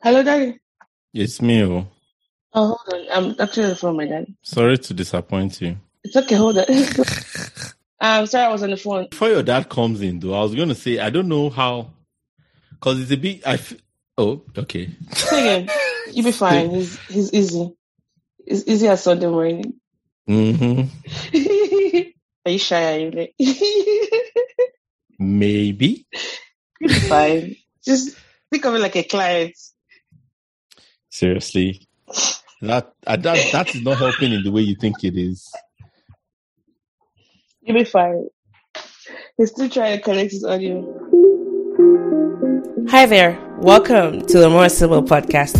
Hello, 0.00 0.22
Daddy. 0.22 0.58
It's 1.12 1.42
me. 1.42 1.64
Oh. 1.64 1.88
Oh, 2.54 2.76
hold 2.76 2.94
on. 2.94 3.06
I'm 3.10 3.36
actually 3.40 3.64
on 3.64 3.68
the 3.70 3.76
phone, 3.76 3.96
my 3.96 4.06
dad. 4.06 4.26
Sorry 4.42 4.78
to 4.78 4.94
disappoint 4.94 5.60
you. 5.60 5.76
It's 6.04 6.16
okay. 6.16 6.36
Hold 6.36 6.58
on. 6.58 6.64
I'm 8.00 8.26
sorry, 8.26 8.44
I 8.44 8.52
was 8.52 8.62
on 8.62 8.70
the 8.70 8.76
phone. 8.76 9.08
Before 9.10 9.28
your 9.28 9.42
dad 9.42 9.68
comes 9.68 10.00
in, 10.00 10.20
though, 10.20 10.34
I 10.34 10.42
was 10.42 10.54
going 10.54 10.68
to 10.68 10.74
say 10.76 11.00
I 11.00 11.10
don't 11.10 11.26
know 11.26 11.50
how, 11.50 11.90
because 12.70 13.00
it's 13.00 13.10
a 13.10 13.16
bit. 13.16 13.44
I 13.44 13.54
f- 13.54 13.74
oh 14.16 14.42
okay. 14.56 14.88
Say 15.14 15.56
again. 15.62 15.76
You'll 16.12 16.26
be 16.26 16.32
fine. 16.32 16.70
He's 16.70 16.98
he's 17.06 17.32
easy. 17.34 17.72
It's 18.46 18.68
easy 18.68 18.86
as 18.86 19.02
Sunday 19.02 19.26
morning. 19.26 19.74
Mm-hmm. 20.28 21.98
Are 22.46 22.50
you 22.52 22.58
shy? 22.58 22.94
Are 22.94 22.98
you 23.00 23.10
like? 23.10 23.34
Maybe. 25.18 26.06
You'll 26.80 26.88
be 26.88 27.00
fine. 27.00 27.56
Just 27.84 28.16
think 28.50 28.64
of 28.64 28.74
it 28.74 28.78
like 28.78 28.96
a 28.96 29.02
client. 29.02 29.56
Seriously, 31.18 31.80
that 32.62 32.92
uh, 33.04 33.16
that 33.16 33.50
that 33.50 33.74
is 33.74 33.82
not 33.82 33.98
helping 33.98 34.32
in 34.32 34.44
the 34.44 34.52
way 34.52 34.60
you 34.60 34.76
think 34.76 35.02
it 35.02 35.18
is. 35.18 35.52
You'll 37.60 37.76
be 37.76 37.82
fine. 37.82 38.28
He's 39.36 39.50
still 39.50 39.68
trying 39.68 39.98
to 39.98 40.04
connect 40.04 40.30
his 40.30 40.44
audio. 40.44 40.80
Hi 42.90 43.04
there. 43.06 43.36
Welcome 43.58 44.26
to 44.26 44.38
the 44.38 44.48
More 44.48 44.68
Sibyl 44.68 45.02
Podcast. 45.02 45.54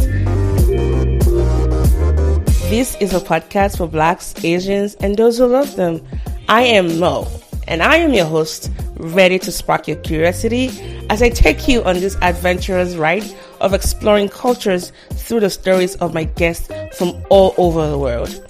This 2.70 2.94
is 3.00 3.12
a 3.12 3.18
podcast 3.18 3.78
for 3.78 3.88
Blacks, 3.88 4.36
Asians, 4.44 4.94
and 5.00 5.16
those 5.16 5.38
who 5.38 5.46
love 5.46 5.74
them. 5.74 6.06
I 6.48 6.62
am 6.62 7.00
Mo, 7.00 7.26
and 7.66 7.82
I 7.82 7.96
am 7.96 8.14
your 8.14 8.26
host, 8.26 8.70
ready 8.94 9.40
to 9.40 9.50
spark 9.50 9.88
your 9.88 9.96
curiosity 10.02 10.70
as 11.10 11.20
I 11.20 11.30
take 11.30 11.66
you 11.66 11.82
on 11.82 11.98
this 11.98 12.16
adventurous 12.22 12.94
ride 12.94 13.24
of 13.60 13.74
exploring 13.74 14.28
cultures 14.28 14.92
through 15.12 15.40
the 15.40 15.50
stories 15.50 15.96
of 15.96 16.14
my 16.14 16.24
guests 16.24 16.68
from 16.96 17.14
all 17.30 17.54
over 17.56 17.88
the 17.88 17.98
world. 17.98 18.44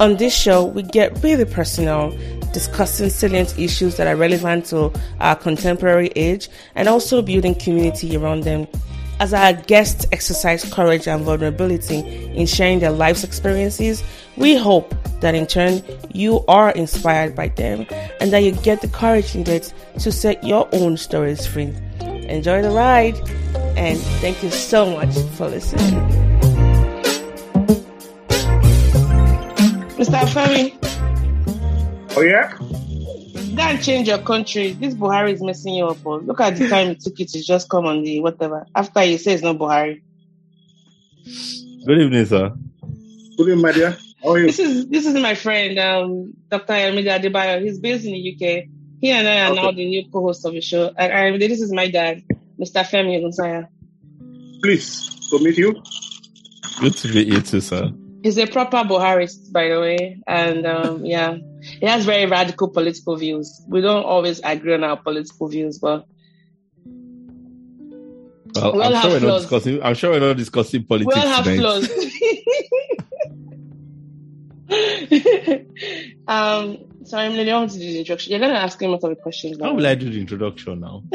On 0.00 0.16
this 0.16 0.34
show, 0.34 0.64
we 0.64 0.82
get 0.82 1.22
really 1.22 1.44
personal, 1.44 2.16
discussing 2.52 3.10
salient 3.10 3.58
issues 3.58 3.96
that 3.96 4.06
are 4.06 4.16
relevant 4.16 4.66
to 4.66 4.92
our 5.20 5.34
contemporary 5.34 6.08
age 6.16 6.48
and 6.74 6.88
also 6.88 7.22
building 7.22 7.54
community 7.54 8.16
around 8.16 8.44
them. 8.44 8.66
As 9.20 9.34
our 9.34 9.52
guests 9.52 10.06
exercise 10.12 10.64
courage 10.72 11.08
and 11.08 11.24
vulnerability 11.24 11.98
in 12.36 12.46
sharing 12.46 12.78
their 12.78 12.92
life's 12.92 13.24
experiences, 13.24 14.04
we 14.36 14.56
hope 14.56 14.94
that 15.20 15.34
in 15.34 15.46
turn 15.46 15.82
you 16.12 16.44
are 16.46 16.70
inspired 16.70 17.34
by 17.34 17.48
them 17.48 17.84
and 18.20 18.32
that 18.32 18.44
you 18.44 18.52
get 18.52 18.80
the 18.80 18.88
courage 18.88 19.34
needed 19.34 19.72
to 19.98 20.12
set 20.12 20.44
your 20.44 20.68
own 20.72 20.96
stories 20.96 21.44
free. 21.44 21.74
Enjoy 22.00 22.62
the 22.62 22.70
ride 22.70 23.16
and 23.78 23.98
thank 24.20 24.42
you 24.42 24.50
so 24.50 24.90
much 24.90 25.14
for 25.36 25.48
listening. 25.48 26.02
Mr. 29.98 30.20
Femi, 30.34 30.74
Oh 32.16 32.22
yeah? 32.22 32.52
don't 33.54 33.82
change 33.82 34.08
your 34.08 34.18
country. 34.18 34.72
This 34.72 34.94
Buhari 34.94 35.32
is 35.32 35.42
messing 35.42 35.74
you 35.74 35.86
up. 35.86 35.98
oh. 36.06 36.16
Look 36.18 36.40
at 36.40 36.56
the 36.56 36.68
time 36.68 36.88
it 36.88 37.00
took 37.00 37.18
you 37.18 37.26
to 37.26 37.42
just 37.42 37.68
come 37.68 37.86
on 37.86 38.02
the 38.02 38.20
whatever. 38.20 38.66
After 38.74 39.04
you 39.04 39.18
say 39.18 39.32
it's 39.34 39.42
not 39.42 39.58
Buhari. 39.58 40.02
Good 41.86 41.98
evening, 42.00 42.26
sir. 42.26 42.52
Good 43.36 43.48
evening, 43.48 43.62
my 43.62 43.72
dear. 43.72 43.96
How 44.22 44.30
are 44.32 44.38
you? 44.38 44.46
This 44.46 44.58
is 44.58 44.88
this 44.88 45.06
is 45.06 45.14
my 45.14 45.34
friend, 45.34 45.78
um, 45.78 46.32
Dr. 46.50 46.72
Ayomide 46.72 47.20
Adebayo. 47.20 47.62
He's 47.62 47.78
based 47.78 48.04
in 48.04 48.12
the 48.12 48.32
UK. 48.34 48.64
He 49.00 49.10
and 49.10 49.28
I 49.28 49.48
are 49.48 49.54
now 49.54 49.70
the 49.70 49.84
new 49.86 50.08
co-hosts 50.10 50.44
of 50.44 50.52
the 50.54 50.60
show. 50.60 50.92
And 50.96 51.12
I, 51.12 51.38
this 51.38 51.60
is 51.60 51.72
my 51.72 51.88
dad, 51.88 52.22
Mr. 52.60 52.84
Femi 52.84 53.18
Ogunsanya. 53.20 53.68
Please, 54.62 55.28
to 55.30 55.38
meet 55.38 55.56
you. 55.58 55.80
Good 56.80 56.96
to 56.96 57.08
meet 57.14 57.28
you 57.28 57.40
too, 57.40 57.60
sir. 57.60 57.90
He's 58.22 58.36
a 58.38 58.46
proper 58.46 58.78
Buharist, 58.78 59.52
by 59.52 59.68
the 59.68 59.80
way, 59.80 60.20
and 60.26 60.66
um, 60.66 61.04
yeah, 61.04 61.36
he 61.80 61.86
has 61.86 62.04
very 62.04 62.26
radical 62.26 62.68
political 62.68 63.16
views. 63.16 63.62
We 63.68 63.80
don't 63.80 64.04
always 64.04 64.40
agree 64.42 64.74
on 64.74 64.82
our 64.82 64.96
political 64.96 65.48
views, 65.48 65.78
but 65.78 66.04
Well, 68.56 68.72
We 68.72 68.82
all 68.82 68.94
I'm 68.96 69.02
sure 69.02 69.10
we're 69.10 69.20
not 69.20 69.20
flaws. 69.20 69.42
discussing. 69.42 69.82
I'm 69.82 69.94
sure 69.94 70.10
we're 70.10 70.20
not 70.20 70.36
discussing 70.36 70.84
politics. 70.84 71.14
we 71.14 71.20
politics 71.20 71.28
all 71.28 71.34
have 71.36 71.44
tonight. 71.44 71.60
flaws. 71.60 71.88
um, 76.28 76.78
sorry, 77.04 77.26
I'm 77.26 77.32
really 77.34 77.52
want 77.52 77.70
to 77.72 77.78
do 77.78 77.84
the 77.84 77.98
introduction. 78.00 78.30
You're 78.32 78.40
gonna 78.40 78.54
ask 78.54 78.80
him 78.80 78.90
a 78.90 78.92
lot 78.94 79.04
of 79.12 79.18
questions. 79.20 79.58
How 79.60 79.66
now. 79.68 79.74
will 79.74 79.86
I 79.86 79.94
do 79.94 80.10
the 80.10 80.20
introduction 80.20 80.80
now? 80.80 81.04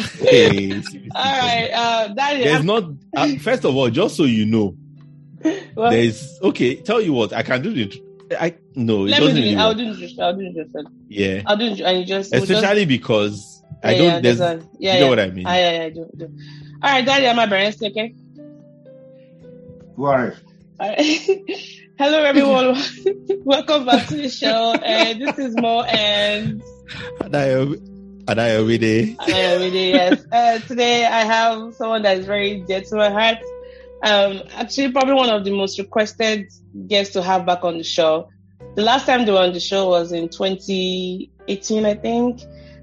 hey, 0.00 0.72
All 1.14 1.22
right, 1.24 1.70
uh, 1.74 2.08
Daddy. 2.14 2.44
There's 2.44 2.64
not. 2.64 2.84
Uh, 3.16 3.36
first 3.36 3.64
of 3.64 3.76
all, 3.76 3.90
just 3.90 4.16
so 4.16 4.24
you 4.24 4.46
know, 4.46 4.76
well, 5.74 5.90
there's 5.90 6.38
okay. 6.42 6.76
Tell 6.76 7.00
you 7.00 7.12
what, 7.12 7.32
I 7.32 7.42
can 7.42 7.62
do 7.62 7.72
the. 7.72 8.02
I 8.40 8.54
no, 8.74 9.06
it 9.06 9.10
let 9.10 9.20
me 9.20 9.26
doesn't 9.26 9.34
do 9.36 9.40
really 9.42 9.52
it. 9.54 9.58
I'll 9.58 9.68
work. 9.68 9.76
do 9.78 9.84
the 9.84 9.90
introduction. 9.90 10.20
I'll 10.22 10.34
do 10.34 10.42
the 10.52 10.60
introduction. 10.60 11.04
Yeah, 11.08 11.42
I'll 11.46 11.56
do 11.56 11.64
it, 11.64 11.80
and 11.80 11.98
you 12.00 12.04
just 12.04 12.30
we'll 12.32 12.40
just- 12.40 12.50
especially 12.52 12.84
because 12.86 13.62
I 13.82 13.92
Yeah, 13.92 13.98
don't. 13.98 14.06
yeah, 14.06 14.20
there's, 14.20 14.38
that's 14.38 14.62
fine. 14.64 14.70
yeah, 14.78 14.94
you 14.94 15.00
know 15.00 15.04
yeah. 15.06 15.10
what 15.10 15.20
I 15.20 15.30
mean. 15.30 15.46
Ah, 15.46 15.54
yeah, 15.54 15.70
yeah, 15.72 15.84
I 15.84 15.90
do, 15.90 16.10
do. 16.16 16.24
All 16.82 16.90
right, 16.92 17.04
Daddy, 17.06 17.26
I'm 17.26 17.38
I 17.38 17.46
Berensky, 17.46 17.90
okay? 17.90 18.14
Go 19.96 20.06
ahead. 20.06 20.36
All 20.80 20.88
right. 20.88 21.00
Hello, 21.98 22.22
everyone. 22.22 22.76
Welcome 23.44 23.84
back 23.86 24.06
to 24.08 24.14
the 24.14 24.28
show. 24.28 24.72
And 24.74 25.20
this 25.20 25.38
is 25.38 25.56
Mo 25.56 25.82
and 25.82 26.62
and 28.28 28.40
I 28.40 28.48
am, 28.48 28.60
and 28.60 28.60
I 28.60 28.60
am 28.60 28.66
with 28.66 28.82
it. 28.82 29.16
I 29.20 29.30
am 29.30 29.60
really 29.60 29.90
yes. 29.90 30.24
Uh, 30.32 30.58
today 30.60 31.04
I 31.06 31.20
have 31.24 31.74
someone 31.74 32.02
that 32.02 32.18
is 32.18 32.26
very 32.26 32.60
dear 32.60 32.82
to 32.82 32.96
my 32.96 33.10
heart. 33.10 33.38
Um, 34.02 34.42
actually, 34.54 34.92
probably 34.92 35.14
one 35.14 35.30
of 35.30 35.44
the 35.44 35.50
most 35.50 35.78
requested 35.78 36.52
guests 36.86 37.14
to 37.14 37.22
have 37.22 37.46
back 37.46 37.64
on 37.64 37.78
the 37.78 37.84
show. 37.84 38.28
The 38.74 38.82
last 38.82 39.06
time 39.06 39.24
they 39.24 39.32
were 39.32 39.38
on 39.38 39.52
the 39.52 39.60
show 39.60 39.88
was 39.88 40.12
in 40.12 40.28
2018, 40.28 41.86
I 41.86 41.94
think, 41.94 42.42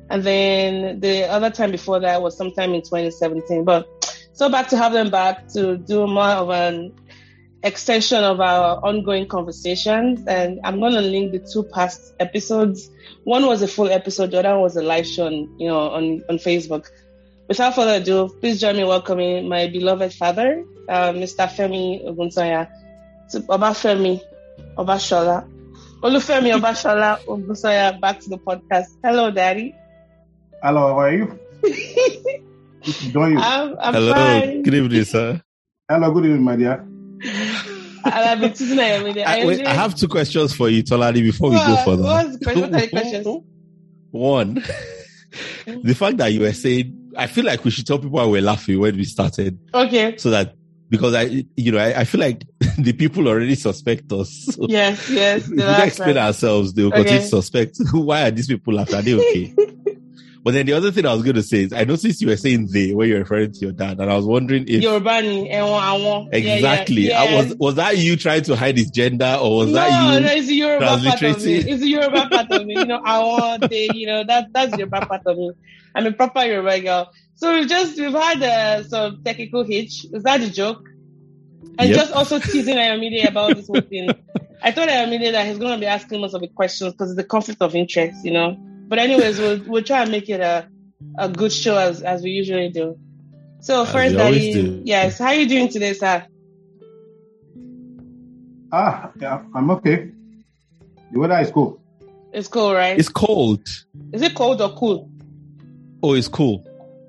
and 0.10 0.24
then 0.24 1.00
the 1.00 1.30
other 1.30 1.50
time 1.50 1.72
before 1.72 2.00
that 2.00 2.22
was 2.22 2.36
sometime 2.36 2.74
in 2.74 2.82
2017. 2.82 3.64
But 3.64 3.88
so 4.34 4.50
back 4.50 4.68
to 4.70 4.78
have 4.78 4.92
them 4.92 5.10
back 5.10 5.48
to 5.50 5.78
do 5.78 6.08
more 6.08 6.24
of 6.24 6.50
an 6.50 6.94
extension 7.66 8.24
of 8.24 8.40
our 8.40 8.80
ongoing 8.86 9.28
conversations, 9.28 10.26
and 10.28 10.60
I'm 10.64 10.80
going 10.80 10.94
to 10.94 11.02
link 11.02 11.32
the 11.32 11.40
two 11.40 11.64
past 11.64 12.14
episodes 12.20 12.90
one 13.26 13.48
was 13.48 13.64
a 13.64 13.68
full 13.68 13.90
episode, 13.90 14.32
the 14.32 14.40
other 14.40 14.54
one 14.54 14.62
was 14.62 14.78
a 14.78 14.84
live 14.84 15.06
show 15.06 15.26
on, 15.26 15.60
you 15.60 15.68
know, 15.68 15.90
on, 15.90 16.24
on 16.30 16.38
Facebook. 16.38 16.88
Without 17.48 17.74
further 17.74 18.02
ado, 18.02 18.30
please 18.40 18.62
join 18.62 18.76
me 18.76 18.82
in 18.84 18.88
welcoming 18.88 19.50
my 19.50 19.68
beloved 19.68 20.14
father, 20.14 20.64
uh, 20.88 21.10
Mr. 21.12 21.50
Femi 21.50 22.06
Ogunsanya, 22.06 22.70
to 23.32 23.40
Obafemi 23.42 24.22
Obashola. 24.78 25.50
Olufemi 26.02 26.54
Obashola 26.54 27.18
Ogunsanya 27.26 28.00
back 28.00 28.20
to 28.20 28.30
the 28.30 28.38
podcast. 28.38 28.94
Hello, 29.04 29.32
Daddy. 29.32 29.76
Hello, 30.62 30.82
how 30.94 31.00
are 31.00 31.14
you? 31.14 31.40
Good 31.64 32.94
to 32.94 33.12
join 33.12 33.32
you. 33.34 33.40
I'm, 33.40 33.76
I'm 33.80 33.94
Hello, 33.96 34.14
fine. 34.14 34.62
good 34.62 34.74
evening, 34.76 35.04
sir. 35.06 35.42
Hello, 35.90 36.12
good 36.12 36.26
evening, 36.26 36.44
my 36.44 36.56
dear. 36.56 36.95
And 37.26 38.14
I've 38.14 38.40
been 38.40 38.54
teasing 38.54 38.78
her 38.78 38.84
every 38.84 39.14
day. 39.14 39.24
I, 39.24 39.46
wait, 39.46 39.66
I 39.66 39.74
have 39.74 39.96
two 39.96 40.08
questions 40.08 40.54
for 40.54 40.70
you, 40.70 40.84
Tolani, 40.84 41.22
before 41.24 41.50
we 41.50 41.56
go 41.56 41.74
What- 41.74 41.86
further. 41.86 42.04
What's 42.04 42.38
the 42.38 42.44
question? 42.46 42.62
What 42.62 42.74
are 42.74 42.82
the 42.82 42.88
questions? 42.90 43.28
One, 44.12 44.64
the 45.84 45.94
fact 45.96 46.18
that 46.18 46.28
you 46.32 46.42
were 46.42 46.54
saying, 46.54 47.12
I 47.18 47.28
feel 47.28 47.46
like 47.46 47.64
we 47.66 47.72
should 47.72 47.86
tell 47.88 47.98
people 47.98 48.12
why 48.12 48.26
we're 48.26 48.42
laughing 48.42 48.80
when 48.80 48.96
we 48.96 49.04
started, 49.04 49.58
Okay. 49.74 50.16
so 50.18 50.30
that 50.30 50.56
because 50.88 51.14
I, 51.16 51.44
you 51.58 51.72
know, 51.72 51.80
I, 51.80 52.02
I 52.02 52.04
feel 52.06 52.22
like 52.22 52.44
the 52.78 52.94
people 52.94 53.28
already 53.28 53.56
suspect 53.56 54.12
us. 54.14 54.46
So 54.52 54.68
Yes, 54.70 55.10
yes. 55.10 55.42
if 55.46 55.50
we 55.50 55.58
don't 55.58 55.82
explain 55.88 56.16
time. 56.16 56.28
ourselves, 56.28 56.74
they 56.74 56.84
will 56.84 56.90
Okay. 56.94 57.00
continue 57.04 57.22
to 57.24 57.28
suspect. 57.28 57.78
Why 57.92 58.28
are 58.28 58.32
these 58.32 58.48
people 58.48 58.76
laughing? 58.76 58.96
Are 58.96 59.02
they 59.02 59.14
okay? 59.16 59.56
But 60.46 60.54
then 60.54 60.68
the 60.68 60.74
other 60.74 60.92
thing 60.92 61.08
I 61.08 61.14
was 61.16 61.24
going 61.24 61.38
to 61.38 61.42
say 61.42 61.64
is, 61.64 61.74
I 61.74 61.86
noticed 61.86 62.22
you 62.22 62.28
were 62.28 62.38
saying 62.38 62.68
they 62.72 62.94
when 62.94 63.10
you're 63.10 63.18
referring 63.18 63.52
to 63.52 63.60
your 63.62 63.72
dad, 63.72 64.00
and 64.00 64.12
I 64.12 64.16
was 64.16 64.26
wondering 64.26 64.66
if 64.68 64.80
ni 64.80 64.86
ẹ̀wọ̀n 64.86 65.50
àwọn. 65.50 66.28
Yeah, 66.32 66.38
yeah, 66.38 66.56
exactly 66.58 67.12
I 67.12 67.36
was 67.36 67.56
was 67.56 67.76
that 67.76 67.98
you 67.98 68.16
trying 68.16 68.44
to 68.44 68.56
hide 68.56 68.78
his 68.78 68.92
gender, 68.92 69.40
or 69.42 69.58
was 69.58 69.70
no, 69.70 69.74
that 69.74 69.90
you? 69.90 70.20
no, 70.22 70.32
it's 70.32 70.46
the 70.48 70.54
Yoruba 70.54 70.86
part 70.86 71.24
of 71.24 71.44
me. 71.44 71.56
It's 71.56 71.82
the 71.82 71.88
Yoruba 71.88 72.30
part 72.30 72.52
of 72.52 72.64
me. 72.64 72.76
You 72.78 72.86
know, 72.86 73.02
I 73.04 73.18
want 73.24 73.70
the, 73.72 73.90
you 73.96 74.06
know, 74.06 74.24
that 74.24 74.54
that's 74.54 74.74
the 74.74 74.78
Yoruba 74.82 75.08
part 75.08 75.22
of 75.26 75.36
me. 75.36 75.50
I'm 75.96 76.06
a 76.06 76.12
proper 76.12 76.44
Yoruba 76.46 76.80
girl. 76.80 77.12
So 77.34 77.52
we've 77.56 77.68
just 77.68 78.00
we've 78.00 78.14
had 78.14 78.44
uh, 78.44 78.84
some 78.84 79.24
technical 79.26 79.64
hitch. 79.64 80.06
Is 80.14 80.22
that 80.22 80.42
a 80.42 80.52
joke? 80.52 80.84
And 81.80 81.90
Yep. 81.90 81.98
just 81.98 82.12
also 82.14 82.38
teasing 82.38 82.78
Ayomide 82.78 83.28
about 83.28 83.56
this 83.56 83.66
whole 83.66 83.82
thing. 83.82 84.12
I 84.62 84.70
told 84.70 84.90
Ayomide 84.90 85.32
that 85.32 85.48
he's 85.48 85.58
gonna 85.58 85.80
be 85.80 85.88
asking 85.88 86.22
most 86.22 86.36
of 86.36 86.42
the 86.42 86.50
questions 86.50 86.92
because 86.94 87.10
it's 87.10 87.18
the 87.18 87.24
conflict 87.24 87.64
of 87.64 87.74
interest, 87.74 88.24
you 88.24 88.32
know. 88.32 88.56
But 88.88 89.00
anyways, 89.00 89.40
we'll 89.40 89.62
we'll 89.68 89.84
try 89.84 90.02
and 90.04 90.12
make 90.12 90.30
it 90.30 90.40
a 90.42 90.68
a 91.18 91.30
good 91.30 91.52
show 91.52 91.78
as 91.78 92.02
as 92.02 92.24
we 92.24 92.30
usually 92.32 92.70
do. 92.70 92.98
So 93.62 93.82
As 93.84 93.92
first, 93.92 94.12
we 94.12 94.18
Daddy, 94.18 94.54
do. 94.54 94.82
yes, 94.86 95.18
how 95.18 95.28
are 95.28 95.34
you 95.36 95.48
doing 95.48 95.70
today, 95.70 95.94
sir? 95.94 96.26
Ah, 98.72 99.12
yeah, 99.20 99.42
I'm 99.54 99.70
okay. 99.72 100.10
The 101.12 101.20
weather 101.20 101.40
is 101.40 101.52
cool. 101.52 101.82
It's 102.34 102.48
cool, 102.48 102.74
right? 102.74 102.98
It's 103.00 103.10
cold. 103.10 103.66
Is 104.12 104.22
it 104.22 104.36
cold 104.36 104.62
or 104.62 104.76
cool? 104.76 105.10
Oh, 106.04 106.14
it's 106.14 106.28
cool. 106.28 106.64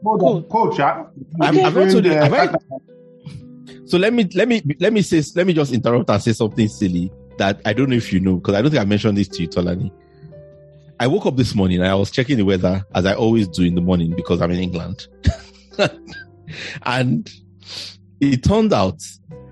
Hold 0.05 0.21
Cool. 0.21 0.37
on, 0.37 0.43
coach. 0.45 0.79
ah. 0.81 1.07
I'm- 1.41 1.57
You 1.57 1.63
I've 1.63 1.75
not 1.75 1.91
told 1.91 2.05
you- 2.05 2.13
trained, 2.13 2.35
I- 2.35 2.47
uh, 2.47 2.59
So 3.87 3.99
let 3.99 4.13
me 4.13 4.29
let 4.35 4.47
me 4.49 4.63
let 4.81 4.93
me 4.93 5.03
say 5.03 5.23
let 5.35 5.47
me 5.47 5.53
just 5.53 5.73
interrupt 5.73 6.09
and 6.11 6.23
say 6.23 6.33
something 6.33 6.69
silly 6.69 7.11
that 7.39 7.61
I 7.65 7.73
don't 7.73 7.91
know 7.91 7.97
if 7.97 8.13
you 8.13 8.21
know 8.21 8.37
because 8.37 8.55
I 8.55 8.63
don't 8.63 8.71
think 8.71 8.81
I 8.81 8.85
mentioned 8.85 9.19
this 9.19 9.29
to 9.29 9.43
you, 9.43 9.49
Tolani. 9.49 9.91
I 10.99 11.07
woke 11.07 11.27
up 11.27 11.37
this 11.37 11.55
morning 11.55 11.79
and 11.79 11.87
I 11.89 11.95
was 11.95 12.11
checking 12.11 12.37
the 12.39 12.45
weather 12.45 12.85
as 12.95 13.05
I 13.05 13.15
always 13.15 13.49
do 13.49 13.63
in 13.63 13.75
the 13.75 13.81
morning 13.83 14.15
because 14.17 14.41
I'm 14.41 14.51
in 14.51 14.59
England, 14.61 15.07
and 16.85 17.31
it 18.21 18.43
turned 18.43 18.73
out 18.73 19.03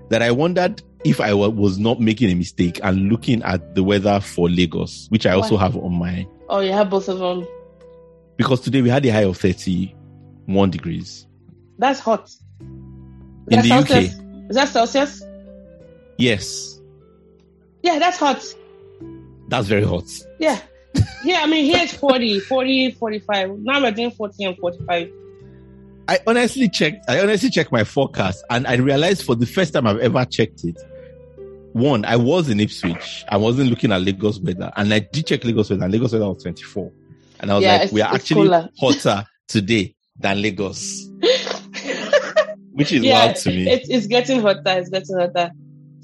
that 0.09 0.21
I 0.21 0.31
wondered 0.31 0.81
if 1.03 1.21
I 1.21 1.33
was 1.35 1.77
not 1.77 1.99
making 1.99 2.31
a 2.31 2.35
mistake 2.35 2.79
and 2.83 3.09
looking 3.09 3.43
at 3.43 3.75
the 3.75 3.83
weather 3.83 4.19
for 4.19 4.49
Lagos, 4.49 5.05
which 5.09 5.25
I 5.27 5.33
also 5.33 5.55
have 5.57 5.75
on 5.77 5.93
my 5.93 6.27
Oh, 6.49 6.59
you 6.61 6.71
have 6.71 6.89
both 6.89 7.07
of 7.09 7.19
them. 7.19 7.47
because 8.37 8.61
today 8.61 8.81
we 8.81 8.89
had 8.89 9.05
a 9.05 9.09
high 9.09 9.23
of 9.25 9.37
31 9.37 10.71
degrees 10.71 11.27
That's 11.77 11.99
hot. 11.99 12.31
In 12.59 13.61
the 13.61 13.67
Celsius? 13.67 14.15
UK. 14.15 14.49
Is 14.49 14.55
that 14.55 14.67
Celsius? 14.69 15.23
Yes, 16.17 16.79
Yeah, 17.83 17.99
that's 17.99 18.17
hot. 18.17 18.43
that's 19.49 19.67
very 19.67 19.83
hot. 19.83 20.05
Yeah. 20.39 20.59
Yeah, 21.23 21.41
I 21.43 21.47
mean, 21.47 21.65
here 21.65 21.79
it's 21.81 21.93
40, 21.93 22.39
40, 22.41 22.91
45. 22.91 23.59
Now 23.59 23.81
we're 23.81 23.91
doing 23.91 24.11
40 24.11 24.43
and 24.43 24.57
45. 24.57 25.11
I 26.07 26.19
honestly 26.27 26.69
checked. 26.69 27.09
I 27.09 27.19
honestly 27.19 27.49
checked 27.49 27.71
my 27.71 27.83
forecast, 27.83 28.43
and 28.51 28.67
I 28.67 28.75
realized 28.75 29.23
for 29.23 29.33
the 29.35 29.47
first 29.47 29.73
time 29.73 29.87
I've 29.87 29.99
ever 29.99 30.23
checked 30.25 30.63
it. 30.63 30.77
One, 31.73 32.05
I 32.05 32.15
was 32.15 32.47
in 32.47 32.59
Ipswich. 32.59 33.25
I 33.27 33.37
wasn't 33.37 33.69
looking 33.69 33.91
at 33.91 34.01
Lagos 34.01 34.39
weather, 34.39 34.71
and 34.77 34.93
I 34.93 34.99
did 34.99 35.25
check 35.25 35.43
Lagos 35.43 35.69
weather. 35.71 35.83
And 35.83 35.91
Lagos 35.91 36.13
weather 36.13 36.27
was 36.29 36.43
24, 36.43 36.91
and 37.39 37.51
I 37.51 37.55
was 37.55 37.63
Yeah, 37.63 37.77
like, 37.77 37.91
"We 37.91 38.01
are 38.01 38.13
actually 38.13 38.43
cooler. 38.43 38.69
hotter 38.79 39.25
today 39.47 39.95
than 40.19 40.41
Lagos," 40.43 41.09
which 42.73 42.91
is 42.93 43.03
yeah, 43.03 43.25
wild 43.25 43.35
to 43.37 43.49
me. 43.49 43.67
It's, 43.69 43.89
it's 43.89 44.07
getting 44.07 44.41
hotter. 44.41 44.61
It's 44.65 44.89
getting 44.89 45.17
hotter. 45.17 45.51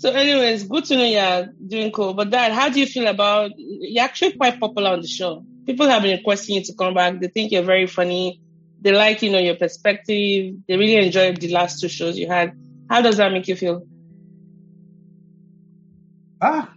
So, 0.01 0.09
anyways, 0.09 0.63
good 0.63 0.85
to 0.85 0.95
know 0.95 1.03
you're 1.03 1.49
doing 1.67 1.91
cool. 1.91 2.15
But, 2.15 2.31
Dad, 2.31 2.53
how 2.53 2.69
do 2.69 2.79
you 2.79 2.87
feel 2.87 3.05
about 3.05 3.51
you're 3.55 4.03
actually 4.03 4.31
quite 4.31 4.59
popular 4.59 4.89
on 4.89 5.01
the 5.01 5.07
show? 5.07 5.45
People 5.67 5.87
have 5.89 6.01
been 6.01 6.17
requesting 6.17 6.55
you 6.55 6.63
to 6.63 6.73
come 6.73 6.95
back. 6.95 7.19
They 7.19 7.27
think 7.27 7.51
you're 7.51 7.61
very 7.61 7.85
funny. 7.85 8.41
They 8.81 8.93
like, 8.93 9.21
you 9.21 9.29
know, 9.29 9.37
your 9.37 9.57
perspective. 9.57 10.55
They 10.67 10.75
really 10.75 10.95
enjoyed 11.05 11.37
the 11.37 11.49
last 11.49 11.81
two 11.81 11.87
shows 11.87 12.17
you 12.17 12.27
had. 12.27 12.57
How 12.89 13.03
does 13.03 13.17
that 13.17 13.31
make 13.31 13.47
you 13.47 13.55
feel? 13.55 13.85
Ah, 16.41 16.73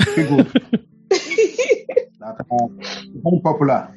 feel 0.00 0.36
good. 0.36 0.46
that, 1.10 2.46
uh, 2.50 2.66
very 3.12 3.40
popular. 3.44 3.92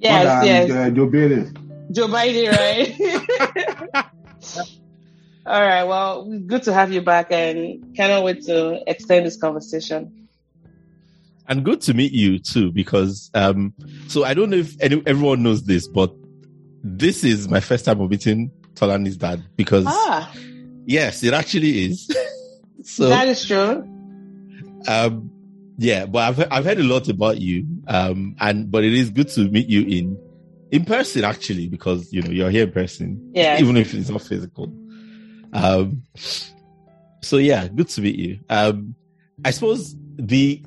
Yes, 0.00 0.44
yes. 0.44 0.70
Uh, 0.72 0.90
Joe 0.90 1.06
Bailey. 1.06 1.46
Joe 1.92 2.08
Biden, 2.08 2.50
right? 3.94 4.06
All 5.46 5.60
right. 5.60 5.84
Well, 5.84 6.24
good 6.46 6.64
to 6.64 6.72
have 6.72 6.92
you 6.92 7.02
back 7.02 7.30
and 7.30 7.94
cannot 7.96 8.24
wait 8.24 8.42
to 8.46 8.82
extend 8.90 9.26
this 9.26 9.36
conversation. 9.36 10.28
and 11.48 11.64
good 11.64 11.80
to 11.82 11.94
meet 11.94 12.10
you 12.12 12.40
too, 12.40 12.72
because 12.72 13.30
um, 13.34 13.72
so 14.08 14.24
I 14.24 14.34
don't 14.34 14.50
know 14.50 14.56
if 14.56 14.74
any, 14.80 15.00
everyone 15.06 15.44
knows 15.44 15.62
this, 15.64 15.86
but 15.86 16.12
this 16.82 17.22
is 17.22 17.48
my 17.48 17.60
first 17.60 17.84
time 17.84 18.00
of 18.00 18.10
meeting 18.10 18.50
Tolani's 18.74 19.16
dad 19.16 19.40
because 19.56 19.84
Ah, 19.86 20.32
yes, 20.86 21.22
it 21.22 21.32
actually 21.32 21.84
is. 21.84 22.10
so 22.82 23.08
that 23.08 23.28
is 23.28 23.44
true. 23.46 23.82
um 24.88 25.30
yeah 25.78 26.06
but 26.06 26.20
i've 26.20 26.52
i've 26.52 26.64
heard 26.64 26.78
a 26.78 26.82
lot 26.84 27.08
about 27.08 27.38
you 27.40 27.66
um 27.88 28.34
and 28.40 28.70
but 28.70 28.84
it 28.84 28.94
is 28.94 29.10
good 29.10 29.28
to 29.28 29.48
meet 29.50 29.66
you 29.68 29.82
in 29.82 30.16
in 30.70 30.84
person 30.84 31.24
actually 31.24 31.68
because 31.68 32.10
you 32.12 32.22
know 32.22 32.30
you're 32.30 32.48
here 32.50 32.62
in 32.64 32.72
person 32.72 33.32
Yeah. 33.34 33.58
even 33.60 33.76
if 33.76 33.92
it's 33.92 34.08
not 34.08 34.22
physical 34.22 34.68
um 35.56 36.02
so 37.22 37.38
yeah 37.38 37.66
good 37.68 37.88
to 37.88 38.00
meet 38.00 38.16
you 38.16 38.38
um 38.50 38.94
i 39.44 39.50
suppose 39.50 39.94
the 40.16 40.62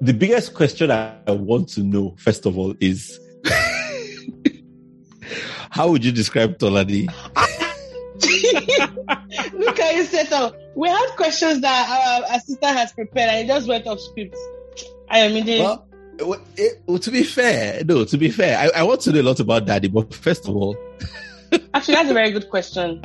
the 0.00 0.12
biggest 0.12 0.54
question 0.54 0.90
i 0.90 1.14
want 1.28 1.68
to 1.68 1.80
know 1.82 2.14
first 2.18 2.46
of 2.46 2.56
all 2.58 2.74
is 2.80 3.18
how 5.70 5.88
would 5.88 6.04
you 6.04 6.12
describe 6.12 6.58
tolani 6.58 7.08
Look 9.52 9.78
at 9.80 9.96
you 9.96 10.04
set 10.04 10.32
up. 10.32 10.54
We 10.76 10.88
had 10.88 11.06
questions 11.16 11.60
that 11.60 11.88
our 11.88 12.36
assistant 12.36 12.76
has 12.76 12.92
prepared 12.92 13.30
and 13.30 13.44
it 13.44 13.52
just 13.52 13.68
went 13.68 13.86
off 13.86 13.98
script. 14.00 14.36
I 15.08 15.18
am 15.18 15.36
in 15.36 15.44
the 15.46 15.58
Well, 15.60 15.88
well, 16.20 16.40
it- 16.56 17.02
to 17.02 17.10
be 17.10 17.22
fair, 17.24 17.82
no, 17.84 18.04
to 18.04 18.16
be 18.16 18.30
fair, 18.30 18.58
I, 18.58 18.80
I 18.80 18.82
want 18.84 19.00
to 19.02 19.12
know 19.12 19.20
a 19.20 19.22
lot 19.22 19.40
about 19.40 19.66
daddy, 19.66 19.88
but 19.88 20.14
first 20.14 20.48
of 20.48 20.54
all, 20.56 20.76
actually 21.74 21.94
that's 21.94 22.10
a 22.10 22.14
very 22.14 22.30
good 22.30 22.48
question. 22.50 23.02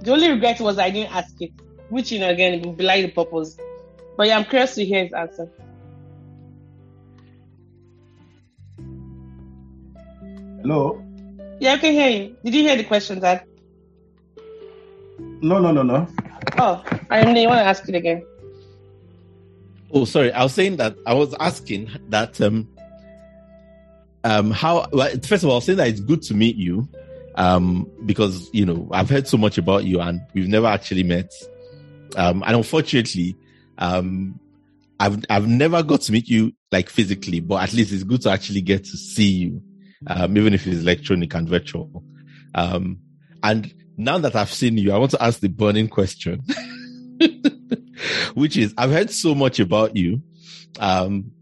The 0.00 0.12
only 0.12 0.30
regret 0.30 0.60
was 0.60 0.78
I 0.78 0.90
didn't 0.90 1.14
ask 1.14 1.34
it, 1.40 1.52
which 1.88 2.10
you 2.12 2.18
know 2.18 2.30
again 2.30 2.62
would 2.62 2.76
belie 2.76 3.02
the 3.02 3.08
purpose. 3.08 3.56
But 4.16 4.28
yeah, 4.28 4.38
I'm 4.38 4.44
curious 4.44 4.74
to 4.74 4.84
hear 4.84 5.04
his 5.04 5.12
answer. 5.12 5.48
Hello? 10.62 11.02
Yeah, 11.58 11.74
I 11.74 11.78
can 11.78 11.92
hear 11.92 12.08
you. 12.08 12.36
Did 12.44 12.54
you 12.54 12.62
hear 12.62 12.76
the 12.76 12.84
question, 12.84 13.20
Dad? 13.20 13.44
No, 15.42 15.58
no, 15.58 15.72
no, 15.72 15.82
no. 15.82 16.06
Oh, 16.58 16.84
I 17.10 17.24
mean, 17.24 17.36
you 17.36 17.48
want 17.48 17.60
to 17.60 17.64
ask 17.64 17.88
it 17.88 17.94
again? 17.94 18.22
oh, 19.92 20.04
sorry, 20.04 20.32
I 20.32 20.42
was 20.42 20.54
saying 20.54 20.76
that 20.76 20.96
I 21.06 21.14
was 21.14 21.34
asking 21.40 21.90
that, 22.08 22.40
um, 22.40 22.68
um, 24.24 24.50
how, 24.50 24.86
well, 24.92 25.10
first 25.22 25.44
of 25.44 25.50
all, 25.50 25.60
saying 25.60 25.78
that 25.78 25.88
it's 25.88 26.00
good 26.00 26.22
to 26.22 26.34
meet 26.34 26.56
you, 26.56 26.88
um, 27.36 27.90
because, 28.06 28.48
you 28.52 28.66
know, 28.66 28.88
I've 28.92 29.10
heard 29.10 29.28
so 29.28 29.36
much 29.36 29.58
about 29.58 29.84
you 29.84 30.00
and 30.00 30.20
we've 30.34 30.48
never 30.48 30.66
actually 30.66 31.02
met. 31.02 31.32
Um, 32.16 32.42
and 32.46 32.56
unfortunately, 32.56 33.36
um, 33.78 34.38
I've, 34.98 35.24
I've 35.30 35.46
never 35.46 35.82
got 35.82 36.02
to 36.02 36.12
meet 36.12 36.28
you 36.28 36.52
like 36.72 36.90
physically, 36.90 37.40
but 37.40 37.62
at 37.62 37.72
least 37.72 37.92
it's 37.92 38.02
good 38.02 38.22
to 38.22 38.30
actually 38.30 38.60
get 38.60 38.84
to 38.84 38.96
see 38.96 39.30
you, 39.30 39.62
um, 40.06 40.36
even 40.36 40.54
if 40.54 40.66
it's 40.66 40.82
electronic 40.82 41.34
and 41.34 41.48
virtual. 41.48 42.04
Um, 42.54 42.98
and 43.42 43.72
now 43.96 44.18
that 44.18 44.36
I've 44.36 44.52
seen 44.52 44.76
you, 44.76 44.92
I 44.92 44.98
want 44.98 45.12
to 45.12 45.22
ask 45.22 45.40
the 45.40 45.48
burning 45.48 45.88
question, 45.88 46.42
which 48.34 48.56
is 48.56 48.74
I've 48.76 48.90
heard 48.90 49.10
so 49.10 49.34
much 49.34 49.60
about 49.60 49.96
you, 49.96 50.22
um, 50.78 51.32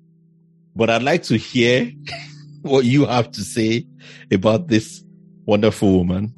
but 0.77 0.91
I'd 0.91 1.03
like 1.03 1.25
to 1.25 1.37
hear 1.37 1.91
what 2.63 2.85
you 2.85 3.07
have 3.07 3.31
to 3.33 3.41
say 3.43 3.87
about 4.31 4.69
this 4.69 5.03
wonderful 5.49 5.97
woman. 5.97 6.33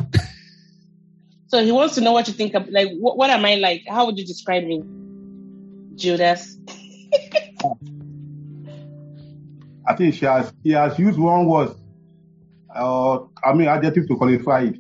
So 1.49 1.63
he 1.65 1.73
wants 1.73 1.97
to 1.97 2.01
know 2.01 2.13
what 2.13 2.29
you 2.29 2.33
think 2.35 2.55
of, 2.55 2.69
like, 2.69 2.89
what, 2.99 3.19
what 3.19 3.29
am 3.29 3.45
I 3.45 3.57
like? 3.57 3.83
How 3.89 4.07
would 4.07 4.17
you 4.17 4.25
describe 4.25 4.63
me? 4.63 4.85
Judas. 5.97 6.57
I 9.87 9.97
think 9.97 10.15
she 10.15 10.25
has 10.25 10.53
he 10.63 10.71
has 10.71 10.97
used 10.99 11.19
one 11.19 11.47
word, 11.47 11.75
uh, 12.75 13.19
I 13.45 13.53
mean 13.53 13.67
adjective 13.67 14.07
to 14.07 14.17
qualify 14.17 14.61
it. 14.63 14.77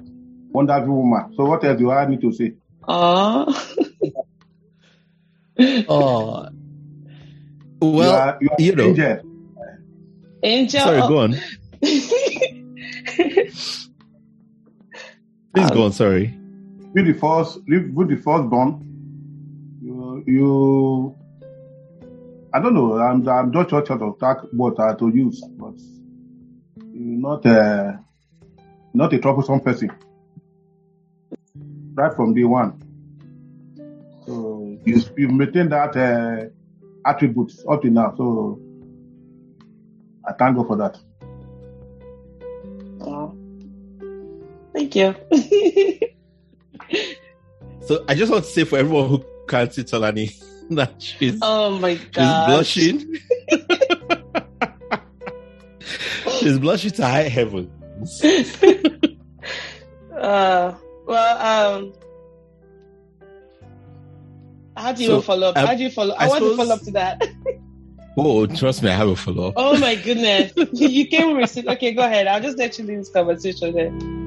Wonderful 0.52 0.94
woman. 0.94 1.34
So 1.36 1.44
what 1.46 1.64
else 1.64 1.78
do 1.78 1.90
I 1.90 2.06
need 2.06 2.20
to 2.20 2.32
say? 2.32 2.54
Oh. 2.86 3.46
Oh, 5.88 6.48
you 7.82 7.90
well, 7.90 8.14
are, 8.14 8.38
you 8.40 8.48
are 8.48 8.56
you 8.58 8.74
know- 8.74 8.84
angel. 8.84 9.20
Angel. 10.42 10.80
sorry, 10.80 11.00
go 11.00 11.18
on. 11.18 11.34
Please 15.54 15.70
go 15.70 15.84
on. 15.84 15.92
Sorry. 15.92 16.34
With 16.94 17.06
the 17.06 17.12
first, 17.14 17.58
with 17.66 18.08
the 18.08 18.16
firstborn, 18.16 18.86
you, 19.82 20.24
you, 20.26 21.16
I 22.52 22.60
don't 22.60 22.74
know. 22.74 22.98
I'm, 22.98 23.28
I'm 23.28 23.50
not 23.50 23.70
sure 23.70 23.80
of 23.80 24.18
that 24.18 24.48
word 24.52 24.74
uh, 24.78 24.94
to 24.94 25.08
use, 25.08 25.40
but 25.58 25.74
you're 26.76 27.20
not, 27.20 27.46
uh, 27.46 27.92
not 28.94 29.12
a 29.12 29.18
troublesome 29.18 29.60
person. 29.60 29.90
Right 31.94 32.14
from 32.14 32.34
day 32.34 32.44
one. 32.44 32.80
So 34.26 34.78
you, 34.84 35.02
you 35.16 35.28
maintain 35.28 35.68
that 35.70 35.96
uh, 35.96 37.08
attributes 37.08 37.64
up 37.68 37.82
to 37.82 37.90
now. 37.90 38.14
So 38.16 38.60
I 40.26 40.32
thank 40.32 40.56
God 40.56 40.66
for 40.66 40.76
that. 40.76 40.98
Thank 44.90 44.96
you. 44.96 45.14
So 47.82 48.04
I 48.08 48.14
just 48.14 48.30
want 48.30 48.44
to 48.44 48.50
say 48.50 48.62
for 48.62 48.78
everyone 48.78 49.08
who 49.08 49.24
can't 49.48 49.72
see 49.74 49.82
Tolani 49.82 50.40
that 50.76 51.02
she's 51.02 51.36
oh 51.42 51.76
my 51.78 51.94
god, 52.12 52.64
she's 52.64 52.94
blushing. 52.94 53.16
she's 56.38 56.58
blushing 56.60 56.92
to 56.92 57.02
high 57.04 57.22
heaven. 57.22 57.68
Uh, 60.16 60.74
well, 61.04 61.74
um, 61.74 61.92
how 64.76 64.92
do 64.92 65.02
you 65.02 65.08
So, 65.08 65.20
follow 65.22 65.48
up? 65.48 65.56
um, 65.56 65.66
how 65.66 65.74
do 65.74 65.82
you 65.82 65.90
follow? 65.90 66.14
I, 66.14 66.26
I 66.26 66.28
want 66.28 66.44
to 66.44 66.56
follow 66.56 66.74
up 66.74 66.82
to 66.82 66.90
that. 66.92 67.26
Oh, 68.16 68.46
trust 68.46 68.84
me, 68.84 68.90
I 68.90 68.94
have 68.94 69.08
a 69.08 69.16
follow 69.16 69.48
up. 69.48 69.54
Oh 69.56 69.76
my 69.80 69.96
goodness. 69.96 70.52
you 70.72 71.06
came 71.08 71.36
with 71.36 71.58
Okay, 71.58 71.92
go 71.92 72.04
ahead. 72.04 72.28
I'll 72.28 72.40
just 72.40 72.56
let 72.56 72.78
you 72.78 72.84
leave 72.84 72.98
this 72.98 73.08
conversation 73.10 73.74
there. 73.74 74.19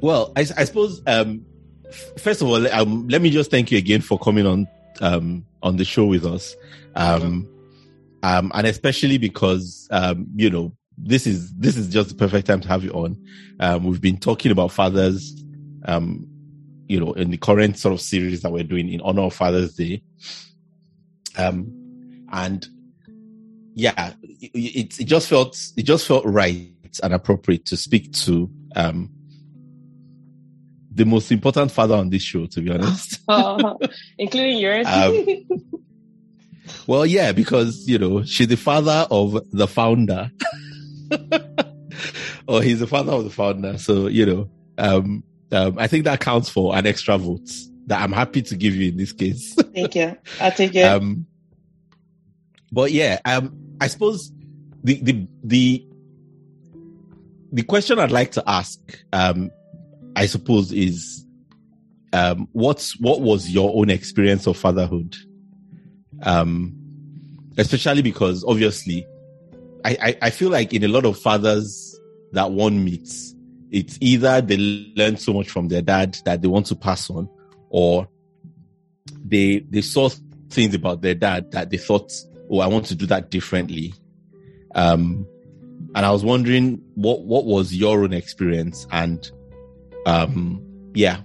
Well, 0.00 0.32
I, 0.36 0.40
I 0.40 0.64
suppose 0.64 1.02
um, 1.06 1.44
first 2.16 2.42
of 2.42 2.48
all, 2.48 2.66
um, 2.68 3.08
let 3.08 3.22
me 3.22 3.30
just 3.30 3.50
thank 3.50 3.70
you 3.70 3.78
again 3.78 4.00
for 4.00 4.18
coming 4.18 4.46
on 4.46 4.68
um, 5.00 5.44
on 5.62 5.76
the 5.76 5.84
show 5.84 6.06
with 6.06 6.24
us, 6.24 6.54
um, 6.94 7.48
um, 8.22 8.52
and 8.54 8.66
especially 8.66 9.18
because 9.18 9.88
um, 9.90 10.26
you 10.36 10.50
know 10.50 10.72
this 10.96 11.26
is 11.26 11.52
this 11.54 11.76
is 11.76 11.88
just 11.88 12.10
the 12.10 12.14
perfect 12.14 12.46
time 12.46 12.60
to 12.60 12.68
have 12.68 12.84
you 12.84 12.90
on. 12.92 13.16
Um, 13.60 13.84
we've 13.84 14.00
been 14.00 14.18
talking 14.18 14.52
about 14.52 14.72
fathers, 14.72 15.34
um, 15.84 16.26
you 16.86 17.00
know, 17.00 17.12
in 17.12 17.30
the 17.30 17.36
current 17.36 17.78
sort 17.78 17.92
of 17.92 18.00
series 18.00 18.42
that 18.42 18.52
we're 18.52 18.64
doing 18.64 18.88
in 18.88 19.00
honor 19.00 19.22
of 19.22 19.34
Father's 19.34 19.74
Day, 19.74 20.02
um, 21.36 21.72
and 22.32 22.66
yeah, 23.74 24.14
it, 24.22 24.50
it, 24.54 25.00
it 25.00 25.04
just 25.04 25.28
felt 25.28 25.58
it 25.76 25.82
just 25.82 26.06
felt 26.06 26.24
right 26.24 26.70
and 27.02 27.12
appropriate 27.12 27.64
to 27.66 27.76
speak 27.76 28.12
to 28.12 28.50
um 28.74 29.10
the 30.98 31.06
most 31.06 31.30
important 31.30 31.70
father 31.70 31.94
on 31.94 32.10
this 32.10 32.22
show, 32.22 32.46
to 32.46 32.60
be 32.60 32.70
honest. 32.70 33.20
oh, 33.28 33.78
including 34.18 34.58
yours. 34.58 34.86
Um, 34.98 35.84
well, 36.86 37.06
yeah, 37.06 37.32
because 37.32 37.88
you 37.88 37.98
know 37.98 38.24
she's 38.24 38.48
the 38.48 38.56
father 38.56 39.06
of 39.10 39.40
the 39.52 39.66
founder, 39.66 40.30
or 42.46 42.62
he's 42.62 42.80
the 42.80 42.86
father 42.86 43.12
of 43.12 43.24
the 43.24 43.30
founder. 43.30 43.78
So 43.78 44.08
you 44.08 44.26
know, 44.26 44.50
um, 44.76 45.24
um, 45.52 45.78
I 45.78 45.86
think 45.86 46.04
that 46.04 46.20
counts 46.20 46.50
for 46.50 46.76
an 46.76 46.86
extra 46.86 47.16
vote 47.16 47.48
that 47.86 48.02
I'm 48.02 48.12
happy 48.12 48.42
to 48.42 48.56
give 48.56 48.74
you 48.74 48.90
in 48.90 48.98
this 48.98 49.12
case. 49.12 49.54
Thank 49.54 49.94
you. 49.94 50.16
I'll 50.40 50.52
take 50.52 50.74
it. 50.74 50.82
Um, 50.82 51.26
but 52.70 52.92
yeah, 52.92 53.18
um, 53.24 53.56
I 53.80 53.86
suppose 53.86 54.30
the 54.84 55.00
the 55.00 55.26
the 55.42 55.86
the 57.50 57.62
question 57.62 57.98
I'd 57.98 58.10
like 58.12 58.32
to 58.32 58.42
ask 58.46 58.78
um, 59.12 59.50
I 60.18 60.26
suppose, 60.26 60.72
is 60.72 61.24
um, 62.12 62.48
what's 62.50 62.98
what 62.98 63.20
was 63.20 63.50
your 63.50 63.70
own 63.72 63.88
experience 63.88 64.48
of 64.48 64.56
fatherhood? 64.56 65.14
Um, 66.24 66.74
especially 67.56 68.02
because 68.02 68.44
obviously, 68.44 69.06
I, 69.84 69.96
I, 70.02 70.18
I 70.22 70.30
feel 70.30 70.50
like 70.50 70.74
in 70.74 70.82
a 70.82 70.88
lot 70.88 71.04
of 71.04 71.16
fathers 71.16 72.00
that 72.32 72.50
one 72.50 72.84
meets, 72.84 73.32
it's 73.70 73.96
either 74.00 74.40
they 74.40 74.56
learn 74.96 75.18
so 75.18 75.32
much 75.32 75.50
from 75.50 75.68
their 75.68 75.82
dad 75.82 76.18
that 76.24 76.42
they 76.42 76.48
want 76.48 76.66
to 76.66 76.74
pass 76.74 77.08
on, 77.10 77.28
or 77.70 78.08
they 79.24 79.60
they 79.70 79.82
saw 79.82 80.08
things 80.50 80.74
about 80.74 81.00
their 81.00 81.14
dad 81.14 81.52
that 81.52 81.70
they 81.70 81.78
thought, 81.78 82.12
oh, 82.50 82.58
I 82.58 82.66
want 82.66 82.86
to 82.86 82.96
do 82.96 83.06
that 83.06 83.30
differently. 83.30 83.94
Um, 84.74 85.28
and 85.94 86.04
I 86.04 86.10
was 86.10 86.24
wondering 86.24 86.82
what 86.96 87.22
what 87.22 87.44
was 87.44 87.72
your 87.72 88.02
own 88.02 88.12
experience 88.12 88.84
and 88.90 89.30
um, 90.08 90.62
yeah, 90.94 91.20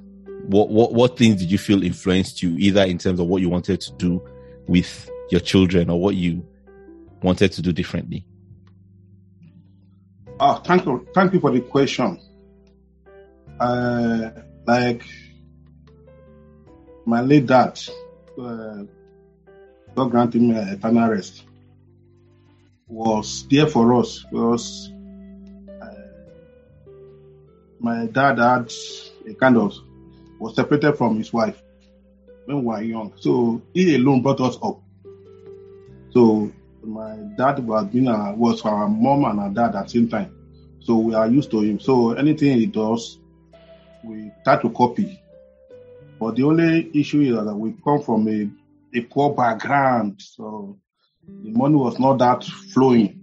what, 0.47 0.69
what, 0.69 0.93
what 0.93 1.17
things 1.17 1.37
did 1.37 1.49
you 1.49 1.57
feel 1.57 1.83
influenced 1.83 2.43
you 2.43 2.55
either 2.57 2.83
in 2.83 2.97
terms 2.97 3.19
of 3.19 3.27
what 3.27 3.41
you 3.41 3.49
wanted 3.49 3.79
to 3.79 3.93
do 3.93 4.21
with 4.67 5.09
your 5.29 5.39
children 5.39 5.89
or 5.89 5.99
what 5.99 6.15
you 6.15 6.45
wanted 7.21 7.53
to 7.53 7.61
do 7.61 7.71
differently? 7.71 8.25
Oh, 10.39 10.55
thank 10.65 10.85
you. 10.85 11.07
Thank 11.15 11.33
you 11.33 11.39
for 11.39 11.51
the 11.51 11.61
question. 11.61 12.19
Uh, 13.59 14.31
like 14.65 15.05
my 17.05 17.21
late 17.21 17.45
dad, 17.45 17.79
uh, 18.41 18.83
God 19.95 20.11
grant 20.11 20.35
him 20.35 20.51
eternal 20.51 21.09
rest, 21.09 21.43
was 22.87 23.47
there 23.47 23.67
for 23.67 23.93
us 23.93 24.25
because 24.29 24.92
my 27.83 28.05
dad 28.05 28.39
had 28.39 28.71
a 29.27 29.33
kind 29.35 29.57
of 29.57 29.77
was 30.39 30.55
separated 30.55 30.93
from 30.93 31.17
his 31.17 31.31
wife 31.31 31.61
when 32.45 32.59
we 32.59 32.65
were 32.65 32.81
young. 32.81 33.13
So 33.17 33.61
he 33.73 33.95
alone 33.95 34.21
brought 34.21 34.39
us 34.39 34.57
up. 34.63 34.81
So 36.11 36.51
my 36.81 37.17
dad 37.37 37.59
uh, 37.59 37.63
was 37.63 37.85
being 37.87 38.07
a, 38.07 38.33
was 38.33 38.61
our 38.61 38.87
mom 38.87 39.25
and 39.25 39.39
our 39.39 39.49
dad 39.49 39.75
at 39.75 39.85
the 39.85 39.89
same 39.89 40.09
time. 40.09 40.33
So 40.79 40.97
we 40.97 41.13
are 41.13 41.27
used 41.27 41.51
to 41.51 41.59
him. 41.59 41.79
So 41.79 42.13
anything 42.13 42.57
he 42.57 42.67
does, 42.67 43.19
we 44.03 44.31
try 44.45 44.61
to 44.61 44.69
copy. 44.69 45.21
But 46.19 46.35
the 46.37 46.43
only 46.43 46.89
issue 46.93 47.21
is 47.21 47.35
that 47.35 47.55
we 47.55 47.73
come 47.83 48.01
from 48.01 48.27
a, 48.29 48.49
a 48.97 49.01
poor 49.01 49.33
background. 49.33 50.21
So 50.21 50.77
the 51.27 51.51
money 51.51 51.75
was 51.75 51.99
not 51.99 52.19
that 52.19 52.45
flowing. 52.45 53.19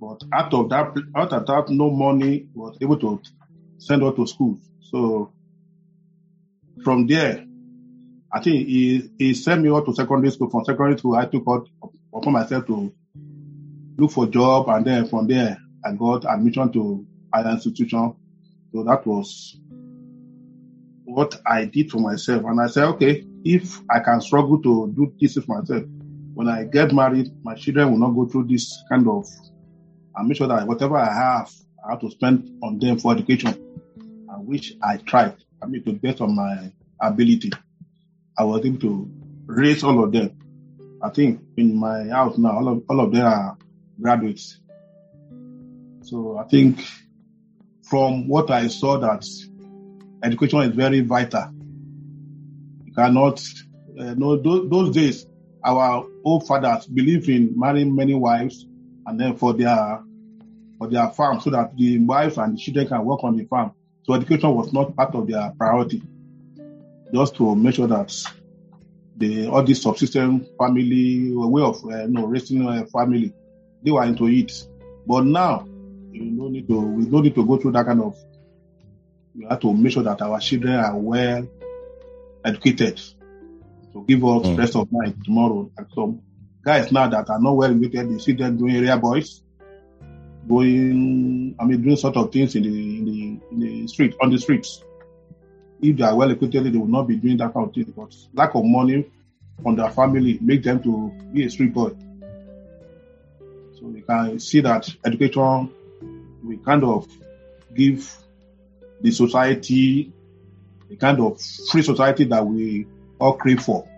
But 0.00 0.22
out 0.32 0.52
of 0.54 0.68
that, 0.70 0.94
out 1.16 1.32
of 1.32 1.46
that, 1.46 1.70
no 1.70 1.90
money 1.90 2.46
was 2.54 2.76
able 2.80 2.98
to 2.98 3.20
send 3.84 4.02
her 4.02 4.12
to 4.12 4.26
school. 4.26 4.58
So 4.80 5.32
from 6.82 7.06
there, 7.06 7.44
I 8.32 8.40
think 8.40 8.66
he, 8.66 9.10
he 9.18 9.34
sent 9.34 9.62
me 9.62 9.70
out 9.70 9.86
to 9.86 9.94
secondary 9.94 10.32
school. 10.32 10.50
From 10.50 10.64
secondary 10.64 10.98
school, 10.98 11.16
I 11.16 11.26
took 11.26 11.44
out 11.46 11.68
upon 12.14 12.32
myself 12.32 12.66
to 12.66 12.92
look 13.96 14.10
for 14.10 14.26
job, 14.26 14.68
and 14.68 14.84
then 14.84 15.06
from 15.06 15.28
there, 15.28 15.58
I 15.84 15.92
got 15.92 16.24
admission 16.24 16.72
to 16.72 17.06
higher 17.32 17.50
institution. 17.50 18.14
So 18.72 18.82
that 18.82 19.06
was 19.06 19.56
what 21.04 21.40
I 21.46 21.66
did 21.66 21.90
for 21.90 21.98
myself. 21.98 22.44
And 22.44 22.60
I 22.60 22.66
said, 22.66 22.84
okay, 22.84 23.24
if 23.44 23.80
I 23.90 24.00
can 24.00 24.20
struggle 24.20 24.60
to 24.62 24.92
do 24.96 25.12
this 25.20 25.34
for 25.34 25.60
myself, 25.60 25.84
when 26.32 26.48
I 26.48 26.64
get 26.64 26.92
married, 26.92 27.30
my 27.44 27.54
children 27.54 27.92
will 27.92 27.98
not 27.98 28.14
go 28.14 28.26
through 28.26 28.48
this 28.48 28.82
kind 28.88 29.06
of, 29.06 29.26
I 30.16 30.22
make 30.22 30.38
sure 30.38 30.48
that 30.48 30.66
whatever 30.66 30.96
I 30.96 31.12
have, 31.12 31.52
I 31.86 31.92
have 31.92 32.00
to 32.00 32.10
spend 32.10 32.50
on 32.62 32.78
them 32.78 32.98
for 32.98 33.12
education 33.12 33.63
which 34.46 34.74
I 34.82 34.96
tried. 34.98 35.36
I 35.62 35.66
mean, 35.66 35.82
to 35.84 35.92
best 35.92 36.20
of 36.20 36.30
my 36.30 36.72
ability, 37.00 37.52
I 38.38 38.44
was 38.44 38.64
able 38.64 38.78
to 38.80 39.10
raise 39.46 39.84
all 39.84 40.02
of 40.02 40.12
them. 40.12 40.36
I 41.02 41.10
think 41.10 41.40
in 41.56 41.76
my 41.76 42.08
house 42.08 42.38
now, 42.38 42.52
all 42.52 42.68
of, 42.68 42.82
all 42.88 43.00
of 43.00 43.12
them 43.12 43.26
are 43.26 43.56
graduates. 44.00 44.58
So 46.02 46.38
I 46.38 46.44
think 46.44 46.80
from 47.82 48.28
what 48.28 48.50
I 48.50 48.68
saw 48.68 48.98
that 48.98 49.26
education 50.22 50.60
is 50.60 50.74
very 50.74 51.00
vital. 51.00 51.50
You 52.84 52.92
cannot, 52.94 53.42
uh, 53.98 54.14
no, 54.14 54.36
those, 54.36 54.70
those 54.70 54.94
days, 54.94 55.26
our 55.64 56.06
old 56.24 56.46
fathers 56.46 56.86
believed 56.86 57.28
in 57.28 57.58
marrying 57.58 57.94
many 57.94 58.14
wives 58.14 58.66
and 59.06 59.18
then 59.18 59.36
for 59.36 59.54
their 59.54 60.02
for 60.78 60.88
their 60.88 61.08
farm 61.10 61.40
so 61.40 61.50
that 61.50 61.76
the 61.76 61.98
wives 61.98 62.36
and 62.36 62.54
the 62.54 62.60
children 62.60 62.88
can 62.88 63.04
work 63.04 63.22
on 63.24 63.36
the 63.36 63.44
farm. 63.44 63.72
So 64.04 64.12
education 64.12 64.54
was 64.54 64.72
not 64.72 64.94
part 64.94 65.14
of 65.14 65.26
their 65.26 65.50
priority. 65.56 66.02
Just 67.12 67.36
to 67.36 67.54
make 67.54 67.74
sure 67.74 67.86
that 67.86 68.12
the 69.16 69.46
all 69.48 69.62
this 69.62 69.82
subsistence 69.82 70.48
family 70.58 71.30
way 71.32 71.62
of 71.62 71.84
uh, 71.84 72.02
you 72.02 72.08
know, 72.08 72.26
raising 72.26 72.66
a 72.66 72.86
family, 72.86 73.32
they 73.82 73.90
were 73.90 74.04
into 74.04 74.26
it. 74.26 74.52
But 75.06 75.24
now, 75.24 75.66
you 76.10 76.36
don't 76.36 76.52
need 76.52 76.68
to. 76.68 76.80
We 76.80 77.06
don't 77.06 77.22
need 77.22 77.34
to 77.34 77.46
go 77.46 77.56
through 77.56 77.72
that 77.72 77.86
kind 77.86 78.02
of. 78.02 78.16
We 79.34 79.46
have 79.48 79.60
to 79.60 79.72
make 79.72 79.92
sure 79.92 80.02
that 80.02 80.20
our 80.22 80.38
children 80.40 80.74
are 80.74 80.96
well 80.96 81.48
educated 82.44 83.00
to 83.92 84.04
give 84.06 84.24
us 84.24 84.46
mm. 84.46 84.58
rest 84.58 84.76
of 84.76 84.90
mind 84.92 85.24
tomorrow. 85.24 85.70
And 85.76 85.86
some 85.94 86.20
guys 86.64 86.92
now 86.92 87.08
that 87.08 87.30
are 87.30 87.40
not 87.40 87.56
well 87.56 87.70
educated, 87.70 88.10
they 88.10 88.18
see 88.18 88.32
them 88.32 88.56
doing 88.58 88.76
area 88.76 88.96
boys 88.96 89.42
going, 90.48 91.54
I 91.58 91.64
mean, 91.64 91.82
doing 91.82 91.96
sort 91.96 92.16
of 92.16 92.32
things 92.32 92.54
in 92.54 92.62
the, 92.62 92.68
in 92.68 93.04
the, 93.04 93.40
in 93.50 93.60
the 93.60 93.88
street, 93.88 94.14
on 94.20 94.30
the 94.30 94.38
streets. 94.38 94.82
If 95.80 95.96
they 95.96 96.04
are 96.04 96.14
well 96.14 96.30
equipped, 96.30 96.52
they 96.52 96.60
will 96.70 96.86
not 96.86 97.08
be 97.08 97.16
doing 97.16 97.36
that 97.38 97.52
kind 97.52 97.68
of 97.68 97.74
thing. 97.74 97.92
But 97.96 98.14
lack 98.32 98.54
of 98.54 98.64
money 98.64 99.10
on 99.64 99.76
their 99.76 99.90
family 99.90 100.38
make 100.40 100.62
them 100.62 100.82
to 100.82 101.12
be 101.32 101.44
a 101.44 101.50
street 101.50 101.74
boy. 101.74 101.90
So 103.74 103.86
we 103.86 104.02
can 104.02 104.38
see 104.40 104.60
that 104.60 104.88
education, 105.04 105.70
we 106.42 106.56
kind 106.58 106.84
of 106.84 107.06
give 107.74 108.16
the 109.00 109.10
society 109.10 110.12
a 110.90 110.96
kind 110.96 111.20
of 111.20 111.40
free 111.70 111.82
society 111.82 112.24
that 112.24 112.46
we 112.46 112.86
all 113.18 113.34
crave 113.34 113.62
for. 113.62 113.88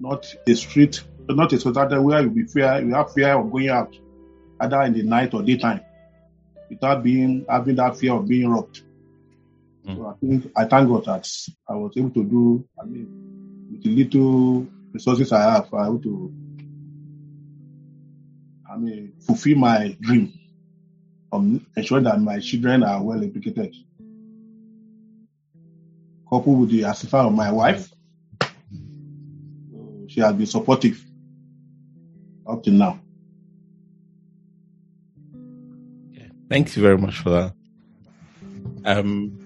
Not 0.00 0.26
a 0.46 0.54
street, 0.54 1.02
not 1.28 1.52
a 1.52 1.60
society 1.60 1.98
where 1.98 2.22
you 2.22 2.30
be 2.30 2.44
fear, 2.44 2.80
you 2.80 2.94
have 2.94 3.12
fear 3.12 3.38
of 3.38 3.50
going 3.50 3.68
out 3.68 3.96
either 4.60 4.82
in 4.82 4.92
the 4.92 5.02
night 5.02 5.34
or 5.34 5.42
daytime, 5.42 5.80
without 6.68 7.02
being 7.02 7.44
having 7.48 7.76
that 7.76 7.96
fear 7.96 8.14
of 8.14 8.28
being 8.28 8.48
robbed. 8.48 8.82
Mm. 9.86 9.96
So 9.96 10.06
I 10.06 10.14
think 10.14 10.52
I 10.56 10.64
thank 10.64 10.88
God 10.88 11.04
that 11.04 11.28
I 11.68 11.74
was 11.74 11.92
able 11.96 12.10
to 12.10 12.24
do. 12.24 12.68
I 12.80 12.84
mean, 12.84 13.68
with 13.70 13.82
the 13.82 13.90
little 13.90 14.66
resources 14.92 15.32
I 15.32 15.42
have, 15.54 15.72
I 15.72 15.86
able 15.86 16.00
to. 16.00 16.32
I 18.70 18.76
mean, 18.76 19.12
fulfill 19.20 19.58
my 19.58 19.96
dream 20.00 20.32
of 21.30 21.60
ensuring 21.76 22.04
that 22.04 22.20
my 22.20 22.40
children 22.40 22.82
are 22.82 23.02
well 23.02 23.22
educated. 23.22 23.74
coupled 26.34 26.60
with 26.60 26.70
the 26.70 26.82
assistance 26.82 27.26
of 27.26 27.32
my 27.32 27.50
wife, 27.50 27.92
she 30.08 30.20
has 30.20 30.32
been 30.34 30.46
supportive 30.46 31.02
up 32.46 32.62
to 32.62 32.70
now. 32.70 33.00
Thank 36.48 36.76
you 36.76 36.82
very 36.82 36.98
much 36.98 37.18
for 37.18 37.30
that. 37.30 37.52
Um, 38.84 39.44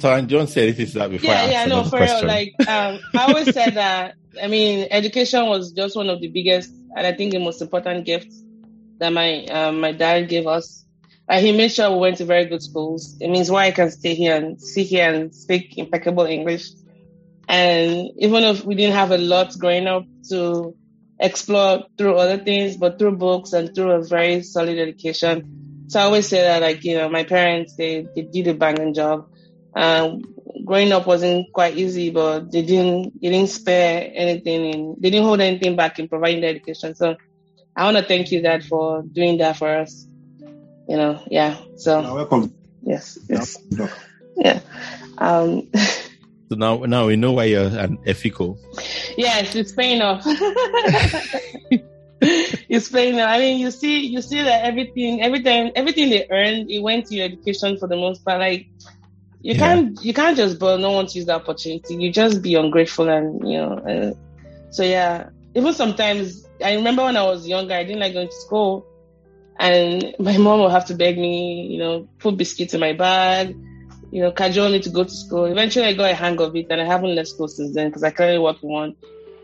so, 0.00 0.20
do 0.20 0.32
you 0.32 0.36
want 0.38 0.48
to 0.48 0.52
say 0.52 0.62
anything 0.64 0.86
to 0.86 0.98
that 0.98 1.10
before? 1.10 1.30
Yeah, 1.30 1.42
I 1.42 1.50
yeah, 1.50 1.64
no, 1.66 1.84
for 1.84 1.96
question? 1.96 2.26
real. 2.26 2.26
Like, 2.26 2.54
um, 2.68 3.00
I 3.16 3.24
always 3.26 3.52
said 3.54 3.74
that. 3.74 4.16
I 4.42 4.48
mean, 4.48 4.88
education 4.90 5.46
was 5.46 5.72
just 5.72 5.96
one 5.96 6.10
of 6.10 6.20
the 6.20 6.28
biggest, 6.28 6.70
and 6.96 7.06
I 7.06 7.12
think 7.12 7.32
the 7.32 7.38
most 7.38 7.62
important 7.62 8.04
gifts 8.04 8.42
that 8.98 9.12
my 9.12 9.46
um, 9.46 9.80
my 9.80 9.92
dad 9.92 10.28
gave 10.28 10.46
us. 10.46 10.84
Uh, 11.28 11.40
he 11.40 11.52
made 11.52 11.72
sure 11.72 11.90
we 11.90 11.98
went 11.98 12.18
to 12.18 12.24
very 12.26 12.44
good 12.44 12.62
schools. 12.62 13.16
It 13.20 13.28
means 13.28 13.50
why 13.50 13.66
I 13.66 13.70
can 13.70 13.90
stay 13.90 14.14
here 14.14 14.36
and 14.36 14.60
sit 14.60 14.88
here 14.88 15.10
and 15.10 15.34
speak 15.34 15.78
impeccable 15.78 16.24
English. 16.24 16.68
And 17.48 18.10
even 18.18 18.44
if 18.44 18.64
we 18.64 18.74
didn't 18.74 18.94
have 18.94 19.10
a 19.10 19.18
lot 19.18 19.56
growing 19.58 19.86
up 19.86 20.04
to 20.28 20.76
explore 21.18 21.84
through 21.96 22.16
other 22.16 22.38
things, 22.38 22.76
but 22.76 22.98
through 22.98 23.16
books 23.16 23.52
and 23.52 23.74
through 23.74 23.92
a 23.92 24.02
very 24.02 24.42
solid 24.42 24.78
education. 24.78 25.86
So 25.88 26.00
I 26.00 26.04
always 26.04 26.28
say 26.28 26.40
that, 26.40 26.62
like, 26.62 26.84
you 26.84 26.96
know, 26.96 27.08
my 27.08 27.24
parents, 27.24 27.74
they, 27.76 28.06
they 28.14 28.22
did 28.22 28.48
a 28.48 28.54
banging 28.54 28.94
job. 28.94 29.26
Um, 29.76 30.22
growing 30.64 30.92
up 30.92 31.06
wasn't 31.06 31.52
quite 31.52 31.76
easy, 31.76 32.10
but 32.10 32.50
they 32.50 32.62
didn't, 32.62 33.20
they 33.20 33.30
didn't 33.30 33.50
spare 33.50 34.10
anything 34.14 34.74
and 34.74 34.96
they 34.98 35.10
didn't 35.10 35.26
hold 35.26 35.40
anything 35.40 35.76
back 35.76 35.98
in 35.98 36.08
providing 36.08 36.40
the 36.40 36.48
education. 36.48 36.94
So 36.94 37.16
I 37.76 37.84
want 37.84 37.96
to 37.96 38.04
thank 38.04 38.30
you, 38.30 38.40
Dad, 38.40 38.64
for 38.64 39.02
doing 39.02 39.38
that 39.38 39.56
for 39.56 39.68
us. 39.68 40.06
You 40.88 40.96
know, 40.96 41.22
yeah. 41.30 41.56
So 41.76 42.00
You're 42.00 42.14
welcome. 42.14 42.54
yes, 42.82 43.18
yes, 43.28 43.56
yeah. 44.36 44.60
Um, 45.18 45.70
So 46.54 46.58
now, 46.58 46.84
now 46.84 47.06
we 47.08 47.16
know 47.16 47.32
why 47.32 47.46
you're 47.46 47.66
an 47.66 47.98
ethical. 48.06 48.56
Yes, 49.16 49.56
it's 49.56 49.72
paying 49.72 50.00
off. 50.00 50.22
it's 52.20 52.88
paying 52.90 53.18
off. 53.18 53.28
I 53.28 53.38
mean, 53.40 53.58
you 53.58 53.72
see, 53.72 54.06
you 54.06 54.22
see 54.22 54.40
that 54.40 54.64
everything, 54.64 55.20
everything, 55.20 55.72
everything 55.74 56.10
they 56.10 56.28
earned, 56.30 56.70
it 56.70 56.78
went 56.80 57.06
to 57.06 57.16
your 57.16 57.24
education 57.24 57.76
for 57.76 57.88
the 57.88 57.96
most 57.96 58.24
part. 58.24 58.38
Like, 58.38 58.68
you 59.40 59.54
Yeah. 59.54 59.58
can't, 59.58 60.04
you 60.04 60.14
can't 60.14 60.36
just, 60.36 60.60
but 60.60 60.78
no 60.78 60.92
one 60.92 61.06
to 61.08 61.18
use 61.18 61.26
the 61.26 61.34
opportunity. 61.34 61.96
You 61.96 62.12
just 62.12 62.40
be 62.40 62.54
ungrateful, 62.54 63.08
and 63.08 63.48
you 63.48 63.58
know. 63.58 63.72
Uh, 63.78 64.12
so 64.70 64.84
yeah, 64.84 65.30
even 65.56 65.74
sometimes, 65.74 66.46
I 66.64 66.76
remember 66.76 67.02
when 67.02 67.16
I 67.16 67.24
was 67.24 67.48
younger, 67.48 67.74
I 67.74 67.82
didn't 67.82 67.98
like 67.98 68.12
going 68.12 68.28
to 68.28 68.40
school, 68.46 68.86
and 69.58 70.14
my 70.20 70.38
mom 70.38 70.60
would 70.60 70.70
have 70.70 70.86
to 70.86 70.94
beg 70.94 71.18
me, 71.18 71.66
you 71.66 71.78
know, 71.80 72.08
put 72.20 72.36
biscuits 72.36 72.74
in 72.74 72.80
my 72.80 72.92
bag 72.92 73.56
you 74.14 74.20
know, 74.20 74.30
cajole 74.30 74.78
to 74.78 74.90
go 74.90 75.02
to 75.02 75.10
school. 75.10 75.46
Eventually, 75.46 75.86
I 75.86 75.92
got 75.92 76.12
a 76.12 76.14
hang 76.14 76.40
of 76.40 76.54
it, 76.54 76.68
and 76.70 76.80
I 76.80 76.84
haven't 76.84 77.16
left 77.16 77.30
school 77.30 77.48
since 77.48 77.74
then 77.74 77.88
because 77.88 78.04
I 78.04 78.10
clearly 78.10 78.38
what 78.38 78.62
we 78.62 78.68
want. 78.68 78.96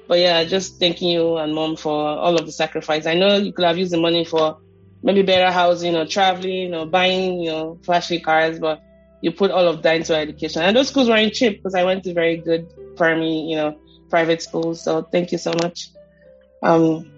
But 0.06 0.20
yeah, 0.20 0.44
just 0.44 0.78
thanking 0.78 1.08
you 1.08 1.38
and 1.38 1.52
mom 1.52 1.74
for 1.74 1.92
all 1.92 2.38
of 2.38 2.46
the 2.46 2.52
sacrifice. 2.52 3.04
I 3.04 3.14
know 3.14 3.36
you 3.36 3.52
could 3.52 3.64
have 3.64 3.76
used 3.76 3.92
the 3.92 4.00
money 4.00 4.24
for 4.24 4.58
maybe 5.02 5.22
better 5.22 5.50
housing 5.50 5.96
or 5.96 6.06
traveling 6.06 6.72
or 6.72 6.86
buying, 6.86 7.40
you 7.40 7.50
know, 7.50 7.80
flashy 7.82 8.20
cars, 8.20 8.60
but 8.60 8.80
you 9.22 9.32
put 9.32 9.50
all 9.50 9.66
of 9.66 9.82
that 9.82 9.96
into 9.96 10.14
education. 10.14 10.62
And 10.62 10.76
those 10.76 10.86
schools 10.86 11.08
weren't 11.08 11.32
cheap 11.32 11.56
because 11.56 11.74
I 11.74 11.82
went 11.82 12.04
to 12.04 12.14
very 12.14 12.36
good 12.36 12.72
primary, 12.96 13.40
you 13.50 13.56
know, 13.56 13.76
private 14.08 14.40
schools. 14.40 14.84
So 14.84 15.02
thank 15.02 15.32
you 15.32 15.38
so 15.38 15.52
much. 15.52 15.90
Um, 16.62 17.10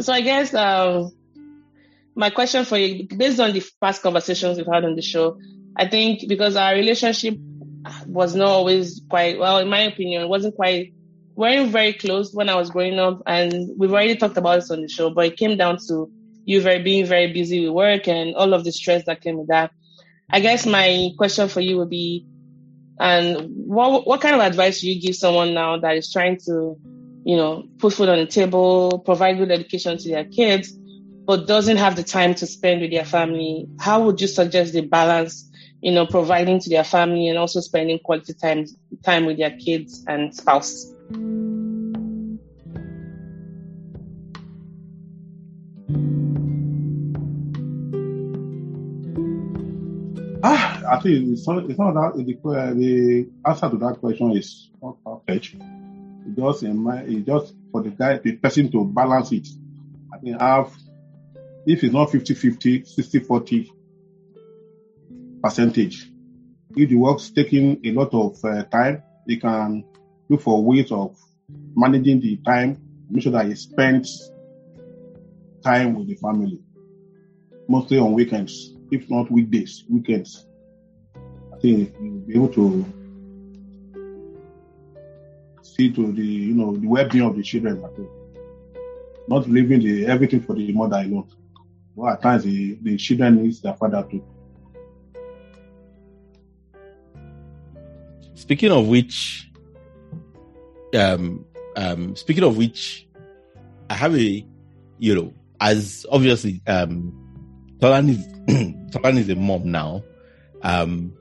so 0.00 0.12
I 0.12 0.20
guess 0.20 0.52
um, 0.52 1.12
my 2.16 2.30
question 2.30 2.64
for 2.64 2.76
you, 2.76 3.06
based 3.06 3.38
on 3.38 3.52
the 3.52 3.62
past 3.80 4.02
conversations 4.02 4.58
we've 4.58 4.66
had 4.66 4.84
on 4.84 4.96
the 4.96 5.02
show, 5.02 5.38
I 5.76 5.88
think 5.88 6.28
because 6.28 6.56
our 6.56 6.74
relationship 6.74 7.34
was 8.06 8.34
not 8.34 8.48
always 8.48 9.00
quite 9.08 9.38
well, 9.38 9.58
in 9.58 9.68
my 9.68 9.80
opinion, 9.80 10.22
it 10.22 10.28
wasn't 10.28 10.56
quite 10.56 10.92
weren't 11.34 11.70
very 11.70 11.92
close 11.94 12.32
when 12.34 12.48
I 12.48 12.56
was 12.56 12.70
growing 12.70 12.98
up, 12.98 13.22
and 13.26 13.70
we've 13.78 13.92
already 13.92 14.16
talked 14.16 14.36
about 14.36 14.56
this 14.56 14.70
on 14.70 14.82
the 14.82 14.88
show. 14.88 15.10
But 15.10 15.26
it 15.26 15.36
came 15.36 15.56
down 15.56 15.78
to 15.88 16.10
you 16.44 16.60
very 16.60 16.82
being 16.82 17.06
very 17.06 17.32
busy 17.32 17.64
with 17.64 17.74
work 17.74 18.08
and 18.08 18.34
all 18.34 18.52
of 18.52 18.64
the 18.64 18.72
stress 18.72 19.04
that 19.06 19.20
came 19.20 19.38
with 19.38 19.48
that. 19.48 19.70
I 20.30 20.40
guess 20.40 20.66
my 20.66 21.10
question 21.16 21.48
for 21.48 21.60
you 21.60 21.78
would 21.78 21.90
be, 21.90 22.26
and 22.98 23.66
what 23.66 24.06
what 24.06 24.20
kind 24.20 24.34
of 24.34 24.40
advice 24.42 24.80
do 24.80 24.90
you 24.90 25.00
give 25.00 25.16
someone 25.16 25.54
now 25.54 25.78
that 25.78 25.96
is 25.96 26.12
trying 26.12 26.38
to, 26.46 26.76
you 27.24 27.36
know, 27.36 27.64
put 27.78 27.94
food 27.94 28.08
on 28.08 28.18
the 28.18 28.26
table, 28.26 29.02
provide 29.04 29.38
good 29.38 29.50
education 29.50 29.98
to 29.98 30.08
their 30.08 30.24
kids, 30.24 30.72
but 31.24 31.46
doesn't 31.46 31.78
have 31.78 31.96
the 31.96 32.02
time 32.02 32.34
to 32.34 32.46
spend 32.46 32.80
with 32.80 32.90
their 32.90 33.04
family? 33.04 33.66
How 33.78 34.04
would 34.04 34.20
you 34.20 34.26
suggest 34.26 34.72
they 34.72 34.80
balance? 34.82 35.48
You 35.82 35.90
know, 35.90 36.06
providing 36.06 36.60
to 36.60 36.70
their 36.70 36.84
family 36.84 37.28
and 37.28 37.36
also 37.36 37.60
spending 37.60 37.98
quality 37.98 38.32
time 38.34 38.64
time 39.04 39.26
with 39.26 39.36
their 39.36 39.50
kids 39.50 40.04
and 40.06 40.34
spouse. 40.34 40.92
Ah, 50.44 50.82
I 50.92 51.00
think 51.00 51.32
it's 51.32 51.46
not, 51.46 51.68
it's 51.68 51.78
not 51.78 51.94
that 51.94 52.24
the, 52.24 52.34
que- 52.34 52.74
the 52.74 53.28
answer 53.44 53.70
to 53.70 53.76
that 53.78 53.98
question 54.00 54.36
is 54.36 54.70
not 54.80 54.96
perfect. 55.04 55.54
It 55.54 56.36
just 56.36 56.62
in 56.62 56.76
my, 56.78 57.00
it 57.02 57.26
just 57.26 57.54
for 57.72 57.82
the 57.82 57.90
guy, 57.90 58.18
the 58.18 58.36
person 58.36 58.70
to 58.70 58.84
balance 58.84 59.32
it. 59.32 59.48
I 60.14 60.18
think 60.18 60.40
have, 60.40 60.72
if 61.66 61.82
it's 61.82 61.92
not 61.92 62.10
50 62.10 62.34
50, 62.34 62.84
60 62.84 63.18
40 63.20 63.72
percentage. 65.42 66.10
If 66.76 66.88
the 66.88 66.96
work's 66.96 67.30
taking 67.30 67.80
a 67.84 67.90
lot 67.92 68.14
of 68.14 68.42
uh, 68.44 68.64
time, 68.64 69.02
he 69.26 69.36
can 69.36 69.84
look 70.28 70.40
for 70.40 70.64
ways 70.64 70.90
of 70.90 71.16
managing 71.74 72.20
the 72.20 72.36
time, 72.38 72.80
make 73.10 73.22
sure 73.22 73.32
that 73.32 73.46
he 73.46 73.54
spends 73.54 74.30
time 75.62 75.94
with 75.94 76.08
the 76.08 76.14
family, 76.14 76.60
mostly 77.68 77.98
on 77.98 78.12
weekends, 78.12 78.74
if 78.90 79.08
not 79.10 79.30
weekdays, 79.30 79.84
weekends. 79.88 80.46
I 81.52 81.58
think 81.58 81.94
you'll 82.00 82.20
be 82.20 82.34
able 82.34 82.48
to 82.48 82.84
see 85.62 85.92
to 85.92 86.12
the 86.12 86.24
you 86.24 86.54
know 86.54 86.76
the 86.76 86.86
well-being 86.86 87.24
of 87.24 87.36
the 87.36 87.42
children 87.42 87.82
at. 87.84 87.92
Not 89.28 89.48
leaving 89.48 89.80
the 89.80 90.06
everything 90.06 90.42
for 90.42 90.54
the 90.54 90.72
mother 90.72 90.96
alone. 90.96 91.30
Well, 91.94 92.12
at 92.12 92.22
times 92.22 92.42
the, 92.44 92.76
the 92.82 92.96
children 92.96 93.42
needs 93.42 93.60
their 93.60 93.74
father 93.74 94.04
too. 94.10 94.24
Speaking 98.42 98.72
of 98.72 98.88
which, 98.88 99.48
um, 100.96 101.44
um, 101.76 102.16
speaking 102.16 102.42
of 102.42 102.56
which, 102.56 103.06
I 103.88 103.94
have 103.94 104.16
a, 104.16 104.44
you 104.98 105.14
know, 105.14 105.32
as 105.60 106.04
obviously, 106.10 106.60
um, 106.66 107.14
Tolan 107.78 108.10
is, 108.10 109.16
is 109.20 109.28
a 109.28 109.36
mom 109.36 109.70
now. 109.70 110.02
Um, 110.62 111.12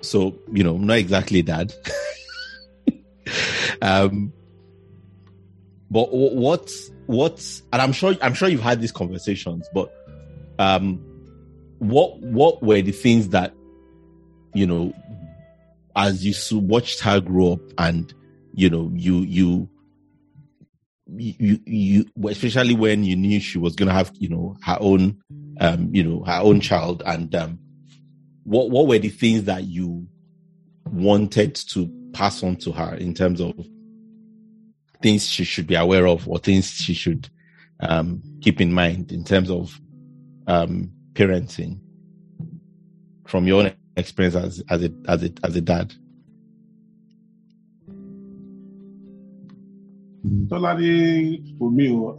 so, 0.00 0.38
you 0.52 0.62
know, 0.62 0.76
not 0.76 0.98
exactly 0.98 1.42
dad. 1.42 1.74
um, 3.82 4.32
but 5.90 6.12
what, 6.12 6.70
what, 7.06 7.60
and 7.72 7.82
I'm 7.82 7.92
sure, 7.92 8.14
I'm 8.22 8.34
sure 8.34 8.48
you've 8.48 8.60
had 8.60 8.80
these 8.80 8.92
conversations, 8.92 9.68
but, 9.74 9.92
um, 10.60 11.04
what, 11.80 12.20
what 12.20 12.62
were 12.62 12.80
the 12.80 12.92
things 12.92 13.30
that, 13.30 13.52
you 14.54 14.68
know, 14.68 14.94
as 15.96 16.24
you 16.24 16.58
watched 16.58 17.00
her 17.00 17.20
grow 17.20 17.52
up 17.52 17.60
and 17.78 18.12
you 18.54 18.70
know 18.70 18.90
you 18.94 19.18
you 19.20 19.68
you 21.06 21.60
you 21.66 22.06
especially 22.28 22.74
when 22.74 23.04
you 23.04 23.14
knew 23.14 23.38
she 23.40 23.58
was 23.58 23.76
going 23.76 23.88
to 23.88 23.94
have 23.94 24.10
you 24.18 24.28
know 24.28 24.56
her 24.62 24.76
own 24.80 25.20
um 25.60 25.88
you 25.92 26.02
know 26.02 26.24
her 26.24 26.40
own 26.40 26.60
child 26.60 27.02
and 27.06 27.34
um 27.34 27.58
what 28.44 28.70
what 28.70 28.86
were 28.86 28.98
the 28.98 29.08
things 29.08 29.44
that 29.44 29.64
you 29.64 30.06
wanted 30.90 31.54
to 31.54 31.90
pass 32.12 32.42
on 32.42 32.56
to 32.56 32.72
her 32.72 32.94
in 32.94 33.14
terms 33.14 33.40
of 33.40 33.54
things 35.02 35.28
she 35.28 35.44
should 35.44 35.66
be 35.66 35.74
aware 35.74 36.06
of 36.06 36.26
or 36.28 36.38
things 36.38 36.70
she 36.70 36.94
should 36.94 37.28
um 37.80 38.22
keep 38.40 38.60
in 38.60 38.72
mind 38.72 39.12
in 39.12 39.24
terms 39.24 39.50
of 39.50 39.78
um 40.46 40.90
parenting? 41.12 41.80
From 43.26 43.46
your 43.46 43.62
own 43.62 43.72
experience 43.96 44.34
as 44.36 44.62
as 44.68 44.82
a 44.82 44.92
as 45.08 45.22
a 45.24 45.32
as 45.44 45.56
a 45.56 45.60
dad 45.60 45.94
Tolani, 50.48 51.58
for 51.58 51.70
me, 51.70 51.90
oh, 51.90 52.18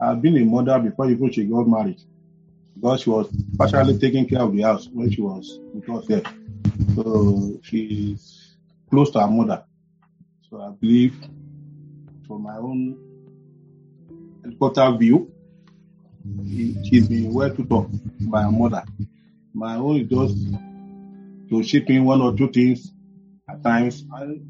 I've 0.00 0.22
been 0.22 0.36
a 0.38 0.44
mother 0.44 0.78
before 0.78 1.10
even 1.10 1.30
she 1.30 1.44
got 1.44 1.68
married. 1.68 2.00
Because 2.74 3.02
she 3.02 3.10
was 3.10 3.30
partially 3.58 3.98
taking 3.98 4.26
care 4.26 4.40
of 4.40 4.54
the 4.54 4.62
house 4.62 4.88
when 4.92 5.10
she 5.10 5.20
was 5.20 5.58
us 5.88 6.06
there. 6.06 6.22
So 6.94 7.60
she's 7.62 8.56
close 8.90 9.10
to 9.10 9.20
her 9.20 9.28
mother. 9.28 9.64
So 10.50 10.60
I 10.60 10.70
believe 10.70 11.16
from 12.26 12.42
my 12.42 12.56
own 12.56 12.96
helicopter 14.42 14.96
view, 14.98 15.30
she- 16.48 16.76
she's 16.84 17.08
been 17.08 17.32
well 17.32 17.54
tutored 17.54 17.88
by 18.22 18.42
her 18.42 18.50
mother. 18.52 18.82
My 19.54 19.76
own 19.76 20.00
is 20.00 20.08
just 20.08 20.36
to 21.52 21.62
ship 21.62 21.90
in 21.90 22.04
one 22.04 22.22
or 22.22 22.34
two 22.34 22.48
things 22.50 22.90
at 23.48 23.62
times. 23.62 24.04
I, 24.12 24.40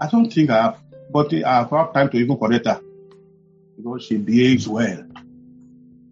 I 0.00 0.08
don't 0.08 0.32
think 0.32 0.48
I 0.48 0.62
have, 0.62 0.78
but 1.12 1.32
I 1.34 1.58
have 1.58 1.70
had 1.70 1.92
time 1.92 2.08
to 2.10 2.16
even 2.16 2.38
correct 2.38 2.66
her 2.66 2.80
because 3.76 4.04
she 4.04 4.16
behaves 4.16 4.66
well. 4.66 5.04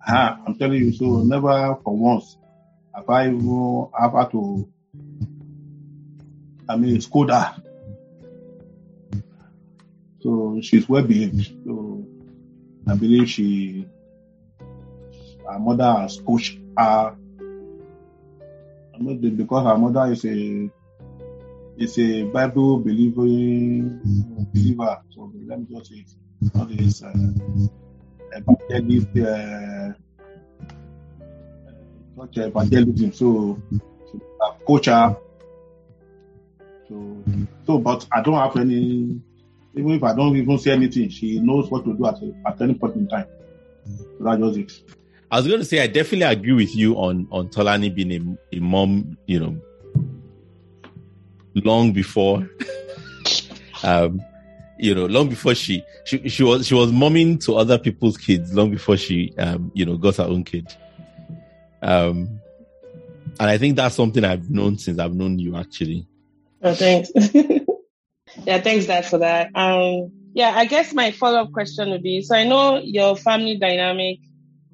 Ah, 0.06 0.38
I'm 0.46 0.56
telling 0.56 0.84
you, 0.84 0.92
so 0.92 1.22
never 1.22 1.78
for 1.82 1.96
once 1.96 2.36
have 2.94 3.08
I 3.08 3.28
even 3.28 3.88
have 3.98 4.12
had 4.12 4.30
to, 4.32 4.68
I 6.68 6.76
mean, 6.76 7.00
scold 7.00 7.30
her. 7.30 7.54
So 10.20 10.60
she's 10.62 10.86
well 10.86 11.02
behaved. 11.02 11.50
So 11.64 12.06
I 12.86 12.94
believe 12.94 13.30
she, 13.30 13.86
her 15.48 15.58
mother 15.58 15.90
has 16.00 16.20
coached 16.20 16.58
her. 16.76 17.16
That 18.98 19.36
because 19.36 19.66
her 19.66 19.76
mother 19.76 20.12
is 20.12 20.24
a 20.24 20.70
is 21.76 21.98
a 21.98 22.22
Bible 22.24 22.78
believing 22.78 24.00
believer. 24.52 25.02
So 25.10 25.32
let 25.46 25.58
me 25.58 25.66
just 25.70 25.90
say 25.90 25.96
it. 25.96 26.54
Not 26.54 26.68
this 26.68 27.02
uh, 27.02 27.12
evangelist, 28.32 29.08
uh, 29.18 29.92
not 32.16 32.36
evangelism. 32.36 33.12
So, 33.12 33.60
so 34.06 34.20
uh, 34.40 34.52
coach 34.66 34.86
her. 34.86 35.16
So, 36.88 37.24
so, 37.66 37.78
but 37.78 38.06
I 38.12 38.22
don't 38.22 38.34
have 38.34 38.56
any. 38.56 39.20
Even 39.76 39.90
if 39.90 40.04
I 40.04 40.14
don't 40.14 40.36
even 40.36 40.58
say 40.58 40.70
anything, 40.70 41.08
she 41.08 41.40
knows 41.40 41.68
what 41.68 41.84
to 41.84 41.94
do 41.94 42.06
at, 42.06 42.16
at 42.46 42.62
any 42.62 42.74
point 42.74 42.94
in 42.94 43.08
time. 43.08 43.26
So 44.18 44.24
that's 44.24 44.40
just 44.40 44.58
it. 44.58 45.03
I 45.34 45.38
was 45.38 45.48
going 45.48 45.58
to 45.58 45.64
say 45.64 45.80
I 45.80 45.88
definitely 45.88 46.32
agree 46.32 46.52
with 46.52 46.76
you 46.76 46.94
on 46.94 47.26
on 47.32 47.48
Tolani 47.48 47.92
being 47.92 48.38
a, 48.52 48.56
a 48.56 48.60
mom. 48.60 49.18
You 49.26 49.40
know, 49.40 49.60
long 51.56 51.92
before, 51.92 52.48
um, 53.82 54.22
you 54.78 54.94
know, 54.94 55.06
long 55.06 55.28
before 55.28 55.56
she 55.56 55.82
she 56.04 56.28
she 56.28 56.44
was 56.44 56.68
she 56.68 56.74
was 56.74 56.92
momming 56.92 57.44
to 57.46 57.56
other 57.56 57.78
people's 57.78 58.16
kids 58.16 58.54
long 58.54 58.70
before 58.70 58.96
she 58.96 59.34
um 59.36 59.72
you 59.74 59.84
know 59.84 59.96
got 59.96 60.18
her 60.18 60.22
own 60.22 60.44
kid. 60.44 60.72
Um, 61.82 62.38
and 63.40 63.50
I 63.50 63.58
think 63.58 63.74
that's 63.74 63.96
something 63.96 64.22
I've 64.22 64.48
known 64.48 64.78
since 64.78 65.00
I've 65.00 65.14
known 65.14 65.40
you 65.40 65.56
actually. 65.56 66.06
Oh, 66.62 66.74
thanks. 66.74 67.10
yeah, 68.44 68.60
thanks, 68.60 68.86
Dad, 68.86 69.04
for 69.04 69.18
that. 69.18 69.50
Um, 69.56 70.12
yeah, 70.32 70.52
I 70.54 70.66
guess 70.66 70.92
my 70.92 71.10
follow 71.10 71.40
up 71.40 71.50
question 71.50 71.90
would 71.90 72.04
be: 72.04 72.22
so 72.22 72.36
I 72.36 72.44
know 72.44 72.78
your 72.78 73.16
family 73.16 73.56
dynamic. 73.56 74.20